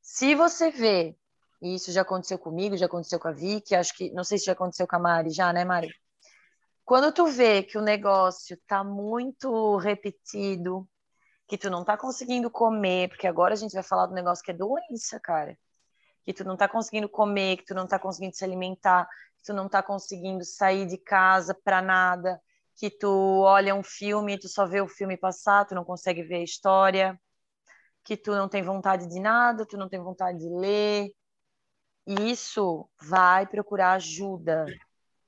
Se 0.01 0.35
você 0.35 0.71
vê, 0.71 1.15
e 1.61 1.75
isso 1.75 1.91
já 1.91 2.01
aconteceu 2.01 2.37
comigo, 2.37 2.77
já 2.77 2.85
aconteceu 2.85 3.19
com 3.19 3.27
a 3.27 3.31
Vicky, 3.31 3.75
acho 3.75 3.95
que, 3.95 4.11
não 4.11 4.23
sei 4.23 4.37
se 4.37 4.45
já 4.45 4.53
aconteceu 4.53 4.87
com 4.87 4.95
a 4.95 4.99
Mari, 4.99 5.29
já, 5.31 5.51
né, 5.53 5.63
Mari? 5.65 5.89
Quando 6.83 7.11
tu 7.11 7.25
vê 7.25 7.63
que 7.63 7.77
o 7.77 7.81
negócio 7.81 8.57
tá 8.67 8.83
muito 8.83 9.77
repetido, 9.77 10.87
que 11.47 11.57
tu 11.57 11.69
não 11.69 11.83
tá 11.83 11.97
conseguindo 11.97 12.49
comer, 12.49 13.09
porque 13.09 13.27
agora 13.27 13.53
a 13.53 13.57
gente 13.57 13.73
vai 13.73 13.83
falar 13.83 14.07
do 14.07 14.13
negócio 14.13 14.43
que 14.43 14.51
é 14.51 14.53
doença, 14.53 15.19
cara. 15.19 15.57
Que 16.23 16.33
tu 16.33 16.43
não 16.43 16.57
tá 16.57 16.67
conseguindo 16.67 17.09
comer, 17.09 17.57
que 17.57 17.65
tu 17.65 17.75
não 17.75 17.87
tá 17.87 17.99
conseguindo 17.99 18.35
se 18.35 18.43
alimentar, 18.43 19.07
que 19.37 19.43
tu 19.45 19.53
não 19.53 19.69
tá 19.69 19.81
conseguindo 19.81 20.43
sair 20.43 20.85
de 20.85 20.97
casa 20.97 21.55
para 21.63 21.81
nada, 21.81 22.39
que 22.75 22.89
tu 22.89 23.41
olha 23.41 23.73
um 23.73 23.83
filme 23.83 24.37
tu 24.37 24.49
só 24.49 24.65
vê 24.65 24.81
o 24.81 24.87
filme 24.87 25.17
passar, 25.17 25.65
tu 25.65 25.75
não 25.75 25.85
consegue 25.85 26.23
ver 26.23 26.37
a 26.37 26.43
história, 26.43 27.19
que 28.03 28.17
tu 28.17 28.31
não 28.31 28.49
tem 28.49 28.61
vontade 28.61 29.07
de 29.07 29.19
nada, 29.19 29.65
tu 29.65 29.77
não 29.77 29.89
tem 29.89 29.99
vontade 29.99 30.39
de 30.39 30.49
ler. 30.49 31.11
Isso 32.05 32.87
vai 33.01 33.47
procurar 33.47 33.93
ajuda, 33.93 34.65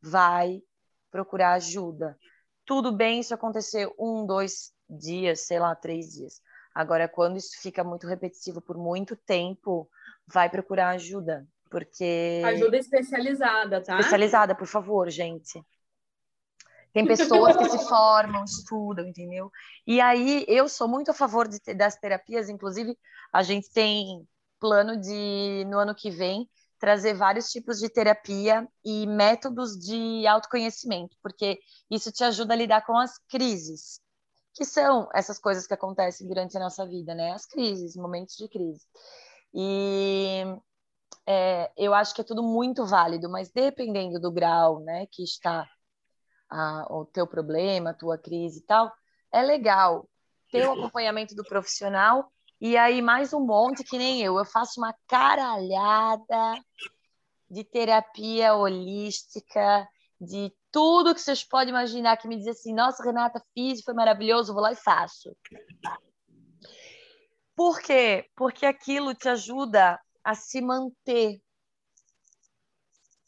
vai 0.02 0.62
procurar 1.10 1.54
ajuda. 1.54 2.18
Tudo 2.66 2.92
bem 2.92 3.20
isso 3.20 3.34
acontecer 3.34 3.90
um, 3.98 4.26
dois 4.26 4.74
dias, 4.90 5.42
sei 5.42 5.60
lá, 5.60 5.74
três 5.76 6.14
dias. 6.14 6.42
Agora, 6.74 7.08
quando 7.08 7.38
isso 7.38 7.60
fica 7.62 7.84
muito 7.84 8.06
repetitivo 8.06 8.62
por 8.62 8.78
muito 8.78 9.16
tempo, 9.16 9.90
vai 10.28 10.50
procurar 10.50 10.90
ajuda, 10.90 11.48
porque... 11.72 12.44
Ajuda 12.46 12.78
especializada, 12.78 13.82
tá? 13.82 14.00
Especializada, 14.00 14.54
por 14.54 14.68
favor, 14.68 15.10
gente. 15.10 15.60
Tem 16.94 17.06
pessoas 17.08 17.58
que 17.58 17.70
se 17.70 17.88
formam, 17.88 18.44
estudam, 18.44 19.08
entendeu? 19.08 19.52
E 19.88 20.00
aí, 20.00 20.46
eu 20.48 20.70
sou 20.70 20.88
muito 20.88 21.10
a 21.10 21.14
favor 21.14 21.48
de, 21.48 21.60
das 21.74 21.96
terapias, 21.98 22.50
inclusive, 22.50 22.96
a 23.34 23.42
gente 23.42 23.72
tem 23.72 24.28
plano 24.60 25.00
de, 25.00 25.66
no 25.68 25.80
ano 25.80 25.96
que 25.96 26.12
vem, 26.12 26.48
trazer 26.80 27.14
vários 27.14 27.50
tipos 27.50 27.80
de 27.80 27.90
terapia 27.90 28.68
e 28.84 29.06
métodos 29.08 29.78
de 29.78 30.26
autoconhecimento, 30.28 31.16
porque 31.22 31.60
isso 31.90 32.12
te 32.12 32.24
ajuda 32.24 32.54
a 32.54 32.58
lidar 32.58 32.86
com 32.86 32.98
as 32.98 33.18
crises, 33.30 34.00
que 34.54 34.66
são 34.66 35.10
essas 35.14 35.40
coisas 35.40 35.68
que 35.68 35.74
acontecem 35.74 36.28
durante 36.28 36.56
a 36.58 36.60
nossa 36.60 36.86
vida, 36.86 37.14
né? 37.16 37.32
As 37.32 37.46
crises, 37.46 37.96
momentos 37.96 38.36
de 38.36 38.48
crise. 38.48 38.86
E 39.54 40.44
é, 41.26 41.72
eu 41.76 41.94
acho 41.94 42.14
que 42.14 42.22
é 42.22 42.24
tudo 42.24 42.44
muito 42.44 42.86
válido, 42.86 43.30
mas 43.30 43.52
dependendo 43.52 44.20
do 44.20 44.32
grau, 44.32 44.80
né, 44.80 45.06
que 45.12 45.24
está 45.24 45.68
a, 46.50 46.88
o 46.90 47.06
teu 47.06 47.28
problema, 47.28 47.90
a 47.90 47.94
tua 47.94 48.18
crise 48.18 48.60
e 48.60 48.64
tal, 48.64 48.92
é 49.32 49.42
legal 49.42 50.08
ter 50.52 50.66
o 50.68 50.72
acompanhamento 50.72 51.36
do 51.36 51.44
profissional 51.44 52.32
e 52.60 52.76
aí, 52.76 53.02
mais 53.02 53.34
um 53.34 53.40
monte 53.40 53.84
que 53.84 53.98
nem 53.98 54.22
eu. 54.22 54.38
Eu 54.38 54.46
faço 54.46 54.80
uma 54.80 54.96
caralhada 55.08 56.60
de 57.50 57.64
terapia 57.64 58.56
holística, 58.56 59.88
de 60.20 60.52
tudo 60.72 61.14
que 61.14 61.22
vocês 61.22 61.44
podem 61.44 61.70
imaginar, 61.70 62.18
que 62.18 62.28
me 62.28 62.38
diz 62.38 62.48
assim, 62.48 62.74
nossa, 62.74 63.04
Renata, 63.04 63.42
fiz, 63.54 63.84
foi 63.84 63.94
maravilhoso, 63.94 64.54
vou 64.54 64.62
lá 64.62 64.72
e 64.72 64.76
faço. 64.76 65.36
Por 67.56 67.80
quê? 67.80 68.30
Porque 68.36 68.66
aquilo 68.66 69.14
te 69.14 69.30
ajuda 69.30 70.00
a 70.24 70.36
se 70.36 70.62
manter 70.62 71.42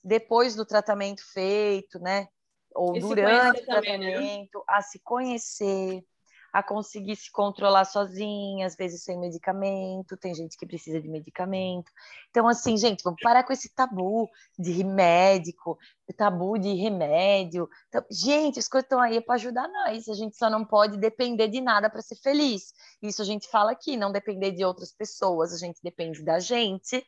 depois 0.04 0.56
do 0.56 0.66
tratamento 0.66 1.22
feito, 1.32 2.00
né? 2.00 2.28
Ou 2.74 2.96
e 2.96 3.00
durante 3.00 3.62
o 3.62 3.66
tratamento, 3.66 4.12
também, 4.12 4.42
né? 4.42 4.48
a 4.68 4.82
se 4.82 5.00
conhecer, 5.00 6.04
a 6.52 6.64
conseguir 6.64 7.16
se 7.16 7.32
controlar 7.32 7.86
sozinha, 7.86 8.66
às 8.66 8.76
vezes 8.76 9.04
sem 9.04 9.20
medicamento, 9.20 10.18
tem 10.18 10.34
gente 10.34 10.58
que 10.58 10.66
precisa 10.66 11.02
de 11.02 11.08
medicamento. 11.08 11.92
Então, 12.30 12.48
assim, 12.48 12.78
gente, 12.78 13.04
vamos 13.04 13.22
parar 13.22 13.44
com 13.44 13.54
esse 13.54 13.74
tabu 13.74 14.30
de 14.58 14.84
médico, 14.84 15.78
tabu 16.18 16.58
de 16.58 16.74
remédio. 16.74 17.70
Então, 17.88 18.04
gente, 18.10 18.60
estão 18.60 19.00
aí 19.00 19.22
para 19.22 19.36
ajudar 19.36 19.68
nós, 19.68 20.08
a 20.08 20.14
gente 20.14 20.38
só 20.38 20.50
não 20.50 20.66
pode 20.66 20.98
depender 20.98 21.48
de 21.48 21.62
nada 21.62 21.90
para 21.90 22.02
ser 22.02 22.16
feliz. 22.16 22.74
Isso 23.02 23.22
a 23.22 23.26
gente 23.26 23.48
fala 23.50 23.72
aqui, 23.72 23.96
não 23.96 24.12
depender 24.12 24.52
de 24.52 24.66
outras 24.66 24.92
pessoas, 24.92 25.54
a 25.54 25.58
gente 25.58 25.80
depende 25.84 26.24
da 26.24 26.40
gente. 26.40 27.06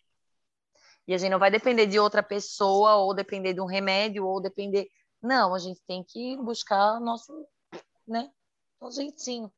E 1.08 1.14
a 1.14 1.18
gente 1.18 1.32
não 1.32 1.40
vai 1.40 1.50
depender 1.50 1.88
de 1.88 2.00
outra 2.00 2.22
pessoa, 2.22 2.96
ou 2.96 3.14
depender 3.14 3.54
de 3.54 3.62
um 3.62 3.66
remédio, 3.66 4.26
ou 4.26 4.40
depender. 4.40 4.88
Não, 5.22 5.54
a 5.54 5.60
gente 5.60 5.82
tem 5.88 6.04
que 6.04 6.38
buscar 6.38 7.00
nosso, 7.00 7.34
né, 8.08 8.32
um 8.82 8.92
jeitinho. 8.92 9.52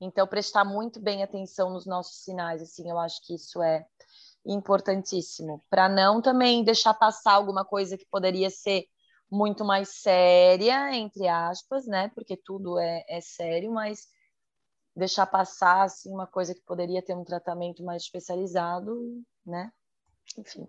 Então, 0.00 0.26
prestar 0.26 0.64
muito 0.64 1.00
bem 1.00 1.22
atenção 1.22 1.70
nos 1.70 1.86
nossos 1.86 2.24
sinais, 2.24 2.60
assim, 2.60 2.90
eu 2.90 2.98
acho 2.98 3.24
que 3.24 3.34
isso 3.34 3.62
é 3.62 3.86
importantíssimo, 4.44 5.64
para 5.70 5.88
não 5.88 6.20
também 6.20 6.64
deixar 6.64 6.92
passar 6.94 7.34
alguma 7.34 7.64
coisa 7.64 7.96
que 7.96 8.06
poderia 8.06 8.50
ser 8.50 8.86
muito 9.30 9.64
mais 9.64 10.00
séria, 10.00 10.94
entre 10.94 11.28
aspas, 11.28 11.86
né? 11.86 12.10
Porque 12.14 12.36
tudo 12.36 12.78
é, 12.78 13.04
é 13.08 13.20
sério, 13.20 13.72
mas 13.72 14.08
deixar 14.94 15.26
passar 15.26 15.84
assim 15.84 16.12
uma 16.12 16.26
coisa 16.26 16.54
que 16.54 16.60
poderia 16.62 17.00
ter 17.00 17.16
um 17.16 17.24
tratamento 17.24 17.82
mais 17.84 18.02
especializado, 18.02 19.22
né? 19.46 19.72
Enfim. 20.36 20.68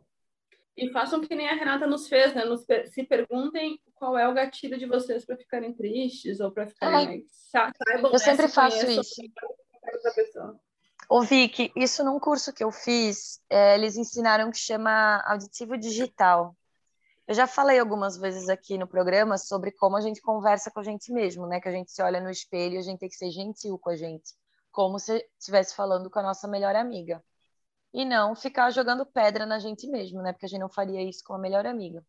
E 0.75 0.89
façam 0.89 1.21
que 1.21 1.35
nem 1.35 1.47
a 1.47 1.53
Renata 1.53 1.85
nos 1.85 2.07
fez, 2.07 2.33
né? 2.33 2.45
Nos, 2.45 2.65
se 2.91 3.03
perguntem 3.03 3.79
qual 3.93 4.17
é 4.17 4.27
o 4.27 4.33
gatilho 4.33 4.77
de 4.77 4.87
vocês 4.87 5.23
para 5.23 5.37
ficarem 5.37 5.73
tristes 5.73 6.39
ou 6.39 6.51
para 6.51 6.67
ficarem 6.67 7.05
mais. 7.05 7.23
Saibam, 7.31 8.11
eu 8.11 8.19
sempre 8.19 8.47
faço 8.47 8.85
isso. 8.87 9.21
Ô, 11.07 11.21
Vicky, 11.21 11.71
isso 11.75 12.03
num 12.03 12.19
curso 12.19 12.51
que 12.51 12.63
eu 12.63 12.71
fiz, 12.71 13.39
é, 13.49 13.75
eles 13.75 13.97
ensinaram 13.97 14.49
que 14.49 14.57
chama 14.57 15.21
auditivo 15.27 15.77
digital. 15.77 16.55
Eu 17.27 17.35
já 17.35 17.45
falei 17.45 17.77
algumas 17.77 18.17
vezes 18.17 18.49
aqui 18.49 18.77
no 18.77 18.87
programa 18.87 19.37
sobre 19.37 19.71
como 19.71 19.95
a 19.95 20.01
gente 20.01 20.21
conversa 20.21 20.71
com 20.71 20.79
a 20.79 20.83
gente 20.83 21.13
mesmo, 21.13 21.45
né? 21.45 21.61
Que 21.61 21.69
a 21.69 21.71
gente 21.71 21.91
se 21.91 22.01
olha 22.01 22.19
no 22.19 22.31
espelho 22.31 22.75
e 22.75 22.77
a 22.79 22.81
gente 22.81 22.99
tem 22.99 23.09
que 23.09 23.15
ser 23.15 23.29
gentil 23.29 23.77
com 23.77 23.91
a 23.91 23.95
gente, 23.95 24.33
como 24.71 24.97
se 24.97 25.23
estivesse 25.39 25.75
falando 25.75 26.09
com 26.09 26.17
a 26.17 26.23
nossa 26.23 26.47
melhor 26.47 26.75
amiga 26.75 27.23
e 27.93 28.03
não 28.03 28.35
ficar 28.35 28.71
jogando 28.71 29.05
pedra 29.05 29.45
na 29.45 29.59
gente 29.59 29.87
mesmo, 29.87 30.21
né? 30.21 30.33
Porque 30.33 30.45
a 30.45 30.49
gente 30.49 30.59
não 30.59 30.69
faria 30.69 31.01
isso 31.01 31.23
com 31.23 31.33
a 31.33 31.37
melhor 31.37 31.65
amiga. 31.65 32.03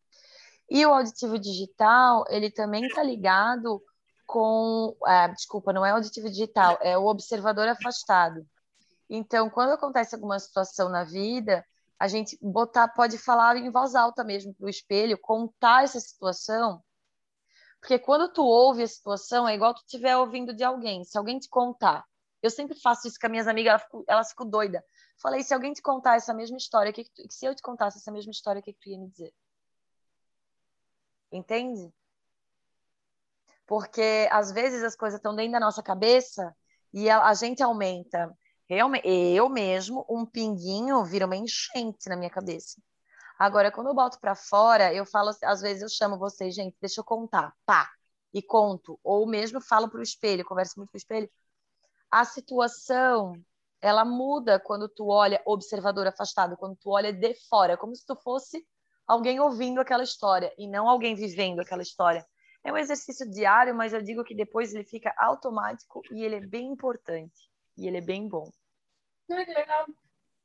E 0.69 0.85
o 0.85 0.93
auditivo 0.93 1.37
digital, 1.37 2.25
ele 2.29 2.49
também 2.49 2.85
está 2.87 3.03
ligado 3.03 3.81
com. 4.25 4.95
É, 5.05 5.27
desculpa, 5.29 5.71
não 5.71 5.85
é 5.85 5.91
auditivo 5.91 6.29
digital, 6.29 6.77
é 6.81 6.97
o 6.97 7.05
observador 7.05 7.67
afastado. 7.67 8.45
Então, 9.09 9.49
quando 9.49 9.73
acontece 9.73 10.15
alguma 10.15 10.39
situação 10.39 10.89
na 10.89 11.03
vida, 11.03 11.63
a 11.99 12.07
gente 12.07 12.37
botar, 12.41 12.87
pode 12.87 13.17
falar 13.19 13.55
em 13.55 13.69
voz 13.69 13.93
alta 13.93 14.23
mesmo 14.23 14.53
para 14.55 14.65
o 14.65 14.69
espelho, 14.69 15.17
contar 15.19 15.83
essa 15.83 15.99
situação. 15.99 16.81
Porque 17.79 17.99
quando 17.99 18.33
tu 18.33 18.43
ouve 18.43 18.81
a 18.81 18.87
situação, 18.87 19.47
é 19.47 19.53
igual 19.53 19.75
tu 19.75 19.81
estiver 19.85 20.17
ouvindo 20.17 20.55
de 20.55 20.63
alguém. 20.63 21.03
Se 21.03 21.17
alguém 21.17 21.37
te 21.37 21.47
contar, 21.47 22.03
eu 22.41 22.49
sempre 22.49 22.79
faço 22.79 23.07
isso 23.07 23.19
com 23.19 23.27
as 23.27 23.31
minhas 23.31 23.47
amigas, 23.47 23.79
elas 24.07 24.29
ficam, 24.29 24.49
doidas. 24.49 24.81
Falei, 25.17 25.43
se 25.43 25.53
alguém 25.53 25.73
te 25.73 25.81
contar 25.81 26.15
essa 26.15 26.33
mesma 26.33 26.57
história, 26.57 26.91
que, 26.91 27.03
que 27.03 27.33
se 27.33 27.45
eu 27.45 27.55
te 27.55 27.61
contasse 27.61 27.97
essa 27.97 28.11
mesma 28.11 28.31
história, 28.31 28.59
o 28.59 28.63
que, 28.63 28.73
que 28.73 28.79
tu 28.79 28.89
ia 28.89 28.99
me 28.99 29.07
dizer? 29.07 29.33
Entende? 31.31 31.93
Porque 33.65 34.27
às 34.31 34.51
vezes 34.51 34.83
as 34.83 34.95
coisas 34.95 35.17
estão 35.17 35.35
dentro 35.35 35.53
da 35.53 35.59
nossa 35.59 35.81
cabeça 35.81 36.55
e 36.93 37.09
a, 37.09 37.25
a 37.25 37.33
gente 37.33 37.63
aumenta. 37.63 38.35
Eu, 38.69 38.89
eu 39.03 39.49
mesmo, 39.49 40.05
um 40.09 40.25
pinguinho 40.25 41.03
vira 41.03 41.25
uma 41.25 41.35
enchente 41.35 42.09
na 42.09 42.15
minha 42.15 42.29
cabeça. 42.29 42.81
Agora, 43.37 43.71
quando 43.71 43.87
eu 43.87 43.93
boto 43.93 44.19
para 44.19 44.33
fora, 44.33 44.93
eu 44.93 45.05
falo, 45.05 45.31
às 45.43 45.61
vezes 45.61 45.83
eu 45.83 45.89
chamo 45.89 46.17
vocês, 46.17 46.55
gente, 46.55 46.75
deixa 46.79 47.01
eu 47.01 47.03
contar, 47.03 47.53
pá, 47.65 47.89
e 48.33 48.41
conto. 48.41 48.99
Ou 49.03 49.27
mesmo 49.27 49.59
falo 49.61 49.89
para 49.89 49.99
o 49.99 50.03
espelho, 50.03 50.45
converso 50.45 50.73
muito 50.77 50.91
com 50.91 50.97
o 50.97 50.99
espelho. 50.99 51.29
A 52.09 52.23
situação, 52.23 53.33
ela 53.85 54.03
muda 54.03 54.59
quando 54.59 54.89
tu 54.89 55.09
olha 55.09 55.39
observador 55.45 56.07
afastado, 56.07 56.57
quando 56.57 56.75
tu 56.75 56.89
olha 56.89 57.13
de 57.13 57.35
fora, 57.47 57.77
como 57.77 57.95
se 57.95 58.03
tu 58.03 58.15
fosse 58.15 58.65
alguém 59.07 59.39
ouvindo 59.39 59.79
aquela 59.79 60.01
história 60.01 60.51
e 60.57 60.67
não 60.67 60.89
alguém 60.89 61.13
vivendo 61.13 61.59
aquela 61.59 61.83
história. 61.83 62.25
É 62.63 62.73
um 62.73 62.77
exercício 62.77 63.29
diário, 63.29 63.75
mas 63.75 63.93
eu 63.93 64.01
digo 64.01 64.23
que 64.23 64.33
depois 64.33 64.73
ele 64.73 64.85
fica 64.85 65.13
automático 65.19 66.01
e 66.11 66.23
ele 66.23 66.37
é 66.37 66.39
bem 66.39 66.65
importante. 66.71 67.47
E 67.77 67.85
ele 67.85 67.97
é 67.97 68.01
bem 68.01 68.27
bom. 68.27 68.49
Que 69.27 69.35
legal. 69.35 69.85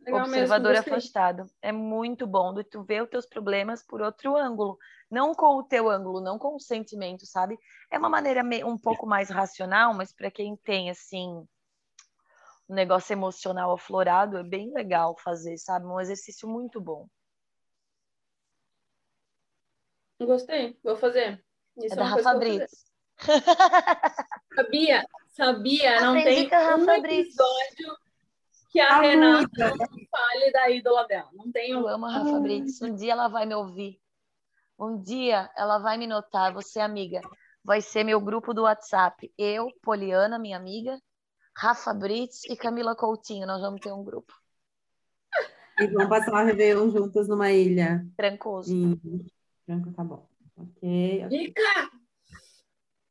legal 0.01 0.27
Observador 0.27 0.73
mesmo, 0.73 0.93
afastado. 0.93 1.47
É 1.63 1.73
muito 1.73 2.27
bom 2.27 2.53
de 2.53 2.63
tu 2.63 2.83
ver 2.83 3.03
os 3.03 3.09
teus 3.09 3.25
problemas 3.25 3.83
por 3.83 4.03
outro 4.03 4.37
ângulo. 4.37 4.77
Não 5.11 5.35
com 5.35 5.57
o 5.57 5.63
teu 5.63 5.89
ângulo, 5.89 6.21
não 6.21 6.39
com 6.39 6.57
o 6.57 6.61
sentimento, 6.61 7.25
sabe? 7.25 7.59
É 7.91 7.99
uma 7.99 8.11
maneira 8.11 8.43
um 8.67 8.77
pouco 8.77 9.07
mais 9.07 9.31
racional, 9.31 9.95
mas 9.95 10.13
para 10.13 10.31
quem 10.31 10.57
tem, 10.57 10.91
assim, 10.91 11.43
um 12.71 12.75
negócio 12.75 13.13
emocional 13.13 13.73
aflorado, 13.73 14.39
é 14.39 14.45
bem 14.45 14.73
legal 14.73 15.17
fazer, 15.19 15.59
sabe? 15.59 15.87
Um 15.87 15.99
exercício 16.01 16.49
muito 16.49 16.81
bom. 16.81 17.09
Gostei, 20.21 20.79
vou 20.85 20.97
fazer. 20.97 21.45
Isso 21.77 21.95
é, 21.95 21.97
é 21.97 21.97
da 21.97 22.05
Rafa 22.05 22.35
Brits. 22.35 22.85
Sabia? 24.55 25.05
Sabia? 25.31 26.01
Não 26.01 26.23
tem 26.23 26.49
um 26.49 26.91
episódio 26.91 27.97
que 28.71 28.79
a, 28.79 28.89
a 28.89 29.01
Renata 29.01 29.71
não 29.71 30.07
fale 30.09 30.53
da 30.53 30.71
ídola 30.71 31.07
dela. 31.09 31.29
Não 31.33 31.51
tem 31.51 31.75
um... 31.75 31.81
Eu 31.81 31.89
amo 31.89 32.07
a 32.07 32.13
Rafa 32.13 32.37
ah. 32.37 32.41
Brits. 32.41 32.81
Um 32.81 32.95
dia 32.95 33.13
ela 33.13 33.27
vai 33.27 33.47
me 33.47 33.55
ouvir. 33.55 34.01
Um 34.79 35.03
dia 35.03 35.51
ela 35.57 35.79
vai 35.79 35.99
me 35.99 36.07
notar. 36.07 36.53
Você, 36.53 36.79
é 36.79 36.83
amiga, 36.83 37.21
vai 37.65 37.81
ser 37.81 38.05
meu 38.05 38.21
grupo 38.21 38.55
do 38.55 38.63
WhatsApp. 38.63 39.33
Eu, 39.37 39.69
Poliana, 39.83 40.39
minha 40.39 40.57
amiga, 40.57 41.01
Rafa 41.61 41.93
Brits 41.93 42.45
e 42.47 42.57
Camila 42.57 42.97
Coutinho. 42.97 43.47
Nós 43.47 43.61
vamos 43.61 43.83
ter 43.83 43.93
um 43.93 44.03
grupo. 44.03 44.33
E 45.79 45.87
vamos 45.89 46.09
passar 46.09 46.31
uma 46.33 46.43
Réveillon 46.43 46.91
juntas 46.91 47.29
numa 47.29 47.53
ilha. 47.53 48.03
Trancoso. 48.17 48.75
Tranco, 49.67 49.93
tá 49.93 50.03
bom. 50.03 50.27
Ok. 50.57 51.29
Dica! 51.29 51.91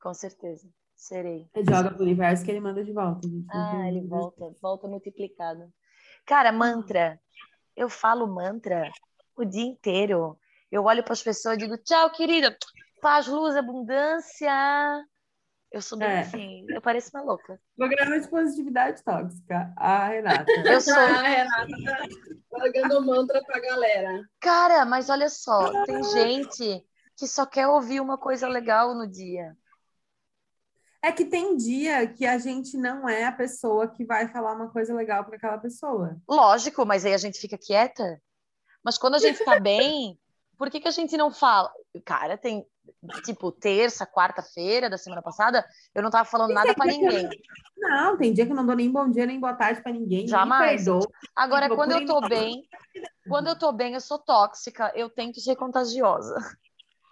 Com 0.01 0.15
certeza. 0.15 0.67
Serei. 0.95 1.47
Joga 1.57 1.91
pro 1.91 2.01
universo 2.01 2.43
que 2.43 2.49
ele 2.49 2.59
manda 2.59 2.83
de 2.83 2.91
volta. 2.91 3.27
Gente. 3.27 3.45
Ah, 3.51 3.87
ele 3.87 4.01
volta. 4.01 4.51
Volta 4.59 4.87
multiplicado. 4.87 5.71
Cara, 6.25 6.51
mantra. 6.51 7.21
Eu 7.75 7.87
falo 7.87 8.25
mantra 8.25 8.89
o 9.35 9.45
dia 9.45 9.63
inteiro. 9.63 10.39
Eu 10.71 10.85
olho 10.85 11.03
para 11.03 11.13
as 11.13 11.21
pessoas 11.21 11.53
e 11.55 11.59
digo, 11.59 11.77
tchau, 11.77 12.11
querida. 12.13 12.57
Paz, 12.99 13.27
luz, 13.27 13.55
abundância. 13.55 15.05
Eu 15.71 15.81
sou 15.83 15.97
bem 15.99 16.07
é. 16.07 16.21
assim, 16.21 16.65
eu 16.67 16.81
pareço 16.81 17.11
uma 17.13 17.21
louca. 17.21 17.59
Programa 17.77 18.19
de 18.19 18.27
positividade 18.27 19.03
tóxica, 19.03 19.71
a 19.77 20.07
Renata. 20.07 20.45
Eu 20.65 20.81
sou. 20.81 20.95
a 20.95 21.21
Renata 21.21 21.67
tá 22.89 22.99
mantra 23.01 23.43
pra 23.45 23.59
galera. 23.59 24.23
Cara, 24.39 24.83
mas 24.83 25.09
olha 25.09 25.29
só, 25.29 25.85
tem 25.85 26.03
gente 26.05 26.83
que 27.15 27.27
só 27.27 27.45
quer 27.45 27.67
ouvir 27.67 27.99
uma 27.99 28.17
coisa 28.17 28.47
legal 28.47 28.95
no 28.95 29.07
dia. 29.07 29.55
É 31.03 31.11
que 31.11 31.23
tem 31.23 31.55
dia 31.55 32.07
que 32.07 32.25
a 32.25 32.37
gente 32.37 32.75
não 32.75 33.07
é 33.07 33.25
a 33.25 33.31
pessoa 33.31 33.87
que 33.87 34.03
vai 34.03 34.27
falar 34.27 34.53
uma 34.53 34.69
coisa 34.69 34.93
legal 34.93 35.23
para 35.23 35.35
aquela 35.35 35.57
pessoa. 35.57 36.17
Lógico, 36.27 36.85
mas 36.85 37.05
aí 37.05 37.13
a 37.13 37.17
gente 37.17 37.39
fica 37.39 37.57
quieta. 37.57 38.21
Mas 38.83 38.97
quando 38.97 39.15
a 39.15 39.19
gente 39.19 39.43
tá 39.45 39.59
bem, 39.61 40.19
por 40.57 40.69
que, 40.69 40.79
que 40.81 40.87
a 40.87 40.91
gente 40.91 41.15
não 41.15 41.31
fala? 41.31 41.71
Cara, 42.03 42.37
tem 42.37 42.65
tipo 43.23 43.51
terça, 43.51 44.05
quarta-feira 44.05 44.89
da 44.89 44.97
semana 44.97 45.21
passada, 45.21 45.65
eu 45.93 46.03
não 46.03 46.09
tava 46.09 46.29
falando 46.29 46.53
nada 46.53 46.73
para 46.73 46.91
ninguém. 46.91 47.29
Não, 47.77 48.17
tem 48.17 48.33
dia 48.33 48.45
que 48.45 48.51
eu 48.51 48.55
não 48.55 48.65
dou 48.65 48.75
nem 48.75 48.91
bom 48.91 49.09
dia 49.09 49.25
nem 49.25 49.39
boa 49.39 49.53
tarde 49.53 49.81
para 49.81 49.91
ninguém. 49.91 50.27
Jamais. 50.27 50.85
Agora, 51.35 51.69
quando 51.69 51.91
eu 51.91 52.05
tô 52.05 52.21
bem, 52.27 52.61
quando 53.27 53.47
eu 53.47 53.57
tô 53.57 53.71
bem, 53.71 53.93
eu 53.93 54.01
sou 54.01 54.19
tóxica, 54.19 54.91
eu 54.95 55.09
tento 55.09 55.39
ser 55.39 55.55
contagiosa. 55.55 56.35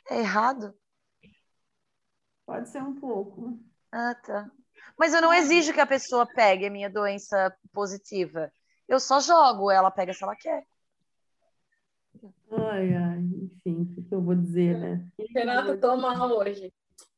É 0.10 0.20
errado? 0.20 0.74
Pode 2.46 2.70
ser 2.70 2.82
um 2.82 2.96
pouco. 2.96 3.60
Ah, 3.92 4.16
tá. 4.16 4.50
Mas 4.98 5.14
eu 5.14 5.22
não 5.22 5.34
exijo 5.34 5.74
que 5.74 5.82
a 5.82 5.86
pessoa 5.86 6.26
pegue 6.26 6.66
a 6.66 6.72
minha 6.72 6.90
doença 6.90 7.54
positiva. 7.74 8.52
Eu 8.88 9.00
só 9.00 9.20
jogo, 9.20 9.70
ela 9.70 9.92
pega 9.92 10.14
se 10.14 10.24
ela 10.24 10.36
quer. 10.36 10.64
Ai, 12.52 12.94
ai, 12.94 13.20
enfim, 13.20 13.94
o 13.98 14.04
que 14.04 14.14
eu 14.14 14.22
vou 14.22 14.36
dizer, 14.36 14.78
né? 14.78 15.08
Renato, 15.36 15.78
toma 15.80 16.34
hoje. 16.34 16.74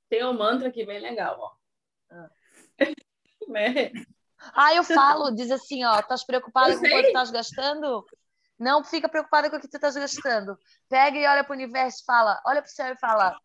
Tem 0.10 0.26
um 0.26 0.34
mantra 0.34 0.70
aqui 0.70 0.86
bem 0.86 1.00
legal, 1.00 1.38
ó. 1.39 1.52
Ah. 2.12 2.30
Né? 3.47 3.91
ah, 4.54 4.74
eu 4.74 4.84
falo, 4.84 5.32
diz 5.32 5.52
assim, 5.52 5.84
ó, 5.84 6.00
estás 6.00 6.26
preocupada 6.26 6.76
com 6.76 6.82
quanto 6.82 7.08
estás 7.08 7.32
gastando? 7.32 8.06
Não 8.58 8.84
fica 8.84 9.08
preocupada 9.08 9.50
com 9.50 9.56
o 9.56 9.60
que 9.60 9.70
tu 9.70 9.76
estás 9.76 9.95
gastando. 9.95 10.58
Pega 10.89 11.18
e 11.18 11.28
olha 11.28 11.43
para 11.43 11.54
o 11.54 11.56
universo, 11.56 12.04
fala, 12.06 12.41
olha 12.45 12.62
para 12.62 12.70
o 12.70 12.72
céu 12.72 12.93
e 12.93 13.00
fala, 13.00 13.39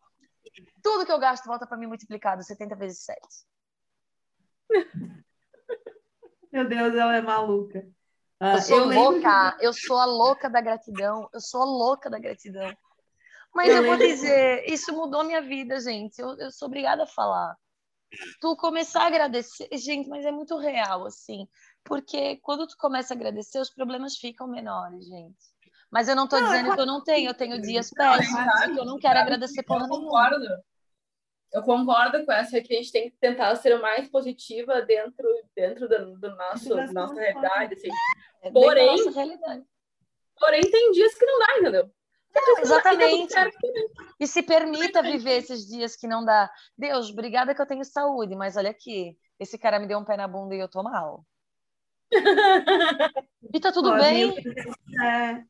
tudo 0.83 1.05
que 1.05 1.11
eu 1.11 1.19
gasto 1.19 1.45
volta 1.45 1.65
para 1.65 1.77
mim 1.77 1.87
multiplicado 1.87 2.43
70 2.43 2.75
vezes 2.75 3.03
7. 3.03 3.19
Meu 6.51 6.67
Deus, 6.67 6.95
ela 6.95 7.15
é 7.15 7.21
maluca. 7.21 7.87
Ah, 8.39 8.55
eu 8.55 8.61
sou 8.61 8.79
eu 8.79 8.85
louca, 8.87 9.43
lembro... 9.43 9.63
eu 9.63 9.73
sou 9.73 9.97
a 9.97 10.05
louca 10.05 10.49
da 10.49 10.61
gratidão, 10.61 11.29
eu 11.33 11.39
sou 11.39 11.61
a 11.61 11.65
louca 11.65 12.09
da 12.09 12.19
gratidão. 12.19 12.75
Mas 13.53 13.69
eu, 13.69 13.77
eu 13.77 13.85
vou 13.85 13.97
dizer, 13.97 14.65
isso 14.69 14.91
mudou 14.91 15.23
minha 15.23 15.41
vida, 15.41 15.79
gente. 15.79 16.19
Eu, 16.19 16.37
eu 16.37 16.51
sou 16.51 16.67
obrigada 16.67 17.03
a 17.03 17.07
falar. 17.07 17.55
Tu 18.41 18.55
começar 18.57 19.03
a 19.03 19.07
agradecer, 19.07 19.69
gente, 19.77 20.09
mas 20.09 20.25
é 20.25 20.31
muito 20.31 20.57
real, 20.57 21.05
assim. 21.05 21.47
Porque 21.83 22.37
quando 22.41 22.67
tu 22.67 22.75
começa 22.77 23.13
a 23.13 23.15
agradecer, 23.15 23.59
os 23.59 23.73
problemas 23.73 24.17
ficam 24.17 24.47
menores, 24.47 25.05
gente. 25.05 25.55
Mas 25.89 26.09
eu 26.09 26.15
não 26.15 26.25
estou 26.25 26.41
dizendo 26.41 26.71
é 26.71 26.75
que 26.75 26.81
eu 26.81 26.85
não 26.85 27.01
tenho, 27.01 27.29
eu 27.29 27.33
tenho 27.33 27.61
dias 27.61 27.89
péssimos, 27.89 28.65
que 28.65 28.79
eu 28.79 28.85
não 28.85 28.97
quero 28.97 29.19
agradecer 29.19 29.63
por 29.63 29.81
eu 29.81 29.87
concordo. 29.87 30.45
Eu 31.53 31.63
concordo 31.63 32.25
com 32.25 32.31
essa 32.31 32.59
que 32.61 32.73
a 32.73 32.77
gente 32.77 32.91
tem 32.91 33.09
que 33.09 33.17
tentar 33.17 33.55
ser 33.55 33.79
mais 33.79 34.09
positiva 34.09 34.81
dentro, 34.81 35.27
dentro 35.55 35.87
do, 35.87 36.17
do 36.19 36.35
nosso, 36.35 36.75
da 36.75 36.87
nossa 36.87 37.15
realidade. 37.15 37.75
Assim. 37.75 37.89
É 38.41 38.51
porém, 38.51 39.11
realidade. 39.11 39.63
porém, 40.37 40.61
tem 40.61 40.91
dias 40.91 41.13
que 41.15 41.25
não 41.25 41.39
dá, 41.39 41.59
entendeu? 41.59 41.91
Não, 42.35 42.59
exatamente. 42.59 43.33
E 44.19 44.27
se 44.27 44.43
permita 44.43 45.01
viver 45.01 45.37
esses 45.37 45.65
dias 45.65 45.95
que 45.95 46.07
não 46.07 46.23
dá. 46.23 46.51
Deus, 46.77 47.09
obrigada 47.09 47.55
que 47.55 47.61
eu 47.61 47.65
tenho 47.65 47.85
saúde, 47.85 48.35
mas 48.35 48.57
olha 48.57 48.69
aqui, 48.69 49.17
esse 49.39 49.57
cara 49.57 49.79
me 49.79 49.87
deu 49.87 49.97
um 49.97 50.05
pé 50.05 50.17
na 50.17 50.27
bunda 50.27 50.53
e 50.53 50.59
eu 50.59 50.67
tô 50.67 50.83
mal. 50.83 51.25
e 53.53 53.59
tá 53.59 53.71
tudo 53.71 53.91
Pô, 53.91 53.97
bem? 53.97 54.35
É, 55.01 55.43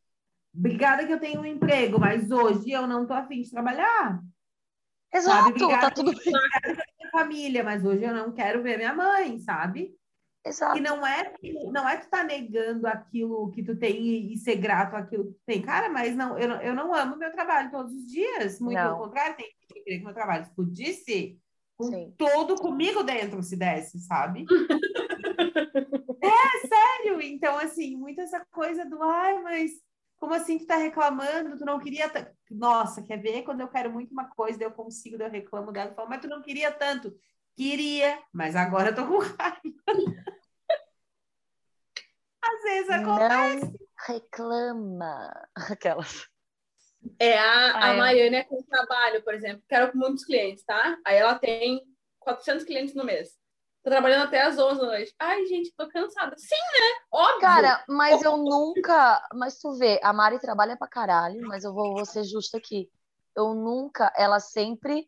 obrigada 0.56 1.06
que 1.06 1.14
eu 1.14 1.20
tenho 1.20 1.42
um 1.42 1.46
emprego, 1.46 2.00
mas 2.00 2.30
hoje 2.32 2.72
eu 2.72 2.88
não 2.88 3.06
tô 3.06 3.14
afim 3.14 3.42
de 3.42 3.52
trabalhar. 3.52 4.22
Exato, 5.16 5.68
tá 5.68 5.92
tudo 5.92 6.12
bem. 6.12 6.24
minha 6.26 7.12
família, 7.12 7.64
mas 7.64 7.86
hoje 7.86 8.04
eu 8.04 8.14
não 8.14 8.32
quero 8.32 8.62
ver 8.62 8.78
minha 8.78 8.94
mãe, 8.94 9.40
sabe? 9.40 9.96
Exato. 10.46 10.78
E 10.78 10.82
não 10.82 11.06
é, 11.06 11.34
não 11.72 11.90
é 11.90 11.98
tu 11.98 12.08
tá 12.08 12.24
negando 12.24 12.86
aquilo 12.86 13.50
que 13.52 13.64
tu 13.64 13.76
tem 13.76 14.32
e, 14.32 14.38
ser 14.38 14.58
grato 14.58 14.96
àquilo 14.96 15.26
que 15.26 15.34
tu 15.34 15.42
tem. 15.46 15.62
Cara, 15.62 15.90
mas 15.90 16.16
não, 16.16 16.38
eu, 16.38 16.52
eu 16.58 16.76
não 16.76 16.94
amo 16.94 17.18
meu 17.18 17.32
trabalho 17.32 17.72
todos 17.72 17.92
os 17.92 18.06
dias. 18.06 18.60
Muito 18.60 18.78
não. 18.78 18.96
pelo 18.96 19.06
contrário, 19.06 19.38
tem 19.38 19.48
que 19.68 19.74
querer 19.74 19.98
que 19.98 20.06
meu 20.06 20.14
trabalho 20.14 20.44
explodisse 20.44 21.40
com 21.76 21.86
Sim. 21.86 22.14
todo 22.16 22.56
comigo 22.56 23.02
dentro, 23.02 23.42
se 23.42 23.56
desse, 23.56 24.00
sabe? 24.02 24.46
é, 26.22 26.68
sério. 26.68 27.22
Então, 27.22 27.58
assim, 27.58 27.96
muito 27.96 28.22
essa 28.22 28.46
coisa 28.52 28.86
do, 28.86 29.02
ai, 29.02 29.42
mas 29.42 29.72
como 30.26 30.34
assim 30.34 30.58
tu 30.58 30.66
tá 30.66 30.76
reclamando? 30.78 31.56
Tu 31.56 31.64
não 31.64 31.80
queria. 31.80 32.12
Nossa, 32.50 33.04
quer 33.04 33.18
ver? 33.18 33.44
Quando 33.44 33.62
eu 33.62 33.68
quero 33.68 33.92
muito 33.92 34.12
uma 34.12 34.28
coisa, 34.28 34.64
eu 34.64 34.72
consigo, 34.72 35.22
eu 35.22 35.30
reclamo 35.30 35.72
dela. 35.72 35.92
Eu 35.92 35.96
falo, 35.96 36.10
mas 36.10 36.20
tu 36.20 36.28
não 36.28 36.42
queria 36.42 36.72
tanto. 36.72 37.16
Queria, 37.56 38.20
mas 38.34 38.56
agora 38.56 38.90
eu 38.90 38.96
tô 38.96 39.06
com 39.06 39.20
raiva. 39.20 39.84
Às 42.44 42.64
vezes 42.64 42.90
acontece. 42.90 43.66
Não 43.66 43.74
reclama. 44.08 45.48
Aquelas. 45.54 46.28
É 47.20 47.38
a, 47.38 47.44
Ah, 47.44 47.86
a 47.86 47.94
é. 47.94 47.98
Maiane 47.98 48.36
é 48.38 48.44
com 48.44 48.64
trabalho, 48.64 49.24
por 49.24 49.36
exemplo. 49.36 49.64
Quero 49.70 49.92
com 49.92 50.00
muitos 50.00 50.26
clientes, 50.26 50.64
tá? 50.66 50.98
Aí 51.06 51.18
ela 51.18 51.38
tem 51.38 51.84
400 52.20 52.66
clientes 52.66 52.96
no 52.96 53.06
mês. 53.06 53.30
Tô 53.86 53.92
trabalhando 53.92 54.24
até 54.24 54.42
às 54.42 54.58
11 54.58 54.80
da 54.80 54.86
noite. 54.88 55.14
Ai, 55.20 55.46
gente, 55.46 55.72
tô 55.78 55.88
cansada. 55.88 56.36
Sim, 56.40 56.56
né? 56.56 57.06
Óbvio. 57.12 57.40
Cara, 57.40 57.86
mas 57.88 58.20
eu 58.24 58.36
nunca. 58.36 59.22
Mas 59.32 59.60
tu 59.60 59.74
vê, 59.74 60.00
a 60.02 60.12
Mari 60.12 60.40
trabalha 60.40 60.76
pra 60.76 60.88
caralho, 60.88 61.48
mas 61.48 61.64
eu 61.64 61.72
vou, 61.72 61.94
vou 61.94 62.04
ser 62.04 62.24
justa 62.24 62.58
aqui. 62.58 62.90
Eu 63.36 63.54
nunca, 63.54 64.12
ela 64.18 64.40
sempre 64.40 65.08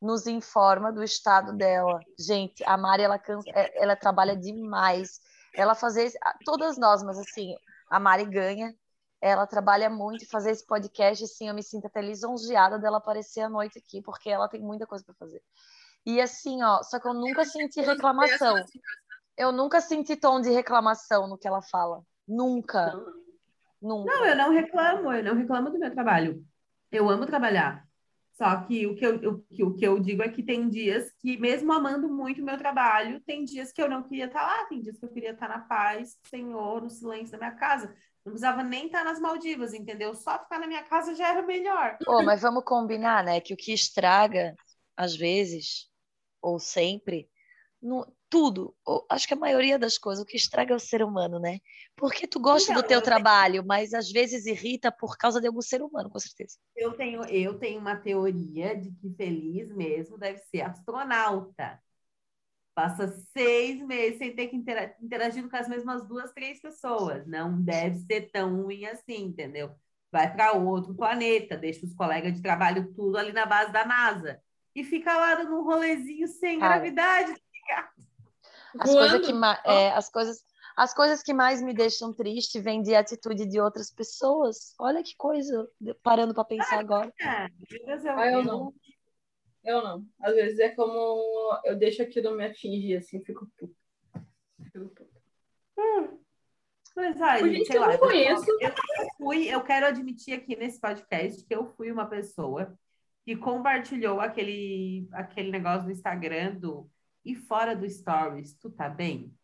nos 0.00 0.28
informa 0.28 0.92
do 0.92 1.02
estado 1.02 1.52
dela. 1.56 1.98
Gente, 2.16 2.62
a 2.62 2.76
Mari, 2.76 3.02
ela, 3.02 3.18
cansa, 3.18 3.50
é- 3.52 3.82
ela 3.82 3.96
trabalha 3.96 4.36
demais. 4.36 5.20
Ela 5.52 5.74
fazer. 5.74 6.12
Todas 6.44 6.78
nós, 6.78 7.02
mas 7.02 7.18
assim, 7.18 7.56
a 7.90 7.98
Mari 7.98 8.26
ganha. 8.26 8.72
Ela 9.20 9.44
trabalha 9.44 9.90
muito 9.90 10.24
fazer 10.28 10.52
esse 10.52 10.64
podcast, 10.64 11.24
assim, 11.24 11.48
eu 11.48 11.54
me 11.54 11.64
sinto 11.64 11.88
até 11.88 12.00
lisonjeada 12.00 12.78
dela 12.78 12.98
aparecer 12.98 13.40
à 13.40 13.48
noite 13.48 13.76
aqui, 13.76 14.00
porque 14.00 14.30
ela 14.30 14.46
tem 14.46 14.60
muita 14.60 14.86
coisa 14.86 15.04
pra 15.04 15.16
fazer. 15.16 15.42
E 16.08 16.22
assim, 16.22 16.62
ó, 16.62 16.82
só 16.82 16.98
que 16.98 17.06
eu 17.06 17.12
nunca 17.12 17.44
senti 17.44 17.82
reclamação. 17.82 18.64
Eu 19.36 19.52
nunca 19.52 19.78
senti 19.78 20.16
tom 20.16 20.40
de 20.40 20.48
reclamação 20.48 21.28
no 21.28 21.36
que 21.36 21.46
ela 21.46 21.60
fala. 21.60 22.02
Nunca, 22.26 22.94
nunca. 23.80 24.10
Não, 24.10 24.24
eu 24.24 24.34
não 24.34 24.50
reclamo, 24.50 25.12
eu 25.12 25.22
não 25.22 25.34
reclamo 25.34 25.68
do 25.68 25.78
meu 25.78 25.92
trabalho. 25.92 26.42
Eu 26.90 27.10
amo 27.10 27.26
trabalhar. 27.26 27.86
Só 28.32 28.56
que 28.62 28.86
o 28.86 28.94
que 28.96 29.04
eu, 29.04 29.44
o 29.66 29.74
que 29.74 29.86
eu 29.86 30.00
digo 30.00 30.22
é 30.22 30.30
que 30.30 30.42
tem 30.42 30.70
dias 30.70 31.12
que, 31.20 31.36
mesmo 31.36 31.70
amando 31.74 32.08
muito 32.08 32.40
o 32.40 32.44
meu 32.44 32.56
trabalho, 32.56 33.20
tem 33.26 33.44
dias 33.44 33.70
que 33.70 33.82
eu 33.82 33.88
não 33.90 34.02
queria 34.02 34.24
estar 34.24 34.40
lá, 34.40 34.64
tem 34.64 34.80
dias 34.80 34.98
que 34.98 35.04
eu 35.04 35.10
queria 35.10 35.32
estar 35.32 35.48
na 35.48 35.58
paz, 35.58 36.16
Senhor, 36.30 36.80
no 36.80 36.88
silêncio 36.88 37.32
da 37.32 37.38
minha 37.38 37.58
casa. 37.58 37.94
Não 38.24 38.32
precisava 38.32 38.62
nem 38.62 38.86
estar 38.86 39.04
nas 39.04 39.20
Maldivas, 39.20 39.74
entendeu? 39.74 40.14
Só 40.14 40.38
ficar 40.38 40.58
na 40.58 40.66
minha 40.66 40.84
casa 40.84 41.14
já 41.14 41.28
era 41.28 41.42
melhor. 41.42 41.98
Pô, 42.02 42.22
mas 42.22 42.40
vamos 42.40 42.64
combinar, 42.64 43.22
né? 43.22 43.42
Que 43.42 43.52
o 43.52 43.58
que 43.58 43.74
estraga, 43.74 44.54
às 44.96 45.14
vezes, 45.14 45.87
ou 46.42 46.58
sempre, 46.58 47.28
no- 47.82 48.06
tudo, 48.30 48.74
ou 48.84 49.06
acho 49.10 49.26
que 49.26 49.34
a 49.34 49.36
maioria 49.36 49.78
das 49.78 49.96
coisas, 49.98 50.22
o 50.22 50.26
que 50.26 50.36
estraga 50.36 50.72
é 50.72 50.76
o 50.76 50.80
ser 50.80 51.02
humano, 51.02 51.38
né? 51.40 51.60
Porque 51.96 52.26
tu 52.26 52.38
gosta 52.40 52.72
Então, 52.72 52.82
do 52.82 52.86
teu 52.88 52.98
eu- 52.98 53.04
trabalho, 53.04 53.64
mas 53.66 53.94
às 53.94 54.10
vezes 54.10 54.46
irrita 54.46 54.92
por 54.92 55.16
causa 55.16 55.40
de 55.40 55.46
algum 55.46 55.62
ser 55.62 55.82
humano, 55.82 56.10
com 56.10 56.18
certeza. 56.18 56.58
Eu 56.76 56.92
tenho, 56.92 57.24
eu 57.24 57.58
tenho 57.58 57.80
uma 57.80 57.96
teoria 57.96 58.76
de 58.76 58.90
que 58.92 59.10
feliz 59.16 59.68
mesmo 59.74 60.18
deve 60.18 60.38
ser 60.40 60.62
astronauta. 60.62 61.80
Passa 62.74 63.08
seis 63.36 63.80
meses 63.84 64.18
sem 64.18 64.34
ter 64.36 64.48
que 64.48 64.56
intera- 64.56 64.94
interagindo 65.02 65.50
com 65.50 65.56
as 65.56 65.68
mesmas 65.68 66.06
duas, 66.06 66.32
três 66.32 66.60
pessoas. 66.60 67.26
Não 67.26 67.60
deve 67.60 67.98
ser 68.00 68.30
tão 68.30 68.62
ruim 68.62 68.84
assim, 68.86 69.24
entendeu? 69.24 69.70
Vai 70.12 70.32
para 70.32 70.52
outro 70.52 70.94
planeta, 70.94 71.56
deixa 71.56 71.84
os 71.84 71.92
colegas 71.94 72.34
de 72.34 72.42
trabalho 72.42 72.92
tudo 72.94 73.18
ali 73.18 73.32
na 73.32 73.44
base 73.46 73.72
da 73.72 73.84
NASA. 73.84 74.40
E 74.78 74.84
fica 74.84 75.12
lá 75.16 75.42
num 75.42 75.64
rolezinho 75.64 76.28
sem 76.28 76.60
Cara. 76.60 76.74
gravidade. 76.74 77.34
As 78.78 78.88
coisas 78.92 79.26
que, 79.26 79.32
é, 79.64 79.90
as 79.90 80.08
coisas, 80.08 80.44
as 80.76 80.94
coisas 80.94 81.20
que 81.20 81.34
mais 81.34 81.60
me 81.60 81.74
deixam 81.74 82.12
triste 82.14 82.60
vêm 82.60 82.80
de 82.80 82.94
atitude 82.94 83.44
de 83.48 83.60
outras 83.60 83.90
pessoas. 83.90 84.76
Olha 84.78 85.02
que 85.02 85.16
coisa, 85.16 85.68
parando 86.00 86.32
para 86.32 86.44
pensar 86.44 86.78
agora. 86.78 87.12
É, 87.20 87.48
Ah, 88.16 88.30
eu 88.30 88.44
não. 88.44 88.72
Eu 89.64 89.82
não. 89.82 90.06
Às 90.20 90.36
vezes 90.36 90.60
é 90.60 90.68
como 90.68 91.60
eu 91.64 91.76
deixo 91.76 92.00
aquilo 92.00 92.36
me 92.36 92.44
atingir, 92.44 92.98
assim, 92.98 93.20
fico 93.24 93.50
puta. 93.58 93.74
Fico. 94.72 95.08
Mas, 96.94 97.20
ai, 97.20 97.40
Por 97.40 97.48
gente, 97.48 97.66
sei 97.66 97.76
eu 97.76 97.80
lá, 97.80 97.88
não 97.88 97.98
conheço. 97.98 98.50
Eu, 98.60 98.68
eu 98.68 98.74
fui, 99.16 99.52
eu 99.52 99.60
quero 99.64 99.86
admitir 99.86 100.34
aqui 100.34 100.54
nesse 100.54 100.80
podcast 100.80 101.44
que 101.44 101.54
eu 101.54 101.66
fui 101.66 101.90
uma 101.90 102.06
pessoa 102.06 102.78
que 103.28 103.36
compartilhou 103.36 104.22
aquele, 104.22 105.06
aquele 105.12 105.50
negócio 105.50 105.84
no 105.84 105.92
Instagram 105.92 106.54
do 106.54 106.90
e 107.22 107.34
fora 107.34 107.76
do 107.76 107.86
Stories, 107.86 108.54
tu 108.54 108.70
tá 108.70 108.88
bem? 108.88 109.36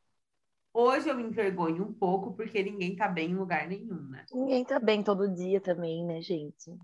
Hoje 0.73 1.11
eu 1.11 1.15
me 1.15 1.23
envergonho 1.23 1.85
um 1.85 1.93
pouco 1.93 2.33
porque 2.33 2.63
ninguém 2.63 2.97
tá 2.97 3.07
bem 3.07 3.33
em 3.33 3.35
lugar 3.35 3.69
nenhum, 3.69 4.09
né? 4.09 4.25
Ninguém 4.33 4.65
tá 4.65 4.81
bem 4.81 5.03
todo 5.03 5.31
dia 5.35 5.61
também, 5.61 6.03
né, 6.03 6.23
gente? 6.23 6.75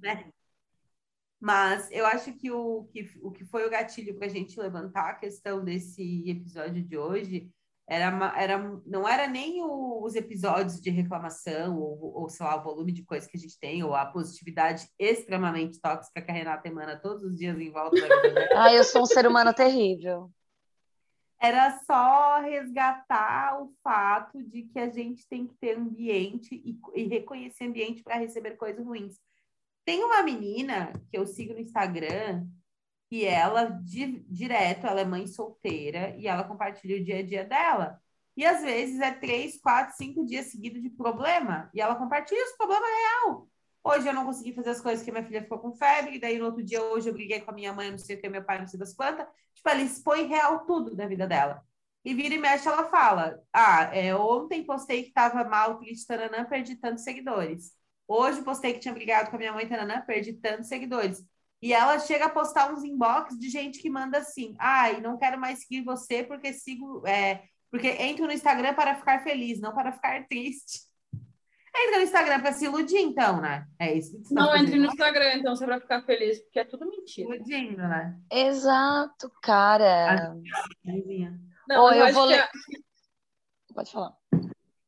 Mas 1.41 1.91
eu 1.91 2.05
acho 2.05 2.35
que 2.35 2.51
o 2.51 2.85
que, 2.93 3.11
o 3.23 3.31
que 3.31 3.47
foi 3.47 3.67
o 3.67 3.71
gatilho 3.71 4.19
para 4.19 4.27
a 4.27 4.31
gente 4.31 4.61
levantar 4.61 5.09
a 5.09 5.15
questão 5.15 5.65
desse 5.65 6.29
episódio 6.29 6.83
de 6.83 6.99
hoje 6.99 7.51
era, 7.91 8.33
era 8.41 8.81
não 8.87 9.07
era 9.07 9.27
nem 9.27 9.61
o- 9.65 10.05
os 10.05 10.15
episódios 10.15 10.81
de 10.81 10.91
reclamação, 10.91 11.77
ou, 11.77 12.21
ou 12.23 12.29
sei 12.29 12.47
lá, 12.47 12.57
o 12.57 12.63
volume 12.63 12.93
de 12.93 13.03
coisa 13.05 13.29
que 13.29 13.37
a 13.37 13.41
gente 13.41 13.59
tem, 13.59 13.83
ou 13.83 13.97
a 13.97 14.07
positividade 14.07 14.89
extremamente 14.97 15.81
tóxica 15.81 16.23
que 16.23 16.31
a 16.31 16.35
Renata 16.35 16.69
emana 16.69 16.97
todos 16.97 17.25
os 17.25 17.37
dias 17.37 17.59
em 17.59 17.73
volta 17.73 18.01
da 18.01 18.23
vida. 18.23 18.49
Ah, 18.55 18.73
eu 18.73 18.85
sou 18.85 19.03
um 19.03 19.07
ser 19.07 19.27
humano 19.27 19.53
terrível. 19.53 20.31
Era 21.43 21.81
só 21.85 22.41
resgatar 22.41 23.61
o 23.61 23.73
fato 23.83 24.41
de 24.41 24.63
que 24.63 24.79
a 24.79 24.89
gente 24.89 25.27
tem 25.27 25.47
que 25.47 25.55
ter 25.57 25.77
ambiente 25.77 26.55
e, 26.55 26.79
e 26.95 27.09
reconhecer 27.09 27.65
ambiente 27.65 28.05
para 28.05 28.17
receber 28.17 28.53
coisas 28.53 28.87
ruins. 28.87 29.19
Tem 29.85 30.05
uma 30.05 30.23
menina 30.23 30.93
que 31.11 31.19
eu 31.19 31.27
sigo 31.27 31.55
no 31.55 31.61
Instagram 31.61 32.47
e 33.11 33.25
ela, 33.25 33.65
di- 33.67 34.25
direto, 34.29 34.87
ela 34.87 35.01
é 35.01 35.05
mãe 35.05 35.27
solteira 35.27 36.15
e 36.17 36.27
ela 36.29 36.45
compartilha 36.45 37.01
o 37.01 37.05
dia 37.05 37.19
a 37.19 37.23
dia 37.23 37.45
dela. 37.45 38.01
E 38.37 38.45
às 38.47 38.63
vezes 38.63 39.01
é 39.01 39.11
três, 39.13 39.61
quatro, 39.61 39.97
cinco 39.97 40.25
dias 40.25 40.47
seguidos 40.47 40.81
de 40.83 40.91
problema 40.91 41.71
e 41.75 41.81
ela 41.81 41.95
compartilha 41.97 42.43
os 42.45 42.57
problemas 42.57 42.89
real. 42.89 43.49
Hoje 43.83 44.07
eu 44.09 44.13
não 44.15 44.25
consegui 44.27 44.53
fazer 44.53 44.71
as 44.71 44.81
coisas 44.81 45.05
que 45.05 45.11
minha 45.11 45.25
filha 45.25 45.43
ficou 45.43 45.59
com 45.59 45.73
febre, 45.75 46.17
e 46.17 46.21
daí 46.21 46.39
no 46.39 46.45
outro 46.47 46.63
dia, 46.63 46.83
hoje 46.83 47.09
eu 47.09 47.15
briguei 47.15 47.41
com 47.41 47.51
a 47.51 47.55
minha 47.55 47.73
mãe, 47.73 47.91
não 47.91 47.99
sei 47.99 48.17
o 48.17 48.21
que, 48.21 48.29
meu 48.29 48.45
pai, 48.45 48.59
não 48.61 48.67
sei 48.67 48.79
das 48.79 48.93
quantas. 48.95 49.27
Tipo, 49.55 49.69
ela 49.71 49.81
expõe 49.83 50.27
real 50.27 50.67
tudo 50.67 50.95
da 50.95 51.07
vida 51.07 51.27
dela. 51.27 51.63
E 52.05 52.15
vira 52.15 52.35
e 52.35 52.39
mexe, 52.39 52.69
ela 52.69 52.85
fala: 52.91 53.43
Ah, 53.53 53.85
é, 53.95 54.15
ontem 54.15 54.65
postei 54.65 55.05
que 55.05 55.13
tava 55.13 55.45
mal, 55.45 55.79
triste, 55.79 56.07
taranã, 56.07 56.45
perdi 56.45 56.77
tantos 56.77 57.05
seguidores. 57.05 57.73
Hoje 58.07 58.43
postei 58.43 58.73
que 58.75 58.81
tinha 58.81 58.95
brigado 58.95 59.31
com 59.31 59.37
a 59.37 59.39
minha 59.39 59.53
mãe, 59.53 59.69
taranã, 59.69 60.01
perdi 60.07 60.33
tantos 60.35 60.69
seguidores. 60.69 61.25
E 61.63 61.73
ela 61.75 61.99
chega 61.99 62.27
a 62.27 62.31
postar 62.31 62.73
uns 62.73 62.83
inbox 62.85 63.39
de 63.39 63.49
gente 63.51 63.81
que 63.81 63.91
manda 63.91 64.19
assim: 64.19 64.55
Ai, 64.59 65.01
não 65.01 65.19
quero 65.19 65.39
mais 65.39 65.61
seguir 65.61 65.83
você 65.83 66.23
porque 66.25 66.53
sigo. 66.53 67.07
É, 67.07 67.43
porque 67.71 67.89
entro 67.89 68.27
no 68.27 68.33
Instagram 68.33 68.75
para 68.75 68.95
ficar 68.97 69.23
feliz, 69.23 69.61
não 69.61 69.73
para 69.75 69.93
ficar 69.93 70.27
triste. 70.29 70.89
Entra 71.73 71.99
no 71.99 72.03
Instagram 72.03 72.41
para 72.41 72.53
se 72.53 72.65
iludir, 72.65 72.99
então, 72.99 73.41
né? 73.41 73.65
É 73.79 73.95
isso 73.95 74.21
que 74.21 74.35
tá 74.35 74.41
Não 74.43 74.57
entre 74.57 74.77
no 74.77 74.87
Instagram, 74.87 75.35
então, 75.37 75.55
só 75.55 75.65
pra 75.67 75.81
ficar 75.81 76.03
feliz, 76.03 76.41
porque 76.41 76.59
é 76.59 76.65
tudo 76.65 76.85
mentira. 76.89 77.33
Iludindo, 77.37 77.77
né? 77.77 78.19
Exato, 78.29 79.31
cara. 79.41 80.35
Não, 81.69 81.93
eu 81.93 82.07
eu, 82.07 82.13
vou 82.13 82.25
ler- 82.25 82.41
a- 82.41 82.51
Pode 83.73 83.93
falar. 83.93 84.17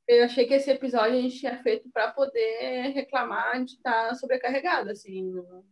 eu 0.08 0.24
achei 0.24 0.44
que 0.44 0.54
esse 0.54 0.70
episódio 0.72 1.16
a 1.16 1.20
gente 1.20 1.38
tinha 1.38 1.62
feito 1.62 1.88
pra 1.92 2.10
poder 2.10 2.88
reclamar 2.92 3.62
de 3.64 3.74
estar 3.74 4.14
sobrecarregado, 4.16 4.90
assim. 4.90 5.30
Não? 5.30 5.64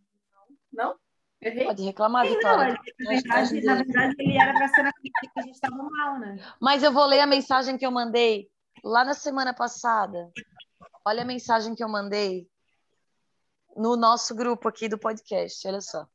Não? 0.81 0.97
Errei? 1.41 1.65
Pode 1.65 1.83
reclamar, 1.83 2.27
Sim, 2.27 2.33
não, 2.33 2.39
Vitória. 2.39 2.81
na 2.99 3.11
verdade, 3.11 3.61
na 3.63 3.75
verdade, 3.77 4.15
ele 4.19 4.37
era 4.39 4.53
para 4.53 4.69
ser 4.69 4.83
na 4.83 4.93
que 4.93 5.11
a 5.37 5.43
gente 5.43 5.55
estava 5.55 5.77
mal, 5.77 6.19
né? 6.19 6.39
Mas 6.61 6.83
eu 6.83 6.93
vou 6.93 7.07
ler 7.07 7.21
a 7.21 7.27
mensagem 7.27 7.79
que 7.79 7.87
eu 7.87 7.91
mandei 7.91 8.51
lá 8.85 9.05
na 9.05 9.15
semana 9.15 9.55
passada. 9.55 10.31
Olha 11.05 11.23
a 11.23 11.27
mensagem 11.27 11.75
que 11.75 11.83
eu 11.83 11.89
mandei 11.89 12.47
no 13.75 13.97
nosso 13.97 14.35
grupo 14.35 14.69
aqui 14.69 14.89
do 14.89 14.99
podcast. 14.99 15.67
Olha 15.67 15.81
só. 15.81 16.07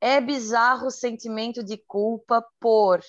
É 0.00 0.20
bizarro 0.20 0.88
o 0.88 0.90
sentimento 0.90 1.62
de 1.62 1.78
culpa 1.78 2.44
por 2.60 3.00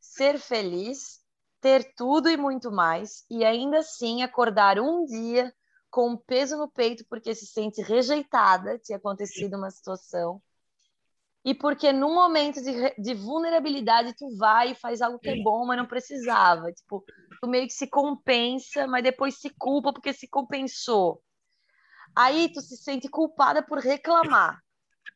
ser 0.00 0.38
feliz, 0.38 1.20
ter 1.60 1.94
tudo 1.94 2.28
e 2.28 2.36
muito 2.36 2.70
mais, 2.70 3.24
e 3.30 3.44
ainda 3.44 3.78
assim 3.78 4.22
acordar 4.22 4.78
um 4.78 5.04
dia 5.04 5.54
com 5.90 6.10
um 6.10 6.16
peso 6.16 6.56
no 6.56 6.68
peito 6.68 7.04
porque 7.08 7.34
se 7.34 7.46
sente 7.46 7.82
rejeitada, 7.82 8.78
tinha 8.78 8.98
acontecido 8.98 9.56
uma 9.56 9.70
situação, 9.70 10.40
e 11.44 11.54
porque 11.54 11.92
num 11.92 12.14
momento 12.14 12.60
de, 12.62 12.94
de 12.98 13.14
vulnerabilidade 13.14 14.14
tu 14.14 14.36
vai 14.36 14.72
e 14.72 14.74
faz 14.74 15.00
algo 15.00 15.18
que 15.18 15.30
é 15.30 15.42
bom, 15.42 15.64
mas 15.64 15.78
não 15.78 15.86
precisava. 15.86 16.70
Tipo, 16.70 17.02
tu 17.40 17.48
meio 17.48 17.66
que 17.66 17.72
se 17.72 17.86
compensa, 17.86 18.86
mas 18.86 19.02
depois 19.02 19.38
se 19.38 19.48
culpa 19.58 19.92
porque 19.92 20.12
se 20.12 20.28
compensou. 20.28 21.22
Aí 22.14 22.52
tu 22.52 22.60
se 22.60 22.76
sente 22.76 23.08
culpada 23.08 23.62
por 23.62 23.78
reclamar. 23.78 24.62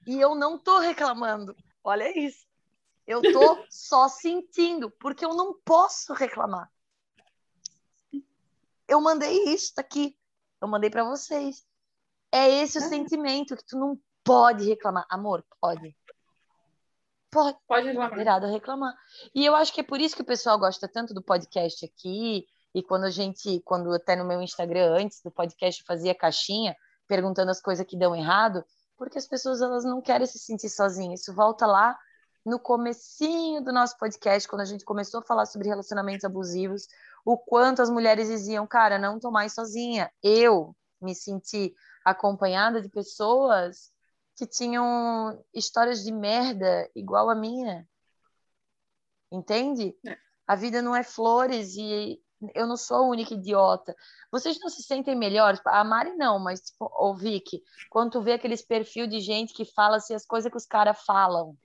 E 0.07 0.18
eu 0.18 0.35
não 0.35 0.59
tô 0.59 0.79
reclamando. 0.79 1.55
Olha 1.83 2.18
isso. 2.18 2.47
Eu 3.07 3.20
tô 3.20 3.62
só 3.68 4.09
sentindo, 4.09 4.91
porque 4.93 5.27
eu 5.27 5.35
não 5.35 5.61
posso 5.62 6.14
reclamar. 6.14 6.70
Eu 8.89 9.01
mandei 9.01 9.45
isso, 9.53 9.75
tá 9.75 9.83
aqui. 9.83 10.16
Eu 10.65 10.69
mandei 10.69 10.89
para 10.89 11.05
vocês. 11.05 11.62
É 12.33 12.49
esse 12.49 12.79
o 12.79 12.81
sentimento 12.81 13.55
que 13.55 13.65
tu 13.67 13.79
não 13.79 13.99
pode 14.25 14.65
reclamar. 14.67 15.05
Amor, 15.11 15.45
pode. 15.61 15.95
Pode 17.31 17.59
Pode 17.69 17.87
reclamar. 17.89 18.11
liberado 18.11 18.47
a 18.47 18.49
reclamar. 18.49 18.95
E 19.35 19.45
eu 19.45 19.55
acho 19.55 19.75
que 19.75 19.83
é 19.83 19.85
por 19.85 20.01
isso 20.01 20.17
que 20.17 20.23
o 20.23 20.27
pessoal 20.27 20.59
gosta 20.59 20.89
tanto 20.89 21.12
do 21.12 21.23
podcast 21.23 21.85
aqui. 21.85 22.47
E 22.75 22.83
quando 22.83 23.05
a 23.05 23.11
gente, 23.11 23.61
quando 23.65 23.93
até 23.93 24.17
no 24.17 24.25
meu 24.25 24.41
Instagram, 24.41 24.97
antes 24.99 25.21
do 25.23 25.31
podcast, 25.31 25.83
eu 25.83 25.87
fazia 25.87 26.15
caixinha, 26.15 26.75
perguntando 27.07 27.51
as 27.51 27.61
coisas 27.61 27.87
que 27.87 27.99
dão 27.99 28.17
errado, 28.17 28.65
porque 28.97 29.19
as 29.19 29.27
pessoas 29.27 29.61
elas 29.61 29.85
não 29.85 30.01
querem 30.01 30.27
se 30.27 30.39
sentir 30.39 30.71
sozinhas. 30.71 31.21
Isso 31.21 31.35
volta 31.35 31.67
lá 31.67 31.95
no 32.45 32.59
comecinho 32.59 33.62
do 33.62 33.73
nosso 33.73 33.99
podcast, 33.99 34.49
quando 34.49 34.62
a 34.62 34.67
gente 34.67 34.85
começou 34.85 35.21
a 35.21 35.25
falar 35.25 35.47
sobre 35.47 35.69
relacionamentos 35.69 36.25
abusivos, 36.25 36.87
o 37.25 37.39
quanto 37.39 37.81
as 37.81 37.91
mulheres 37.91 38.29
diziam, 38.29 38.66
cara, 38.66 38.99
não 38.99 39.18
tô 39.18 39.31
mais 39.31 39.55
sozinha. 39.55 40.12
Eu 40.22 40.77
me 41.01 41.14
senti 41.14 41.75
acompanhada 42.05 42.83
de 42.83 42.89
pessoas 42.89 43.93
que 44.37 44.47
tinham 44.47 45.43
histórias 45.55 46.03
de 46.05 46.12
merda 46.12 46.91
igual 46.95 47.31
a 47.31 47.35
minha. 47.35 47.89
Entende? 49.33 49.97
É. 50.07 50.18
A 50.47 50.55
vida 50.55 50.83
não 50.83 50.95
é 50.95 51.03
flores 51.03 51.75
e 51.77 52.20
eu 52.55 52.66
não 52.66 52.77
sou 52.77 52.99
a 52.99 53.09
única 53.09 53.33
idiota. 53.33 53.97
Vocês 54.31 54.59
não 54.61 54.68
se 54.68 54.83
sentem 54.83 55.16
melhores? 55.16 55.61
A 55.64 55.83
Mari 55.83 56.14
não, 56.16 56.39
mas 56.39 56.61
tipo, 56.61 56.91
o 56.99 57.14
Vicky, 57.14 57.62
quando 57.89 58.12
tu 58.12 58.22
vê 58.22 58.33
aqueles 58.33 58.61
perfil 58.61 59.07
de 59.07 59.20
gente 59.20 59.55
que 59.55 59.64
fala 59.64 59.97
assim, 59.97 60.14
as 60.14 60.27
coisas 60.27 60.51
que 60.51 60.57
os 60.59 60.66
caras 60.66 61.03
falam. 61.07 61.57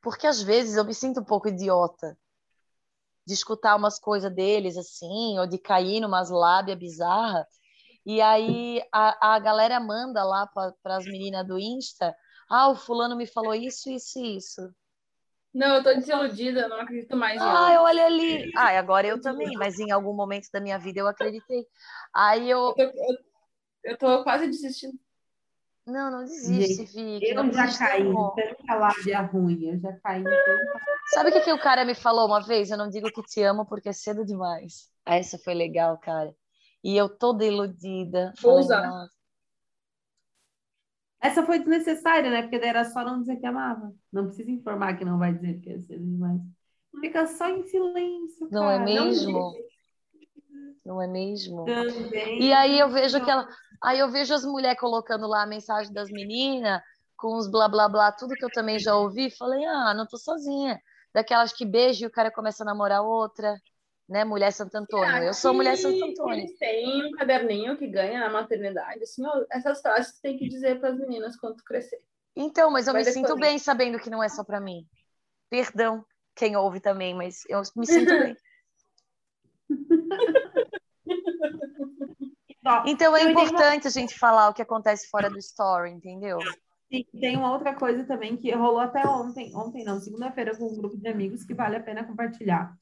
Porque 0.00 0.26
às 0.26 0.40
vezes 0.40 0.76
eu 0.76 0.84
me 0.84 0.94
sinto 0.94 1.20
um 1.20 1.24
pouco 1.24 1.48
idiota 1.48 2.16
de 3.28 3.34
escutar 3.34 3.76
umas 3.76 3.98
coisas 3.98 4.34
deles 4.34 4.78
assim, 4.78 5.38
ou 5.38 5.46
de 5.46 5.58
cair 5.58 6.00
numas 6.00 6.30
lábias 6.30 6.78
bizarras. 6.78 7.46
E 8.06 8.22
aí 8.22 8.82
a, 8.90 9.34
a 9.34 9.38
galera 9.38 9.78
manda 9.78 10.24
lá 10.24 10.46
para 10.46 10.96
as 10.96 11.04
meninas 11.04 11.46
do 11.46 11.58
Insta: 11.58 12.16
ah, 12.48 12.70
o 12.70 12.74
fulano 12.74 13.14
me 13.14 13.26
falou 13.26 13.54
isso, 13.54 13.90
isso 13.90 14.18
e 14.18 14.38
isso. 14.38 14.74
Não, 15.52 15.76
eu 15.76 15.82
tô 15.82 15.92
desiludida, 15.92 16.68
não 16.68 16.80
acredito 16.80 17.14
mais. 17.16 17.38
Ah, 17.38 17.74
eu 17.74 17.82
olho 17.82 18.02
ali. 18.02 18.50
Ah, 18.56 18.78
agora 18.78 19.06
eu 19.06 19.20
também, 19.20 19.54
mas 19.58 19.78
em 19.78 19.90
algum 19.90 20.14
momento 20.14 20.48
da 20.50 20.60
minha 20.60 20.78
vida 20.78 21.00
eu 21.00 21.06
acreditei. 21.06 21.66
Aí 22.14 22.48
eu. 22.48 22.68
Eu 22.68 22.74
tô, 22.74 22.82
eu, 22.82 23.18
eu 23.84 23.98
tô 23.98 24.24
quase 24.24 24.46
desistindo. 24.46 24.98
Não, 25.88 26.10
não 26.10 26.24
desiste, 26.24 26.84
Vicky. 26.84 27.30
Eu 27.30 27.50
já 27.52 27.78
caí 27.78 28.02
em 28.02 28.14
tanta 28.14 28.74
lábia 28.74 29.22
ruim, 29.22 29.64
eu 29.64 29.80
já 29.80 29.92
caí 30.00 30.22
tanta... 30.22 30.58
Sabe 31.06 31.30
o 31.30 31.32
que, 31.32 31.40
que 31.40 31.52
o 31.52 31.58
cara 31.58 31.84
me 31.84 31.94
falou 31.94 32.26
uma 32.26 32.42
vez? 32.42 32.70
Eu 32.70 32.76
não 32.76 32.90
digo 32.90 33.10
que 33.10 33.22
te 33.22 33.42
amo 33.42 33.64
porque 33.64 33.88
é 33.88 33.92
cedo 33.92 34.24
demais. 34.24 34.90
Essa 35.06 35.38
foi 35.38 35.54
legal, 35.54 35.96
cara. 35.96 36.34
E 36.84 36.94
eu 36.94 37.08
toda 37.08 37.44
iludida. 37.44 38.34
Vou 38.42 38.58
usar. 38.58 39.08
Essa 41.20 41.44
foi 41.44 41.58
desnecessária, 41.58 42.30
né? 42.30 42.42
Porque 42.42 42.58
daí 42.58 42.68
era 42.68 42.84
só 42.84 43.02
não 43.02 43.20
dizer 43.20 43.36
que 43.36 43.46
amava. 43.46 43.92
Não 44.12 44.26
precisa 44.26 44.50
informar 44.50 44.96
que 44.96 45.04
não 45.04 45.18
vai 45.18 45.32
dizer 45.32 45.58
que 45.60 45.70
é 45.70 45.80
cedo 45.80 46.04
demais. 46.04 46.40
Fica 47.00 47.26
só 47.26 47.48
em 47.48 47.62
silêncio. 47.64 48.48
Não 48.50 48.70
é 48.70 48.78
cara. 48.78 48.90
é 48.90 48.94
mesmo? 48.94 49.32
Não, 50.84 50.94
não 50.94 51.02
é 51.02 51.06
mesmo? 51.06 51.64
Também. 51.64 52.42
E 52.42 52.52
aí 52.52 52.78
eu 52.78 52.90
vejo 52.90 53.16
aquela. 53.16 53.48
Aí 53.82 53.98
eu 53.98 54.10
vejo 54.10 54.34
as 54.34 54.44
mulheres 54.44 54.78
colocando 54.78 55.26
lá 55.26 55.42
a 55.42 55.46
mensagem 55.46 55.92
das 55.92 56.10
meninas 56.10 56.80
com 57.16 57.36
os 57.36 57.50
blá 57.50 57.68
blá 57.68 57.88
blá, 57.88 58.12
tudo 58.12 58.34
que 58.34 58.44
eu 58.44 58.50
também 58.50 58.78
já 58.78 58.94
ouvi. 58.94 59.30
Falei, 59.30 59.64
ah, 59.64 59.94
não 59.94 60.06
tô 60.06 60.16
sozinha. 60.16 60.80
Daquelas 61.12 61.52
que 61.52 61.64
beijam 61.64 62.06
e 62.06 62.06
o 62.06 62.12
cara 62.12 62.30
começa 62.30 62.62
a 62.62 62.66
namorar 62.66 63.02
outra 63.02 63.56
né? 64.08 64.24
Mulher 64.24 64.52
Santo 64.52 64.74
Antônio. 64.76 65.22
Eu 65.22 65.34
sou 65.34 65.52
mulher 65.52 65.76
Santo 65.76 66.02
Antônio. 66.02 66.46
Têm 66.58 67.06
um 67.06 67.10
caderninho 67.12 67.76
que 67.76 67.86
ganha 67.86 68.20
na 68.20 68.30
maternidade. 68.30 69.02
Assim, 69.02 69.24
ó, 69.26 69.44
essas 69.50 69.82
frases 69.82 70.18
tem 70.20 70.38
que 70.38 70.48
dizer 70.48 70.80
para 70.80 70.90
as 70.90 70.98
meninas 70.98 71.36
quando 71.36 71.62
crescer. 71.62 72.00
Então, 72.34 72.70
mas 72.70 72.86
eu 72.86 72.94
Vai 72.94 73.04
me 73.04 73.12
sinto 73.12 73.36
bem 73.36 73.58
sabendo 73.58 73.98
que 73.98 74.08
não 74.08 74.22
é 74.22 74.28
só 74.28 74.42
para 74.42 74.60
mim. 74.60 74.86
Perdão 75.50 76.04
quem 76.34 76.56
ouve 76.56 76.80
também, 76.80 77.14
mas 77.14 77.42
eu 77.48 77.60
me 77.76 77.86
sinto 77.86 78.08
bem. 78.18 78.36
Então 82.86 83.16
é 83.16 83.22
importante 83.30 83.86
a 83.86 83.90
gente 83.90 84.18
falar 84.18 84.48
o 84.48 84.54
que 84.54 84.62
acontece 84.62 85.08
fora 85.08 85.28
do 85.28 85.38
story, 85.38 85.90
entendeu? 85.90 86.38
Sim, 86.90 87.04
tem 87.20 87.36
uma 87.36 87.52
outra 87.52 87.74
coisa 87.74 88.04
também 88.04 88.36
que 88.36 88.50
rolou 88.52 88.80
até 88.80 89.06
ontem, 89.06 89.54
ontem 89.54 89.84
não, 89.84 90.00
segunda-feira 90.00 90.56
com 90.56 90.66
um 90.66 90.76
grupo 90.76 90.96
de 90.96 91.08
amigos 91.08 91.44
que 91.44 91.54
vale 91.54 91.76
a 91.76 91.82
pena 91.82 92.04
compartilhar. 92.04 92.74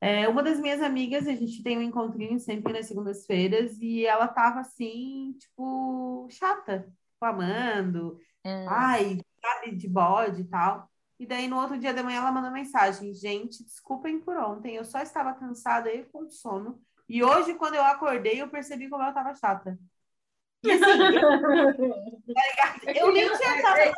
É, 0.00 0.28
uma 0.28 0.42
das 0.42 0.60
minhas 0.60 0.82
amigas, 0.82 1.26
a 1.26 1.34
gente 1.34 1.62
tem 1.62 1.78
um 1.78 1.82
encontrinho 1.82 2.38
sempre 2.38 2.72
nas 2.72 2.86
segundas-feiras, 2.86 3.78
e 3.80 4.04
ela 4.04 4.28
tava 4.28 4.60
assim, 4.60 5.34
tipo, 5.38 6.28
chata, 6.30 6.92
clamando, 7.18 8.18
é. 8.44 8.66
ai, 8.68 9.18
sabe, 9.40 9.74
de 9.74 9.88
bode 9.88 10.42
e 10.42 10.44
tal. 10.44 10.90
E 11.18 11.24
daí 11.24 11.48
no 11.48 11.58
outro 11.58 11.78
dia 11.78 11.94
da 11.94 12.02
manhã 12.02 12.18
ela 12.18 12.32
mandou 12.32 12.50
mensagem: 12.50 13.14
gente, 13.14 13.64
desculpem 13.64 14.20
por 14.20 14.36
ontem, 14.36 14.76
eu 14.76 14.84
só 14.84 15.00
estava 15.00 15.34
cansada 15.34 15.92
e 15.92 16.04
com 16.04 16.28
sono. 16.28 16.80
E 17.08 17.22
hoje, 17.22 17.54
quando 17.54 17.74
eu 17.74 17.84
acordei, 17.84 18.40
eu 18.40 18.48
percebi 18.48 18.88
como 18.88 19.02
ela 19.02 19.10
estava 19.10 19.34
chata. 19.34 19.78
E 20.64 20.72
assim, 20.72 21.02
eu, 21.14 21.20
tá 22.34 22.92
eu 22.92 23.12
nem 23.12 23.36
tinha 23.36 23.52
achado. 23.52 23.94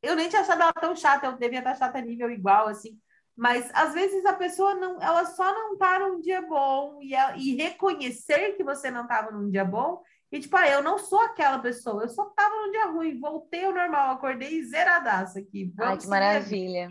Eu 0.00 0.14
nem 0.14 0.28
tinha 0.28 0.42
achado 0.42 0.62
ela 0.62 0.72
tão 0.72 0.94
chata, 0.94 1.26
eu 1.26 1.36
devia 1.36 1.58
estar 1.58 1.74
chata 1.74 1.98
a 1.98 2.02
nível 2.02 2.30
igual, 2.30 2.68
assim. 2.68 2.98
Mas 3.36 3.70
às 3.72 3.94
vezes 3.94 4.24
a 4.26 4.32
pessoa 4.32 4.74
não, 4.74 5.00
ela 5.00 5.24
só 5.24 5.52
não 5.54 5.76
tá 5.76 5.98
num 5.98 6.20
dia 6.20 6.42
bom 6.42 6.98
e, 7.00 7.14
ela, 7.14 7.36
e 7.36 7.54
reconhecer 7.54 8.56
que 8.56 8.64
você 8.64 8.90
não 8.90 9.02
estava 9.02 9.30
num 9.30 9.48
dia 9.48 9.64
bom 9.64 10.02
e 10.30 10.40
tipo, 10.40 10.56
ah, 10.56 10.68
eu 10.68 10.82
não 10.82 10.98
sou 10.98 11.20
aquela 11.20 11.58
pessoa, 11.58 12.02
eu 12.02 12.08
só 12.08 12.24
tava 12.26 12.54
num 12.54 12.70
dia 12.70 12.86
ruim, 12.86 13.18
voltei 13.18 13.64
ao 13.64 13.72
normal, 13.72 14.10
acordei 14.10 14.62
zeradaça 14.64 15.38
aqui. 15.38 15.72
Vamos 15.76 15.92
Ai, 15.92 15.98
que 15.98 16.06
maravilha. 16.08 16.90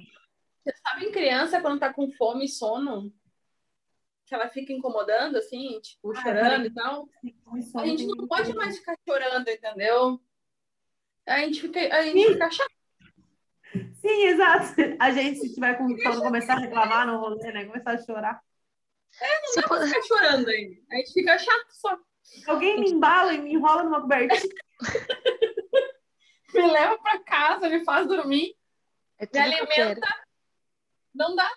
Você 0.63 0.74
sabe 0.78 1.05
em 1.05 1.11
criança 1.11 1.61
quando 1.61 1.80
tá 1.80 1.93
com 1.93 2.11
fome 2.13 2.45
e 2.45 2.49
sono, 2.49 3.11
que 4.28 4.36
ela 4.36 4.49
fica 4.49 4.73
incomodando 4.73 5.38
assim, 5.38 5.80
tipo, 5.80 6.11
ah, 6.11 6.21
chorando 6.21 6.65
e 6.65 6.73
tal. 6.73 7.07
A 7.75 7.86
gente 7.86 8.05
não 8.05 8.28
pode 8.28 8.53
mais 8.53 8.78
ficar 8.78 8.95
chorando, 9.07 9.47
entendeu? 9.49 10.21
A 11.25 11.39
gente 11.39 11.61
fica, 11.61 11.80
a 11.80 12.01
gente 12.01 12.34
fica 12.34 12.51
chato. 12.51 12.78
Sim, 13.93 14.23
exato. 14.25 14.75
A 14.99 15.11
gente, 15.11 15.39
se 15.39 15.53
tiver 15.53 15.78
com 15.78 15.95
quando 15.95 16.21
começar 16.21 16.55
a 16.55 16.59
reclamar 16.59 17.07
no 17.07 17.19
rolê, 17.19 17.51
né? 17.53 17.65
Começar 17.65 17.91
a 17.91 18.03
chorar. 18.03 18.41
É, 19.19 19.41
não 19.41 19.55
dá 19.55 19.67
pra 19.67 19.88
ficar 19.88 20.03
chorando 20.03 20.49
aí. 20.49 20.84
A 20.91 20.95
gente 20.97 21.13
fica 21.13 21.38
chato 21.38 21.71
só. 21.71 21.97
Alguém 22.47 22.82
me 22.82 22.91
embala 22.91 23.34
e 23.34 23.41
me 23.41 23.53
enrola 23.53 23.84
numa 23.84 24.01
cobertinha. 24.01 24.53
me 26.53 26.71
leva 26.71 26.97
pra 26.99 27.19
casa, 27.19 27.69
me 27.69 27.84
faz 27.86 28.07
dormir. 28.07 28.55
É 29.17 29.25
me 29.32 29.39
alimenta. 29.39 30.07
Não 31.15 31.34
dá. 31.34 31.49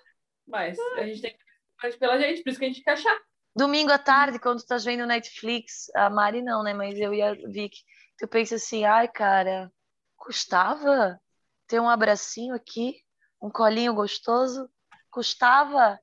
Mas 0.46 0.78
a 0.96 1.04
gente 1.04 1.20
tem 1.20 1.32
que 1.32 1.49
pela 1.98 2.18
gente, 2.18 2.42
por 2.42 2.50
isso 2.50 2.58
que 2.58 2.64
a 2.64 2.68
gente 2.68 2.78
fica 2.78 2.96
chato. 2.96 3.22
Domingo 3.54 3.90
à 3.90 3.98
tarde, 3.98 4.38
quando 4.38 4.60
tu 4.60 4.66
tá 4.66 4.76
vendo 4.78 5.06
Netflix, 5.06 5.90
a 5.94 6.08
Mari 6.08 6.42
não, 6.42 6.62
né? 6.62 6.72
Mas 6.72 6.98
eu 6.98 7.12
e 7.12 7.20
a 7.20 7.34
Vicky, 7.34 7.80
tu 8.18 8.28
pensa 8.28 8.54
assim, 8.54 8.84
ai, 8.84 9.08
cara, 9.08 9.70
custava 10.16 11.20
ter 11.66 11.80
um 11.80 11.88
abracinho 11.88 12.54
aqui, 12.54 12.96
um 13.42 13.50
colinho 13.50 13.94
gostoso, 13.94 14.70
custava. 15.10 15.98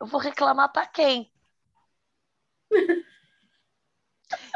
Eu 0.00 0.06
vou 0.06 0.20
reclamar 0.20 0.72
para 0.72 0.86
quem? 0.86 1.30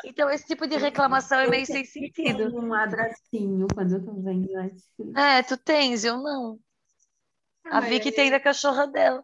Então, 0.04 0.28
esse 0.30 0.46
tipo 0.46 0.66
de 0.66 0.76
reclamação 0.76 1.38
é 1.38 1.46
meio 1.46 1.66
sem 1.66 1.84
sentido. 1.84 2.52
Um 2.56 2.72
abracinho 2.72 3.66
quando 3.72 3.94
eu 3.94 4.04
tô 4.04 4.12
vendo 4.14 4.50
Netflix. 4.50 5.14
É, 5.16 5.42
tu 5.42 5.56
tens, 5.56 6.04
eu 6.04 6.16
não. 6.16 6.58
A 7.64 7.80
Vicky 7.80 8.10
tem 8.10 8.30
da 8.30 8.40
cachorra 8.40 8.86
dela. 8.86 9.22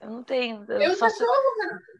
Eu 0.00 0.10
não 0.10 0.22
tenho. 0.22 0.64
Eu 0.70 0.94
só, 0.94 1.08
se, 1.08 1.24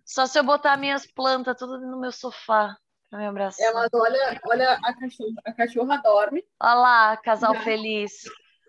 só 0.04 0.26
se 0.26 0.38
eu 0.38 0.44
botar 0.44 0.76
minhas 0.76 1.06
plantas 1.06 1.56
tudo 1.56 1.80
no 1.80 2.00
meu 2.00 2.12
sofá. 2.12 2.76
Pra 3.10 3.18
me 3.18 3.26
abraçar. 3.26 3.66
Ela 3.66 3.88
olha, 3.92 4.40
olha 4.44 4.72
a 4.84 4.94
cachorra, 4.94 5.32
a 5.44 5.52
cachorra 5.52 5.96
dorme. 5.96 6.44
Olha 6.60 6.74
lá, 6.74 7.16
casal 7.16 7.54
feliz. 7.62 8.12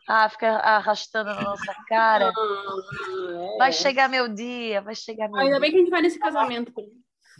Ah, 0.07 0.29
fica 0.29 0.49
arrastando 0.49 1.35
na 1.35 1.41
nossa 1.41 1.75
cara. 1.87 2.29
Ah, 2.29 3.57
vai 3.57 3.73
chegar 3.73 4.09
meu 4.09 4.27
dia, 4.27 4.81
vai 4.81 4.95
chegar 4.95 5.27
meu 5.27 5.37
Ainda 5.37 5.51
dia. 5.51 5.59
bem 5.59 5.71
que 5.71 5.75
a 5.75 5.79
gente 5.79 5.89
vai 5.89 6.01
nesse 6.01 6.17
casamento. 6.17 6.73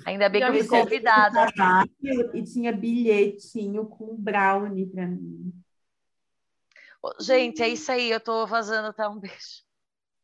Ainda 0.06 0.30
bem 0.30 0.42
Já 0.42 0.52
que 0.52 0.58
eu 0.58 0.66
fui 0.66 0.80
convidada. 0.82 1.48
E 2.34 2.44
tinha 2.44 2.72
bilhetinho 2.72 3.86
com 3.88 4.16
brownie 4.16 4.86
pra 4.86 5.08
mim. 5.08 5.54
Gente, 7.20 7.64
é 7.64 7.70
isso 7.70 7.92
aí. 7.92 8.12
Eu 8.12 8.20
tô 8.20 8.46
vazando, 8.46 8.94
tá? 8.94 9.10
Um 9.10 9.20
beijo. 9.20 9.64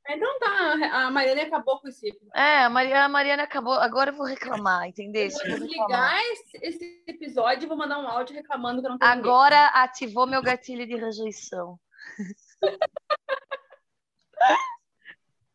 Então 0.07 0.39
tá, 0.39 0.73
a 0.91 1.11
Mariana 1.11 1.43
acabou 1.43 1.79
com 1.79 1.87
esse. 1.87 2.09
É, 2.33 2.63
a 2.63 2.69
Mariana, 2.69 3.05
a 3.05 3.09
Mariana 3.09 3.43
acabou. 3.43 3.73
Agora 3.73 4.09
eu 4.11 4.15
vou 4.15 4.25
reclamar, 4.25 4.87
entendeu? 4.87 5.29
vou 5.29 5.43
desligar 5.43 6.21
esse, 6.31 6.57
esse, 6.61 7.03
episódio 7.07 7.65
e 7.65 7.67
vou 7.67 7.75
mandar 7.75 7.99
um 7.99 8.07
áudio 8.07 8.35
reclamando 8.35 8.81
que 8.81 8.87
eu 8.87 8.91
não 8.91 8.99
tenho 8.99 9.11
Agora 9.11 9.65
ativou 9.67 10.27
meu 10.27 10.43
gatilho 10.43 10.85
de 10.85 10.95
rejeição. 10.95 11.79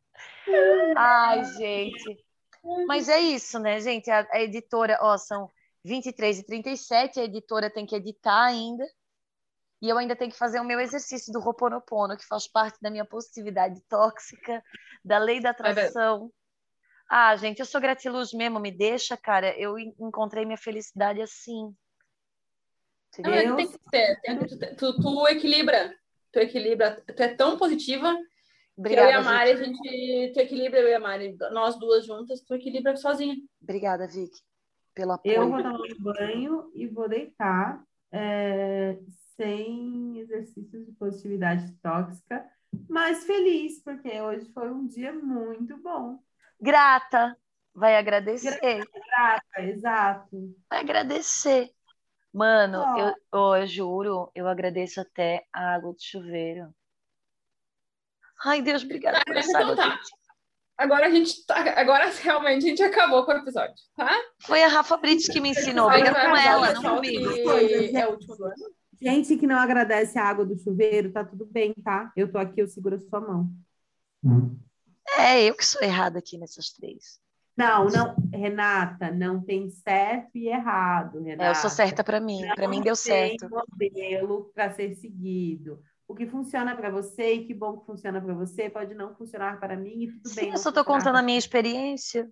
Ai, 0.96 1.44
gente. 1.44 2.18
Mas 2.86 3.08
é 3.08 3.20
isso, 3.20 3.60
né, 3.60 3.80
gente? 3.80 4.10
A, 4.10 4.26
a 4.32 4.40
editora, 4.40 4.98
ó, 5.00 5.16
são 5.16 5.48
23 5.84 6.40
e 6.40 6.44
37, 6.44 7.20
a 7.20 7.24
editora 7.24 7.70
tem 7.70 7.86
que 7.86 7.94
editar 7.94 8.42
ainda. 8.42 8.84
E 9.80 9.88
eu 9.88 9.96
ainda 9.96 10.14
tenho 10.14 10.30
que 10.30 10.36
fazer 10.36 10.60
o 10.60 10.64
meu 10.64 10.78
exercício 10.78 11.32
do 11.32 11.40
Roponopono, 11.40 12.16
que 12.16 12.26
faz 12.26 12.46
parte 12.46 12.78
da 12.82 12.90
minha 12.90 13.04
positividade 13.04 13.80
tóxica, 13.88 14.62
da 15.04 15.18
lei 15.18 15.40
da 15.40 15.50
atração. 15.50 16.30
Ah, 17.08 17.34
gente, 17.34 17.60
eu 17.60 17.66
sou 17.66 17.80
gratiluz 17.80 18.32
mesmo, 18.32 18.60
me 18.60 18.70
deixa, 18.70 19.16
cara. 19.16 19.58
Eu 19.58 19.78
encontrei 19.78 20.44
minha 20.44 20.58
felicidade 20.58 21.20
assim. 21.20 21.74
Não, 23.18 23.32
é 23.32 23.56
tem 23.56 23.68
que 23.68 23.78
ter. 23.90 24.20
Tem 24.20 24.38
que 24.38 24.56
ter. 24.56 24.76
Tu, 24.76 25.00
tu, 25.00 25.26
equilibra. 25.28 25.94
Tu 26.30 26.38
equilibra. 26.38 27.02
Tu 27.02 27.20
é 27.20 27.34
tão 27.34 27.56
positiva. 27.58 28.14
Obrigada, 28.76 29.08
eu 29.08 29.12
e 29.12 29.14
a 29.14 29.22
Mari, 29.22 29.56
gente. 29.56 29.88
a 29.88 29.92
gente. 29.92 30.32
Tu 30.34 30.40
equilibra, 30.40 30.78
eu 30.78 30.88
e 30.88 30.94
a 30.94 31.00
Mari. 31.00 31.36
Nós 31.52 31.78
duas 31.78 32.06
juntas, 32.06 32.42
tu 32.42 32.54
equilibra 32.54 32.96
sozinha. 32.96 33.34
Obrigada, 33.60 34.06
Vicky, 34.06 34.40
pelo 34.94 35.12
apoio. 35.12 35.34
Eu 35.34 35.48
vou 35.48 35.62
tomar 35.62 35.80
um 35.80 36.02
banho 36.02 36.70
e 36.74 36.86
vou 36.86 37.08
deitar 37.08 37.82
é, 38.12 38.96
sem 39.40 40.18
exercícios 40.18 40.84
de 40.84 40.92
positividade 40.92 41.72
tóxica, 41.82 42.44
mas 42.88 43.24
feliz, 43.24 43.82
porque 43.82 44.20
hoje 44.20 44.44
foi 44.52 44.70
um 44.70 44.86
dia 44.86 45.12
muito 45.12 45.76
bom 45.78 46.18
grata, 46.60 47.36
vai 47.74 47.96
agradecer. 47.96 48.58
Grata, 48.60 49.62
exato. 49.62 50.54
Vai 50.68 50.80
agradecer. 50.80 51.70
Mano, 52.32 52.84
oh. 52.86 52.98
eu, 52.98 53.14
oh, 53.32 53.56
eu 53.56 53.66
juro, 53.66 54.30
eu 54.34 54.46
agradeço 54.46 55.00
até 55.00 55.44
a 55.52 55.74
água 55.74 55.92
do 55.92 56.00
chuveiro. 56.00 56.72
Ai, 58.44 58.62
Deus, 58.62 58.84
obrigada 58.84 59.20
por 59.26 59.36
essa 59.36 59.58
água. 59.58 59.76
Tá. 59.76 59.98
Agora 60.78 61.06
a 61.06 61.10
gente 61.10 61.44
tá, 61.44 61.56
agora 61.78 62.06
realmente 62.22 62.64
a 62.64 62.68
gente 62.68 62.82
acabou 62.82 63.26
com 63.26 63.32
o 63.32 63.36
episódio, 63.36 63.74
tá? 63.94 64.10
Foi 64.40 64.62
a 64.62 64.68
Rafa 64.68 64.96
Brits 64.96 65.28
que 65.28 65.40
me 65.40 65.50
ensinou, 65.50 65.90
briga 65.90 66.14
com 66.14 66.36
ela, 66.36 66.72
não 66.72 66.82
comigo. 66.96 67.30
É 67.94 68.06
o 68.06 68.12
último 68.12 68.36
do 68.36 68.44
ano. 68.46 68.54
Gente 69.00 69.36
que 69.36 69.46
não 69.46 69.56
agradece 69.56 70.18
a 70.18 70.24
água 70.24 70.44
do 70.44 70.58
chuveiro, 70.58 71.10
tá 71.10 71.24
tudo 71.24 71.46
bem, 71.46 71.72
tá? 71.74 72.12
Eu 72.14 72.30
tô 72.30 72.38
aqui, 72.38 72.60
eu 72.60 72.68
seguro 72.68 72.96
a 72.96 73.00
sua 73.00 73.20
mão. 73.20 73.50
Hum. 74.22 74.58
É, 75.18 75.42
eu 75.44 75.54
que 75.54 75.64
sou 75.64 75.82
errada 75.82 76.18
aqui 76.18 76.36
nessas 76.36 76.70
três. 76.70 77.18
Não, 77.56 77.86
não, 77.86 78.14
Renata, 78.32 79.10
não 79.10 79.42
tem 79.42 79.68
certo 79.70 80.36
e 80.36 80.48
errado, 80.48 81.20
Renata. 81.20 81.48
É, 81.48 81.50
eu 81.50 81.54
sou 81.54 81.70
certa 81.70 82.04
para 82.04 82.20
mim, 82.20 82.42
para 82.54 82.68
mim 82.68 82.80
deu 82.80 82.96
certo. 82.96 83.48
Não 83.48 83.64
tem 83.78 83.90
modelo 83.90 84.50
para 84.54 84.72
ser 84.72 84.94
seguido. 84.94 85.82
O 86.06 86.14
que 86.14 86.26
funciona 86.26 86.74
para 86.74 86.90
você 86.90 87.34
e 87.34 87.46
que 87.46 87.54
bom 87.54 87.78
que 87.78 87.86
funciona 87.86 88.20
para 88.20 88.34
você 88.34 88.68
pode 88.68 88.94
não 88.94 89.14
funcionar 89.14 89.60
para 89.60 89.76
mim 89.76 90.04
e 90.04 90.12
tudo 90.12 90.28
Sim, 90.28 90.34
bem. 90.34 90.44
Sim, 90.46 90.50
eu 90.52 90.58
só 90.58 90.70
estou 90.70 90.84
contando 90.84 91.16
a 91.16 91.22
minha 91.22 91.38
experiência. 91.38 92.30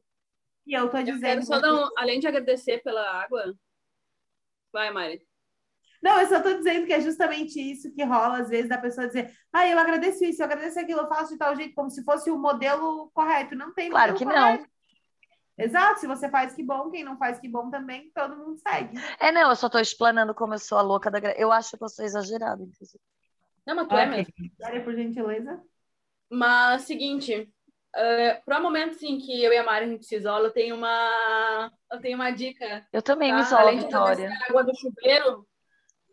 E 0.67 0.75
eu 0.75 0.87
estou 0.87 1.03
dizendo. 1.03 1.41
Eu 1.41 1.47
só 1.47 1.61
dar 1.61 1.89
além 1.97 2.21
de 2.21 2.27
agradecer 2.27 2.83
pela 2.83 3.23
água. 3.23 3.55
Vai, 4.73 4.91
Mari. 4.91 5.28
Não, 6.03 6.21
eu 6.21 6.29
só 6.29 6.37
estou 6.37 6.55
dizendo 6.55 6.87
que 6.87 6.93
é 6.93 7.01
justamente 7.01 7.61
isso 7.61 7.93
que 7.93 8.05
rola, 8.05 8.39
às 8.39 8.49
vezes, 8.49 8.69
da 8.69 8.79
pessoa 8.79 9.07
dizer, 9.07 9.33
ah, 9.53 9.67
eu 9.67 9.79
agradeço 9.79 10.25
isso, 10.25 10.41
eu 10.41 10.47
agradeço 10.47 10.79
aquilo, 10.79 11.01
eu 11.01 11.09
faço 11.09 11.33
de 11.33 11.39
tal 11.39 11.55
jeito, 11.57 11.75
como 11.75 11.91
se 11.91 12.05
fosse 12.05 12.31
o 12.31 12.39
modelo 12.39 13.11
correto. 13.13 13.57
Não 13.57 13.75
tem 13.75 13.91
Claro 13.91 14.15
que 14.15 14.25
correto. 14.25 14.63
não. 14.63 14.79
Exato, 15.59 15.99
se 15.99 16.07
você 16.07 16.29
faz 16.31 16.55
que 16.55 16.63
bom, 16.63 16.89
quem 16.89 17.03
não 17.03 17.19
faz 17.19 17.41
que 17.41 17.49
bom 17.49 17.69
também, 17.69 18.13
todo 18.15 18.37
mundo 18.37 18.57
segue. 18.59 18.97
É, 19.19 19.33
não, 19.33 19.51
eu 19.51 19.57
só 19.57 19.67
estou 19.67 19.81
explanando 19.81 20.33
como 20.33 20.55
eu 20.55 20.59
sou 20.59 20.79
a 20.79 20.83
louca 20.83 21.11
da. 21.11 21.19
Eu 21.33 21.51
acho 21.51 21.77
que 21.77 21.83
eu 21.83 21.89
sou 21.89 22.05
exagerada, 22.05 22.63
inclusive. 22.63 23.03
Não, 23.67 23.75
mas 23.75 23.89
tu 23.89 23.97
é 23.97 24.07
mesmo. 24.07 24.33
Sério, 24.57 24.85
por 24.85 24.95
gentileza. 24.95 25.61
Mas, 26.31 26.83
seguinte, 26.83 27.53
uh, 27.97 28.45
para 28.45 28.61
momentos 28.61 29.03
em 29.03 29.19
que 29.19 29.43
eu 29.43 29.53
e 29.53 29.57
a 29.57 29.65
Mari 29.65 29.87
a 29.87 29.89
gente 29.89 30.07
se 30.07 30.15
isola, 30.15 30.47
eu 30.47 30.53
tenho 30.53 30.77
uma, 30.77 31.73
eu 31.91 32.01
tenho 32.01 32.17
uma 32.17 32.31
dica. 32.31 32.87
Eu 32.93 33.03
também 33.03 33.31
tá? 33.31 33.37
me 33.37 33.43
isolo, 33.43 33.61
Além 33.63 33.79
Vitória. 33.81 34.29
De 34.29 34.45
água 34.49 34.63
do 34.63 34.73
chuveiro, 34.77 35.47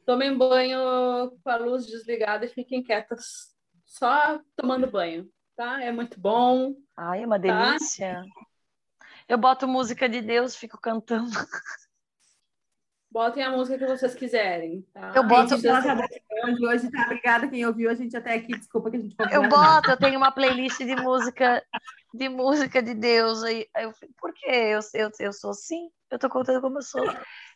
Tomem 0.06 0.38
banho 0.38 1.32
com 1.44 1.50
a 1.50 1.58
luz 1.58 1.88
desligada 1.88 2.46
e 2.46 2.50
fiquem 2.50 2.84
quietas, 2.84 3.56
só 3.86 4.40
tomando 4.56 4.90
banho, 4.90 5.28
tá? 5.56 5.82
É 5.82 5.92
muito 5.92 6.20
bom. 6.20 6.76
Ai, 6.96 7.24
é 7.24 7.26
uma 7.26 7.40
tá? 7.40 7.72
delícia. 7.72 8.24
Eu 9.28 9.38
boto 9.38 9.68
música 9.68 10.08
de 10.08 10.22
Deus, 10.22 10.56
fico 10.56 10.80
cantando. 10.80 11.32
Botem 13.10 13.42
a 13.44 13.50
música 13.50 13.78
que 13.78 13.88
vocês 13.88 14.14
quiserem. 14.14 14.86
Tá? 14.94 15.14
Eu 15.16 15.24
boto. 15.26 15.56
Hoje, 15.56 16.92
tá? 16.92 17.04
Obrigada 17.06 17.48
quem 17.48 17.66
ouviu 17.66 17.90
a 17.90 17.96
gente 17.96 18.16
até 18.16 18.34
aqui. 18.34 18.58
Desculpa 18.58 18.92
que 18.92 18.98
a 18.98 19.00
gente. 19.00 19.16
Eu 19.32 19.48
boto, 19.48 19.90
eu 19.90 19.98
tenho 19.98 20.18
uma 20.18 20.34
playlist 20.34 20.80
de 20.80 20.96
música 20.98 21.64
de 22.14 22.28
música 22.28 22.84
de 22.84 22.94
Deus 22.94 23.42
aí. 23.44 23.68
Eu, 23.78 23.94
por 24.18 24.34
quê? 24.34 24.50
Eu, 24.50 24.80
eu, 24.94 25.10
eu 25.20 25.32
sou 25.32 25.52
assim? 25.52 25.90
Eu 26.12 26.20
tô 26.20 26.30
contando 26.30 26.62
como 26.62 26.78
eu 26.78 26.82
sou. 26.82 27.04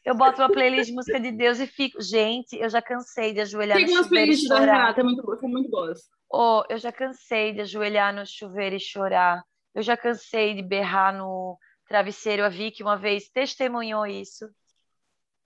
Eu 0.03 0.15
boto 0.15 0.41
uma 0.41 0.49
playlist 0.49 0.89
de 0.89 0.95
música 0.95 1.19
de 1.19 1.31
Deus 1.31 1.59
e 1.59 1.67
fico. 1.67 2.01
Gente, 2.01 2.57
eu 2.57 2.69
já 2.69 2.81
cansei 2.81 3.33
de 3.33 3.41
ajoelhar 3.41 3.77
Tem 3.77 3.85
no 3.85 3.91
chuveiro. 3.91 4.09
Tem 4.09 4.09
umas 4.09 4.09
playlists 4.09 4.49
da 4.49 4.59
Renata, 4.59 5.03
muito, 5.03 5.37
são 5.37 5.49
muito 5.49 5.69
boas. 5.69 5.99
Oh, 6.31 6.63
eu 6.69 6.77
já 6.77 6.91
cansei 6.91 7.53
de 7.53 7.61
ajoelhar 7.61 8.13
no 8.13 8.25
chuveiro 8.25 8.75
e 8.75 8.79
chorar. 8.79 9.43
Eu 9.73 9.83
já 9.83 9.95
cansei 9.95 10.55
de 10.55 10.63
berrar 10.63 11.15
no 11.15 11.57
travesseiro. 11.87 12.43
A 12.43 12.49
Vicky 12.49 12.81
uma 12.81 12.97
vez 12.97 13.29
testemunhou 13.29 14.05
isso. 14.05 14.49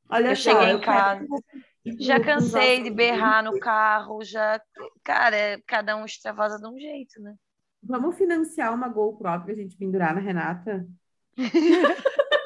Olha 0.10 0.30
eu 0.30 0.36
só, 0.36 0.52
cheguei 0.52 0.74
em 0.74 0.82
casa. 0.82 1.26
Quero... 1.26 1.98
Já 2.00 2.20
cansei 2.20 2.84
de 2.84 2.90
berrar 2.90 3.44
no 3.44 3.60
carro, 3.60 4.24
já. 4.24 4.62
Cara, 5.04 5.62
cada 5.68 5.98
um 5.98 6.06
extravasa 6.06 6.58
de 6.58 6.68
um 6.68 6.80
jeito, 6.80 7.22
né? 7.22 7.36
Vamos 7.82 8.18
financiar 8.18 8.74
uma 8.74 8.88
GoPro 8.88 9.44
pra 9.44 9.54
gente 9.54 9.76
pendurar 9.76 10.16
na 10.16 10.22
Renata? 10.22 10.88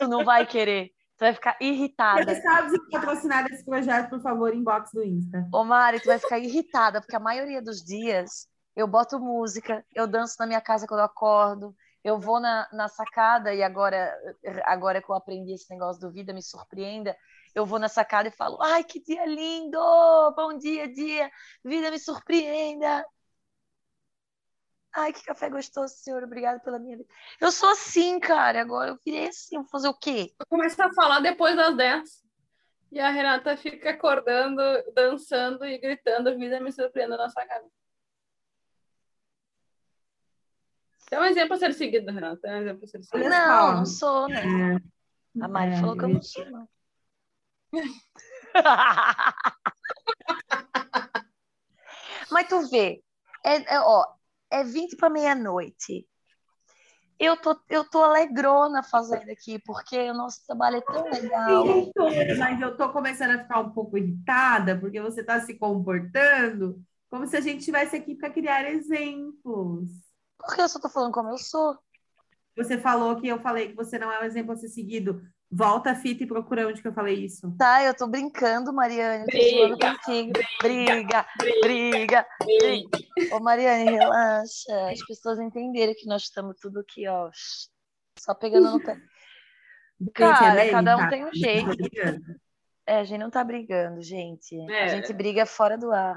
tu 0.00 0.08
não 0.08 0.24
vai 0.24 0.46
querer. 0.46 0.88
Tu 1.18 1.20
vai 1.20 1.34
ficar 1.34 1.56
irritada. 1.60 2.34
Se 2.34 2.40
sabe 2.40 2.90
patrocinar 2.90 3.46
esse 3.52 3.64
projeto, 3.64 4.08
por 4.08 4.22
favor, 4.22 4.54
inbox 4.54 4.90
do 4.92 5.04
Insta. 5.04 5.46
Ô, 5.52 5.62
Mari, 5.62 6.00
tu 6.00 6.06
vai 6.06 6.18
ficar 6.18 6.38
irritada, 6.38 7.00
porque 7.00 7.14
a 7.14 7.20
maioria 7.20 7.60
dos 7.60 7.84
dias 7.84 8.48
eu 8.74 8.86
boto 8.86 9.20
música, 9.20 9.84
eu 9.94 10.06
danço 10.06 10.36
na 10.40 10.46
minha 10.46 10.60
casa 10.60 10.86
quando 10.86 11.00
eu 11.00 11.06
acordo, 11.06 11.74
eu 12.02 12.18
vou 12.18 12.40
na, 12.40 12.66
na 12.72 12.88
sacada, 12.88 13.52
e 13.52 13.62
agora, 13.62 14.16
agora 14.64 15.02
que 15.02 15.10
eu 15.10 15.14
aprendi 15.14 15.52
esse 15.52 15.70
negócio 15.70 16.00
do 16.00 16.10
Vida 16.10 16.32
Me 16.32 16.42
Surpreenda, 16.42 17.14
eu 17.54 17.66
vou 17.66 17.78
na 17.78 17.88
sacada 17.88 18.28
e 18.28 18.32
falo, 18.32 18.56
ai, 18.62 18.82
que 18.82 19.02
dia 19.02 19.26
lindo! 19.26 19.78
Bom 20.34 20.56
dia, 20.56 20.90
dia! 20.90 21.30
Vida 21.62 21.90
me 21.90 21.98
surpreenda! 21.98 23.04
Ai, 24.94 25.12
que 25.12 25.24
café 25.24 25.48
gostoso, 25.48 25.94
senhor. 25.94 26.22
Obrigada 26.24 26.58
pela 26.60 26.78
minha 26.78 26.96
vida. 26.96 27.08
Eu 27.40 27.52
sou 27.52 27.70
assim, 27.70 28.18
cara. 28.18 28.60
Agora 28.60 28.90
eu 28.90 28.98
virei 29.04 29.28
assim. 29.28 29.56
Vou 29.56 29.68
fazer 29.68 29.88
o 29.88 29.94
quê? 29.94 30.34
Eu 30.38 30.46
começo 30.46 30.82
a 30.82 30.92
falar 30.92 31.20
depois 31.20 31.54
das 31.56 31.76
10. 31.76 32.24
E 32.92 32.98
a 32.98 33.08
Renata 33.08 33.56
fica 33.56 33.90
acordando, 33.90 34.60
dançando 34.94 35.64
e 35.64 35.78
gritando. 35.78 36.36
Vida 36.36 36.58
me 36.60 36.72
surpreenda 36.72 37.16
na 37.16 37.28
sacada. 37.28 37.64
É 41.10 41.20
um 41.20 41.24
exemplo 41.24 41.54
a 41.54 41.58
ser 41.58 41.72
seguido, 41.74 42.10
Renata. 42.12 42.48
É 42.48 42.54
um 42.54 42.62
exemplo 42.62 42.84
a 42.84 42.86
ser 42.86 43.02
seguido. 43.02 43.28
Não, 43.30 43.76
não 43.76 43.86
sou, 43.86 44.28
né? 44.28 44.80
A 45.40 45.48
Mari 45.48 45.76
falou 45.76 45.96
que 45.96 46.04
eu 46.04 46.08
não 46.08 46.22
sou, 46.22 46.44
não. 46.50 46.68
Mas 52.30 52.48
tu 52.48 52.68
vê, 52.68 53.02
é, 53.44 53.74
é, 53.74 53.80
ó, 53.80 54.04
é 54.50 54.64
20 54.64 54.96
para 54.96 55.10
meia-noite. 55.10 56.06
Eu 57.18 57.36
tô, 57.36 57.54
eu 57.68 57.84
tô 57.84 58.02
alegrona 58.02 58.82
fazendo 58.82 59.30
aqui, 59.30 59.58
porque 59.58 60.10
o 60.10 60.14
nosso 60.14 60.44
trabalho 60.46 60.76
é 60.76 60.80
tão 60.80 61.04
legal. 61.04 61.66
Sim, 61.66 61.92
mas 62.38 62.60
eu 62.60 62.76
tô 62.76 62.90
começando 62.90 63.32
a 63.32 63.42
ficar 63.42 63.60
um 63.60 63.70
pouco 63.70 63.98
irritada, 63.98 64.78
porque 64.78 65.00
você 65.02 65.20
está 65.20 65.38
se 65.40 65.54
comportando 65.58 66.82
como 67.10 67.26
se 67.26 67.36
a 67.36 67.40
gente 67.40 67.58
estivesse 67.58 67.96
aqui 67.96 68.14
para 68.14 68.30
criar 68.30 68.70
exemplos. 68.70 69.90
Porque 70.38 70.62
eu 70.62 70.68
só 70.68 70.80
tô 70.80 70.88
falando 70.88 71.12
como 71.12 71.28
eu 71.28 71.36
sou. 71.36 71.76
Você 72.56 72.78
falou 72.78 73.20
que 73.20 73.28
eu 73.28 73.40
falei 73.40 73.68
que 73.68 73.76
você 73.76 73.98
não 73.98 74.10
é 74.10 74.20
um 74.20 74.24
exemplo 74.24 74.52
a 74.52 74.56
ser 74.56 74.68
seguido. 74.68 75.20
Volta 75.52 75.90
a 75.90 75.94
fita 75.96 76.22
e 76.22 76.26
procura 76.28 76.68
onde 76.68 76.80
que 76.80 76.86
eu 76.86 76.92
falei 76.92 77.24
isso. 77.24 77.52
Tá, 77.58 77.82
eu 77.82 77.92
tô 77.92 78.06
brincando, 78.06 78.72
Mariane. 78.72 79.24
Briga, 79.26 79.96
briga, 80.06 80.46
briga, 80.62 81.26
briga, 81.60 82.26
briga. 82.38 82.98
Ô, 83.32 83.40
Mariane, 83.40 83.90
relaxa. 83.90 84.90
As 84.92 85.04
pessoas 85.04 85.40
entenderam 85.40 85.92
que 85.96 86.06
nós 86.06 86.22
estamos 86.22 86.56
tudo 86.60 86.78
aqui, 86.78 87.08
ó. 87.08 87.30
Só 88.16 88.32
pegando 88.32 88.70
no 88.70 88.80
pé. 88.80 88.96
Cara, 90.14 90.64
é 90.64 90.70
cada 90.70 90.96
um 90.96 91.00
tá? 91.00 91.08
tem 91.08 91.24
um 91.24 91.34
jeito. 91.34 91.68
É, 92.86 93.00
a 93.00 93.04
gente 93.04 93.18
não 93.18 93.30
tá 93.30 93.42
brigando, 93.42 94.00
gente. 94.02 94.56
É. 94.70 94.84
A 94.84 94.88
gente 94.88 95.12
briga 95.12 95.44
fora 95.46 95.76
do 95.76 95.90
ar. 95.92 96.16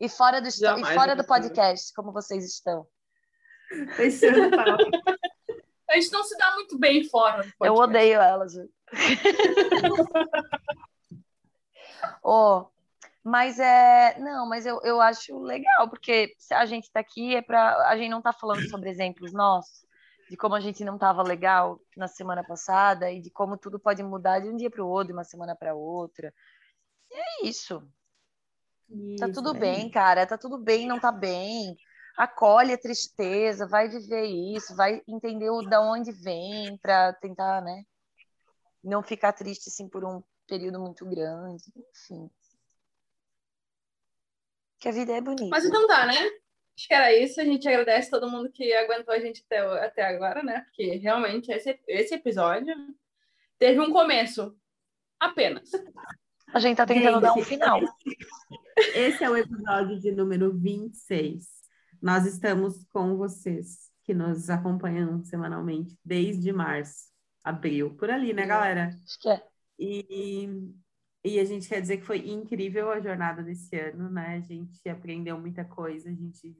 E 0.00 0.08
fora 0.08 0.40
do, 0.40 0.48
e 0.48 0.84
fora 0.94 1.14
do 1.14 1.24
podcast, 1.24 1.92
como 1.94 2.12
vocês 2.12 2.44
estão. 2.44 2.86
Fechando, 3.96 4.54
A 4.58 4.76
gente 5.94 6.12
não 6.12 6.24
se 6.24 6.36
dá 6.36 6.54
muito 6.54 6.78
bem 6.78 7.04
fora. 7.08 7.46
Eu 7.60 7.74
odeio 7.74 8.20
elas. 8.20 8.54
oh, 12.22 12.66
mas 13.22 13.58
é. 13.58 14.18
Não, 14.18 14.48
mas 14.48 14.66
eu, 14.66 14.80
eu 14.82 15.00
acho 15.00 15.38
legal, 15.38 15.88
porque 15.88 16.34
se 16.38 16.52
a 16.54 16.66
gente 16.66 16.84
está 16.84 17.00
aqui 17.00 17.36
é 17.36 17.42
para. 17.42 17.88
A 17.88 17.96
gente 17.96 18.10
não 18.10 18.18
está 18.18 18.32
falando 18.32 18.68
sobre 18.68 18.90
exemplos 18.90 19.32
nossos, 19.32 19.86
de 20.28 20.36
como 20.36 20.54
a 20.54 20.60
gente 20.60 20.84
não 20.84 20.94
estava 20.94 21.22
legal 21.22 21.80
na 21.96 22.08
semana 22.08 22.42
passada 22.42 23.10
e 23.10 23.20
de 23.20 23.30
como 23.30 23.56
tudo 23.56 23.78
pode 23.78 24.02
mudar 24.02 24.40
de 24.40 24.48
um 24.48 24.56
dia 24.56 24.70
para 24.70 24.84
o 24.84 24.88
outro, 24.88 25.08
de 25.08 25.12
uma 25.12 25.24
semana 25.24 25.54
para 25.54 25.74
outra. 25.74 26.34
E 27.10 27.14
é 27.14 27.48
isso. 27.48 27.82
isso 28.90 29.16
tá 29.18 29.28
tudo 29.32 29.56
é 29.56 29.58
bem, 29.58 29.90
cara. 29.90 30.26
Tá 30.26 30.36
tudo 30.36 30.58
bem, 30.58 30.86
não 30.86 30.98
tá 30.98 31.12
bem. 31.12 31.76
Acolhe 32.16 32.72
a 32.72 32.78
tristeza, 32.78 33.66
vai 33.66 33.88
viver 33.88 34.24
isso, 34.24 34.74
vai 34.74 35.02
entender 35.06 35.50
o 35.50 35.62
da 35.62 35.80
onde 35.80 36.10
vem 36.12 36.76
para 36.78 37.12
tentar, 37.14 37.60
né? 37.60 37.84
Não 38.82 39.02
ficar 39.02 39.32
triste 39.32 39.68
assim 39.68 39.88
por 39.88 40.04
um 40.04 40.22
período 40.46 40.80
muito 40.80 41.04
grande, 41.04 41.64
enfim. 41.76 42.30
Que 44.78 44.88
a 44.88 44.92
vida 44.92 45.12
é 45.12 45.20
bonita. 45.20 45.48
Mas 45.50 45.64
então 45.64 45.86
tá, 45.86 46.06
né? 46.06 46.14
Acho 46.76 46.88
que 46.88 46.94
era 46.94 47.12
isso. 47.12 47.40
A 47.40 47.44
gente 47.44 47.66
agradece 47.66 48.10
todo 48.10 48.30
mundo 48.30 48.50
que 48.50 48.72
aguentou 48.74 49.14
a 49.14 49.18
gente 49.18 49.42
até, 49.46 49.58
até 49.84 50.02
agora, 50.04 50.42
né? 50.42 50.60
Porque 50.60 50.96
realmente 50.96 51.50
esse, 51.50 51.78
esse 51.88 52.14
episódio 52.14 52.74
teve 53.58 53.80
um 53.80 53.90
começo 53.90 54.56
apenas. 55.18 55.70
A 56.52 56.60
gente 56.60 56.76
tá 56.76 56.86
tentando 56.86 57.14
gente, 57.14 57.22
dar 57.22 57.34
um 57.34 57.42
final. 57.42 57.80
Esse 58.94 59.24
é 59.24 59.30
o 59.30 59.36
episódio 59.36 59.98
de 59.98 60.12
número 60.12 60.52
26. 60.52 61.55
Nós 62.00 62.26
estamos 62.26 62.84
com 62.92 63.16
vocês 63.16 63.90
que 64.04 64.14
nos 64.14 64.48
acompanham 64.48 65.22
semanalmente 65.24 65.98
desde 66.04 66.52
março, 66.52 67.08
abril, 67.42 67.94
por 67.96 68.10
ali, 68.10 68.32
né, 68.32 68.46
galera? 68.46 68.88
Acho 69.04 69.20
que 69.20 69.28
é. 69.28 69.42
E, 69.78 70.48
e 71.24 71.40
a 71.40 71.44
gente 71.44 71.68
quer 71.68 71.80
dizer 71.80 71.98
que 71.98 72.06
foi 72.06 72.18
incrível 72.28 72.90
a 72.90 73.00
jornada 73.00 73.42
desse 73.42 73.76
ano, 73.76 74.08
né? 74.08 74.36
A 74.36 74.40
gente 74.40 74.88
aprendeu 74.88 75.38
muita 75.38 75.64
coisa, 75.64 76.08
a 76.08 76.12
gente 76.12 76.56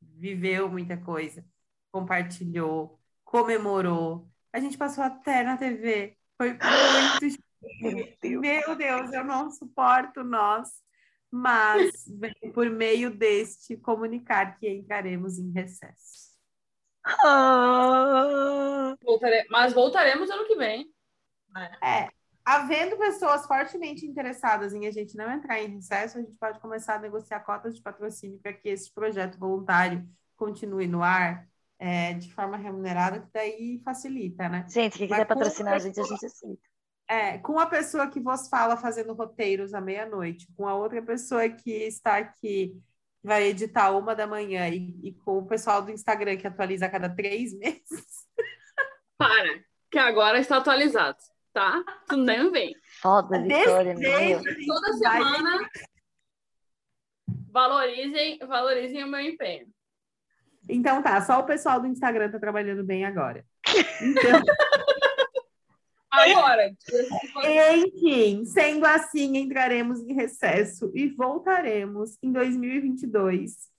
viveu 0.00 0.68
muita 0.68 0.96
coisa, 0.96 1.44
compartilhou, 1.90 2.98
comemorou. 3.24 4.28
A 4.52 4.60
gente 4.60 4.78
passou 4.78 5.02
até 5.02 5.42
na 5.42 5.56
TV. 5.56 6.16
Foi 6.36 6.56
muito. 7.82 8.40
Meu 8.40 8.76
Deus, 8.76 9.12
eu 9.12 9.24
não 9.24 9.50
suporto 9.50 10.22
nós 10.22 10.83
mas 11.34 11.90
por 12.54 12.70
meio 12.70 13.10
deste 13.10 13.76
comunicar 13.76 14.56
que 14.56 14.70
entraremos 14.70 15.36
em 15.36 15.50
recesso. 15.50 16.32
Ah. 17.04 18.94
Voltare... 19.02 19.44
Mas 19.50 19.72
voltaremos 19.72 20.30
ano 20.30 20.46
que 20.46 20.54
vem. 20.54 20.88
É, 21.82 22.08
havendo 22.44 22.96
pessoas 22.96 23.46
fortemente 23.46 24.06
interessadas 24.06 24.72
em 24.72 24.86
a 24.86 24.92
gente 24.92 25.16
não 25.16 25.28
entrar 25.28 25.60
em 25.60 25.74
recesso, 25.74 26.18
a 26.18 26.20
gente 26.20 26.38
pode 26.38 26.60
começar 26.60 26.94
a 26.94 27.00
negociar 27.00 27.40
cotas 27.40 27.74
de 27.74 27.82
patrocínio 27.82 28.38
para 28.38 28.52
que 28.52 28.68
esse 28.68 28.92
projeto 28.94 29.36
voluntário 29.36 30.08
continue 30.36 30.86
no 30.86 31.02
ar 31.02 31.48
é, 31.80 32.14
de 32.14 32.32
forma 32.32 32.56
remunerada, 32.56 33.20
que 33.20 33.28
daí 33.34 33.82
facilita, 33.84 34.48
né? 34.48 34.66
Gente, 34.68 34.98
quem 34.98 35.08
quiser 35.08 35.26
patrocinar 35.26 35.74
a 35.74 35.78
gente, 35.80 35.98
a 35.98 36.04
gente 36.04 36.26
aceita. 36.26 36.73
É, 37.08 37.38
com 37.38 37.58
a 37.58 37.66
pessoa 37.66 38.08
que 38.08 38.18
vos 38.18 38.48
fala 38.48 38.76
fazendo 38.76 39.12
roteiros 39.12 39.74
à 39.74 39.80
meia-noite, 39.80 40.48
com 40.56 40.66
a 40.66 40.74
outra 40.74 41.02
pessoa 41.02 41.48
que 41.48 41.70
está 41.70 42.16
aqui, 42.16 42.72
vai 43.22 43.44
editar 43.44 43.90
uma 43.90 44.14
da 44.14 44.26
manhã, 44.26 44.68
e, 44.68 44.98
e 45.02 45.12
com 45.12 45.38
o 45.38 45.46
pessoal 45.46 45.82
do 45.82 45.90
Instagram 45.90 46.36
que 46.36 46.46
atualiza 46.46 46.86
a 46.86 46.90
cada 46.90 47.08
três 47.08 47.52
meses. 47.58 48.26
Para, 49.18 49.60
que 49.90 49.98
agora 49.98 50.38
está 50.38 50.56
atualizado, 50.56 51.18
tá? 51.52 51.84
Tu 52.08 52.16
nem 52.16 52.50
vem. 52.50 52.74
Foda, 53.00 53.40
Vitória. 53.40 53.94
Toda 54.66 54.92
semana 54.94 55.70
valorizem, 57.50 58.38
valorizem 58.38 59.04
o 59.04 59.08
meu 59.08 59.20
empenho. 59.20 59.66
Então 60.68 61.02
tá, 61.02 61.20
só 61.20 61.40
o 61.40 61.46
pessoal 61.46 61.80
do 61.80 61.86
Instagram 61.86 62.30
tá 62.30 62.38
trabalhando 62.38 62.82
bem 62.82 63.04
agora. 63.04 63.44
Então... 64.00 64.42
Agora. 66.14 66.74
Enfim, 67.74 68.44
sendo 68.44 68.86
assim, 68.86 69.36
entraremos 69.36 70.00
em 70.00 70.14
recesso 70.14 70.90
e 70.94 71.08
voltaremos 71.08 72.16
em 72.22 72.32
2022 72.32 73.72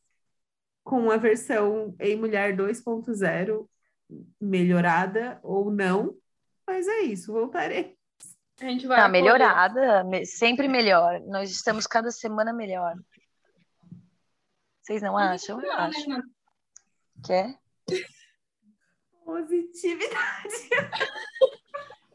com 0.84 1.10
a 1.10 1.18
versão 1.18 1.96
em 2.00 2.16
Mulher 2.16 2.56
2.0 2.56 3.68
melhorada 4.40 5.40
ou 5.42 5.72
não. 5.72 6.16
Mas 6.68 6.88
é 6.88 7.02
isso, 7.02 7.34
voltarei. 7.34 7.98
A 8.62 8.66
gente 8.66 8.88
vai. 8.88 8.98
Tá 8.98 9.10
melhorada, 9.10 10.06
sempre 10.26 10.68
melhor. 10.68 11.20
Nós 11.22 11.52
estamos 11.52 11.86
cada 11.86 12.12
semana 12.12 12.54
melhor. 12.54 12.96
Vocês 14.82 15.02
não 15.02 15.18
acham? 15.18 15.62
Eu 15.62 15.72
acho. 15.74 16.08
Né? 16.08 16.22
Quer? 17.26 17.60
Positividade. 19.26 20.70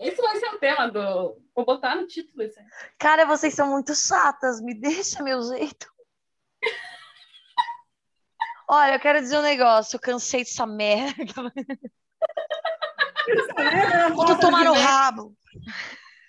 Esse 0.01 0.20
vai 0.22 0.36
ser 0.38 0.48
o 0.55 0.59
tema 0.59 0.88
do. 0.88 1.38
Vou 1.55 1.66
botar 1.66 1.94
no 1.94 2.07
título 2.07 2.42
isso 2.42 2.59
aí. 2.59 2.66
Cara, 2.98 3.26
vocês 3.26 3.53
são 3.53 3.68
muito 3.68 3.94
chatas. 3.94 4.59
Me 4.61 4.72
deixa 4.74 5.22
meu 5.22 5.42
jeito. 5.42 5.92
Olha, 8.66 8.94
eu 8.94 9.01
quero 9.01 9.20
dizer 9.20 9.38
um 9.38 9.42
negócio. 9.42 9.96
Eu 9.96 10.01
cansei 10.01 10.40
dessa 10.40 10.66
merda. 10.66 11.53
Vou 14.14 14.38
tomar 14.38 14.64
no 14.64 14.72
rabo. 14.72 15.36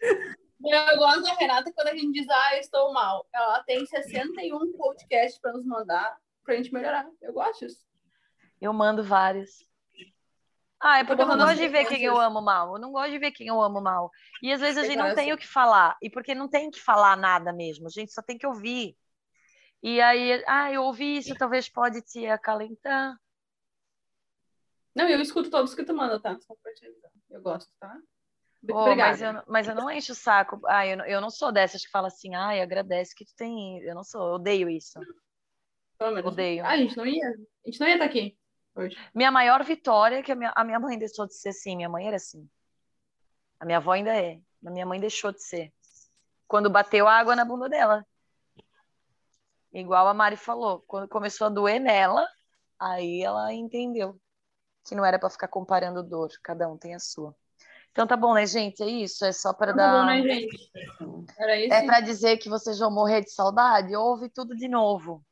Eu 0.01 0.97
gosto 0.97 1.23
da 1.23 1.33
Renata 1.33 1.71
quando 1.73 1.87
a 1.87 1.95
gente 1.95 2.11
diz, 2.11 2.29
ah, 2.29 2.55
eu 2.55 2.59
estou 2.59 2.91
mal. 2.91 3.25
Ela 3.33 3.63
tem 3.63 3.85
61 3.85 4.73
podcasts 4.73 5.39
para 5.39 5.53
nos 5.53 5.65
mandar 5.65 6.17
pra 6.43 6.55
gente 6.55 6.73
melhorar. 6.73 7.07
Eu 7.21 7.31
gosto 7.31 7.65
disso. 7.65 7.85
Eu 8.59 8.73
mando 8.73 9.01
vários. 9.03 9.65
Ah, 10.83 10.97
é 10.99 11.03
porque 11.03 11.21
eu 11.21 11.27
não 11.27 11.37
gosto 11.37 11.57
de 11.57 11.67
ver 11.67 11.85
quem 11.85 12.03
eu 12.03 12.19
amo 12.19 12.41
mal. 12.41 12.73
Eu 12.73 12.81
não 12.81 12.91
gosto 12.91 13.11
de 13.11 13.19
ver 13.19 13.31
quem 13.31 13.47
eu 13.47 13.61
amo 13.61 13.79
mal. 13.79 14.09
E 14.41 14.51
às 14.51 14.59
vezes 14.59 14.77
a 14.77 14.83
gente 14.83 14.97
não 14.97 15.13
tem 15.13 15.31
o 15.31 15.37
que 15.37 15.47
falar. 15.47 15.95
E 16.01 16.09
porque 16.09 16.33
não 16.33 16.49
tem 16.49 16.71
que 16.71 16.79
falar 16.79 17.15
nada 17.15 17.53
mesmo. 17.53 17.85
A 17.85 17.91
gente 17.91 18.11
só 18.11 18.21
tem 18.21 18.37
que 18.37 18.47
ouvir. 18.47 18.97
E 19.83 20.01
aí, 20.01 20.43
ah, 20.47 20.71
eu 20.71 20.83
ouvi 20.83 21.17
isso, 21.17 21.35
talvez 21.35 21.69
pode 21.69 22.01
te 22.01 22.25
acalentar. 22.27 23.15
Não, 24.95 25.07
eu 25.07 25.21
escuto 25.21 25.49
todos 25.49 25.73
que 25.73 25.83
tu 25.83 25.93
manda, 25.93 26.19
tá? 26.19 26.37
Só 26.39 26.55
pra 26.61 26.73
te 26.73 26.85
avisar. 26.85 27.11
Eu 27.29 27.41
gosto, 27.41 27.71
tá? 27.79 27.97
Oh, 28.69 28.95
mas, 28.95 29.21
eu, 29.21 29.43
mas 29.47 29.67
eu 29.67 29.73
não 29.73 29.89
encho 29.89 30.11
o 30.11 30.15
saco. 30.15 30.59
Ah, 30.67 30.85
eu, 30.85 30.99
eu 31.05 31.21
não 31.21 31.29
sou 31.29 31.51
dessas 31.51 31.83
que 31.83 31.91
fala 31.91 32.07
assim, 32.07 32.35
ai, 32.35 32.61
agradece 32.61 33.15
que 33.15 33.25
tu 33.25 33.33
tem. 33.35 33.79
Eu 33.81 33.95
não 33.95 34.03
sou, 34.03 34.27
eu 34.27 34.33
odeio 34.33 34.69
isso. 34.69 34.99
Odeio. 36.23 36.65
Ah, 36.65 36.69
a 36.69 36.77
gente 36.77 36.97
não 36.97 37.05
ia. 37.05 37.27
A 37.27 37.69
gente 37.69 37.79
não 37.79 37.87
ia 37.87 37.93
estar 37.93 38.05
tá 38.05 38.11
aqui. 38.11 38.37
Hoje. 38.75 38.97
Minha 39.13 39.31
maior 39.31 39.63
vitória 39.63 40.17
é 40.17 40.23
que 40.23 40.31
a 40.31 40.35
minha, 40.35 40.51
a 40.55 40.63
minha 40.63 40.79
mãe 40.79 40.97
deixou 40.97 41.27
de 41.27 41.35
ser 41.35 41.49
assim. 41.49 41.75
Minha 41.75 41.89
mãe 41.89 42.07
era 42.07 42.15
assim. 42.15 42.49
A 43.59 43.65
minha 43.65 43.77
avó 43.77 43.91
ainda 43.91 44.15
é. 44.15 44.39
A 44.65 44.71
minha 44.71 44.85
mãe 44.85 44.99
deixou 44.99 45.31
de 45.31 45.43
ser. 45.43 45.73
Quando 46.47 46.69
bateu 46.69 47.07
água 47.07 47.35
na 47.35 47.45
bunda 47.45 47.69
dela. 47.69 48.05
Igual 49.73 50.07
a 50.07 50.13
Mari 50.13 50.37
falou. 50.37 50.83
Quando 50.87 51.07
começou 51.07 51.47
a 51.47 51.49
doer 51.49 51.79
nela, 51.79 52.27
aí 52.79 53.21
ela 53.21 53.53
entendeu 53.53 54.19
que 54.85 54.95
não 54.95 55.05
era 55.05 55.19
para 55.19 55.29
ficar 55.29 55.47
comparando 55.47 56.03
dor. 56.03 56.29
Cada 56.43 56.67
um 56.67 56.77
tem 56.77 56.95
a 56.95 56.99
sua. 56.99 57.35
Então 57.91 58.07
tá 58.07 58.15
bom, 58.15 58.33
né, 58.33 58.45
gente? 58.45 58.81
É 58.81 58.87
isso. 58.87 59.25
É 59.25 59.31
só 59.31 59.53
para 59.53 59.73
tá 59.73 59.77
dar. 59.77 59.99
Bom, 59.99 60.05
né, 60.05 60.21
gente? 60.21 60.71
Era 61.37 61.57
isso. 61.57 61.73
É 61.73 61.85
para 61.85 61.99
dizer 61.99 62.37
que 62.37 62.49
vocês 62.49 62.79
vão 62.79 62.91
morrer 62.91 63.21
de 63.21 63.31
saudade. 63.31 63.95
Ouve 63.95 64.29
tudo 64.29 64.55
de 64.55 64.67
novo. 64.67 65.23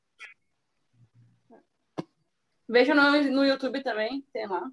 Veja 2.69 2.93
no, 2.93 3.11
no 3.31 3.43
YouTube 3.43 3.81
também, 3.83 4.23
tem 4.31 4.47
lá. 4.47 4.69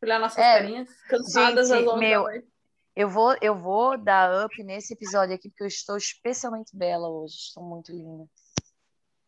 Olhar 0.00 0.20
nossas 0.20 0.38
é, 0.38 0.60
carinhas, 0.60 0.88
cansadas 1.08 1.68
gente, 1.68 1.88
às 1.88 1.98
meu, 1.98 2.26
eu 2.94 3.08
vou, 3.10 3.36
eu 3.42 3.54
vou 3.54 3.98
dar 3.98 4.46
up 4.46 4.62
nesse 4.62 4.94
episódio 4.94 5.34
aqui, 5.34 5.50
porque 5.50 5.64
eu 5.64 5.68
estou 5.68 5.96
especialmente 5.96 6.74
bela 6.74 7.08
hoje. 7.08 7.34
Estou 7.34 7.62
muito 7.62 7.90
linda. 7.92 8.24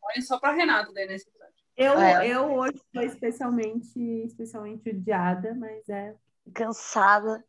Olha 0.02 0.22
só 0.22 0.38
para 0.38 0.54
Renato 0.54 0.92
daí 0.94 1.06
nesse 1.06 1.28
episódio. 1.28 1.54
Eu, 1.76 1.98
é. 2.00 2.26
eu 2.26 2.52
hoje 2.54 2.76
estou 2.76 3.02
especialmente, 3.02 3.98
especialmente 4.24 4.88
odiada, 4.88 5.54
mas 5.54 5.86
é. 5.88 6.14
Cansada. 6.54 7.44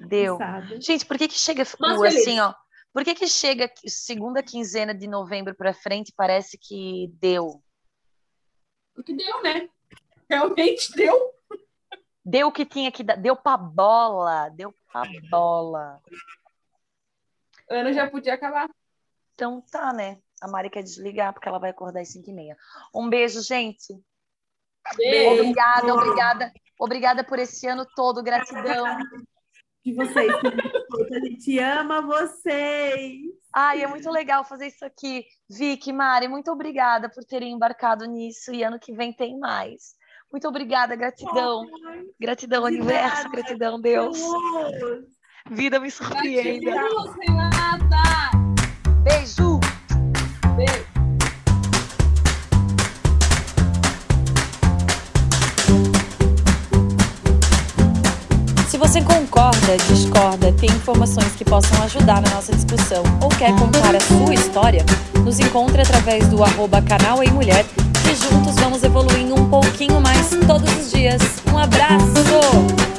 Deu. 0.00 0.36
Cansada. 0.36 0.80
Gente, 0.80 1.06
por 1.06 1.16
que 1.16 1.28
que 1.28 1.38
chega 1.38 1.62
assim, 1.62 2.40
ó? 2.40 2.52
Por 2.92 3.04
que 3.04 3.14
que 3.14 3.26
chega 3.26 3.72
segunda 3.86 4.42
quinzena 4.42 4.94
de 4.94 5.06
novembro 5.06 5.54
para 5.54 5.72
frente 5.72 6.12
parece 6.16 6.58
que 6.58 7.10
deu? 7.18 7.62
Porque 8.94 9.14
deu, 9.14 9.42
né? 9.42 9.68
Realmente 10.28 10.92
deu. 10.92 11.32
Deu 12.24 12.48
o 12.48 12.52
que 12.52 12.64
tinha 12.64 12.90
que 12.90 13.02
dar. 13.02 13.16
Deu 13.16 13.36
pra 13.36 13.56
bola. 13.56 14.48
Deu 14.48 14.74
pra 14.90 15.04
bola. 15.30 16.00
O 17.70 17.74
ano 17.74 17.92
já 17.92 18.08
podia 18.10 18.34
acabar. 18.34 18.68
Então 19.34 19.60
tá, 19.70 19.92
né? 19.92 20.18
A 20.40 20.48
Mari 20.48 20.70
quer 20.70 20.82
desligar 20.82 21.32
porque 21.32 21.48
ela 21.48 21.58
vai 21.58 21.70
acordar 21.70 22.00
às 22.00 22.12
5 22.12 22.28
e 22.28 22.32
meia. 22.32 22.56
Um 22.94 23.08
beijo, 23.08 23.42
gente. 23.42 23.94
Beijo. 24.96 25.40
Obrigada, 25.40 25.94
obrigada. 25.94 26.52
Obrigada 26.78 27.24
por 27.24 27.38
esse 27.38 27.66
ano 27.66 27.86
todo. 27.96 28.22
Gratidão. 28.22 28.98
De 29.84 29.94
vocês. 29.94 30.32
A 30.32 31.18
gente 31.20 31.58
ama 31.58 32.00
vocês. 32.00 33.20
Ai, 33.52 33.82
é 33.82 33.86
muito 33.86 34.10
legal 34.10 34.44
fazer 34.44 34.66
isso 34.66 34.84
aqui. 34.84 35.26
Vicky, 35.48 35.92
Mari, 35.92 36.26
muito 36.26 36.50
obrigada 36.50 37.08
por 37.08 37.24
terem 37.24 37.52
embarcado 37.52 38.04
nisso. 38.06 38.52
E 38.52 38.62
ano 38.62 38.78
que 38.78 38.92
vem 38.92 39.12
tem 39.12 39.38
mais. 39.38 39.94
Muito 40.34 40.48
obrigada, 40.48 40.96
gratidão. 40.96 41.62
Oh, 41.62 42.14
gratidão, 42.18 42.64
obrigada. 42.64 42.90
universo, 42.90 43.30
gratidão, 43.30 43.80
Deus. 43.80 44.18
Deus. 44.18 45.04
Vida 45.48 45.78
me 45.78 45.88
surpreende. 45.88 46.66
Beijo. 49.04 49.60
Beijo. 50.56 50.84
Se 58.68 58.76
você 58.76 59.00
concorda, 59.04 59.76
discorda, 59.86 60.52
tem 60.54 60.68
informações 60.68 61.32
que 61.36 61.44
possam 61.44 61.80
ajudar 61.84 62.20
na 62.20 62.30
nossa 62.30 62.52
discussão 62.52 63.04
ou 63.22 63.28
quer 63.28 63.56
contar 63.56 63.94
a 63.94 64.00
sua 64.00 64.34
história, 64.34 64.84
nos 65.24 65.38
encontre 65.38 65.82
através 65.82 66.26
do 66.26 66.42
arroba 66.42 66.82
canal 66.82 67.22
em 67.22 67.30
mulher 67.30 67.64
juntos 68.14 68.54
vamos 68.56 68.82
evoluindo 68.82 69.34
um 69.34 69.48
pouquinho 69.48 70.00
mais 70.00 70.30
todos 70.46 70.70
os 70.78 70.90
dias. 70.90 71.20
Um 71.52 71.58
abraço! 71.58 72.93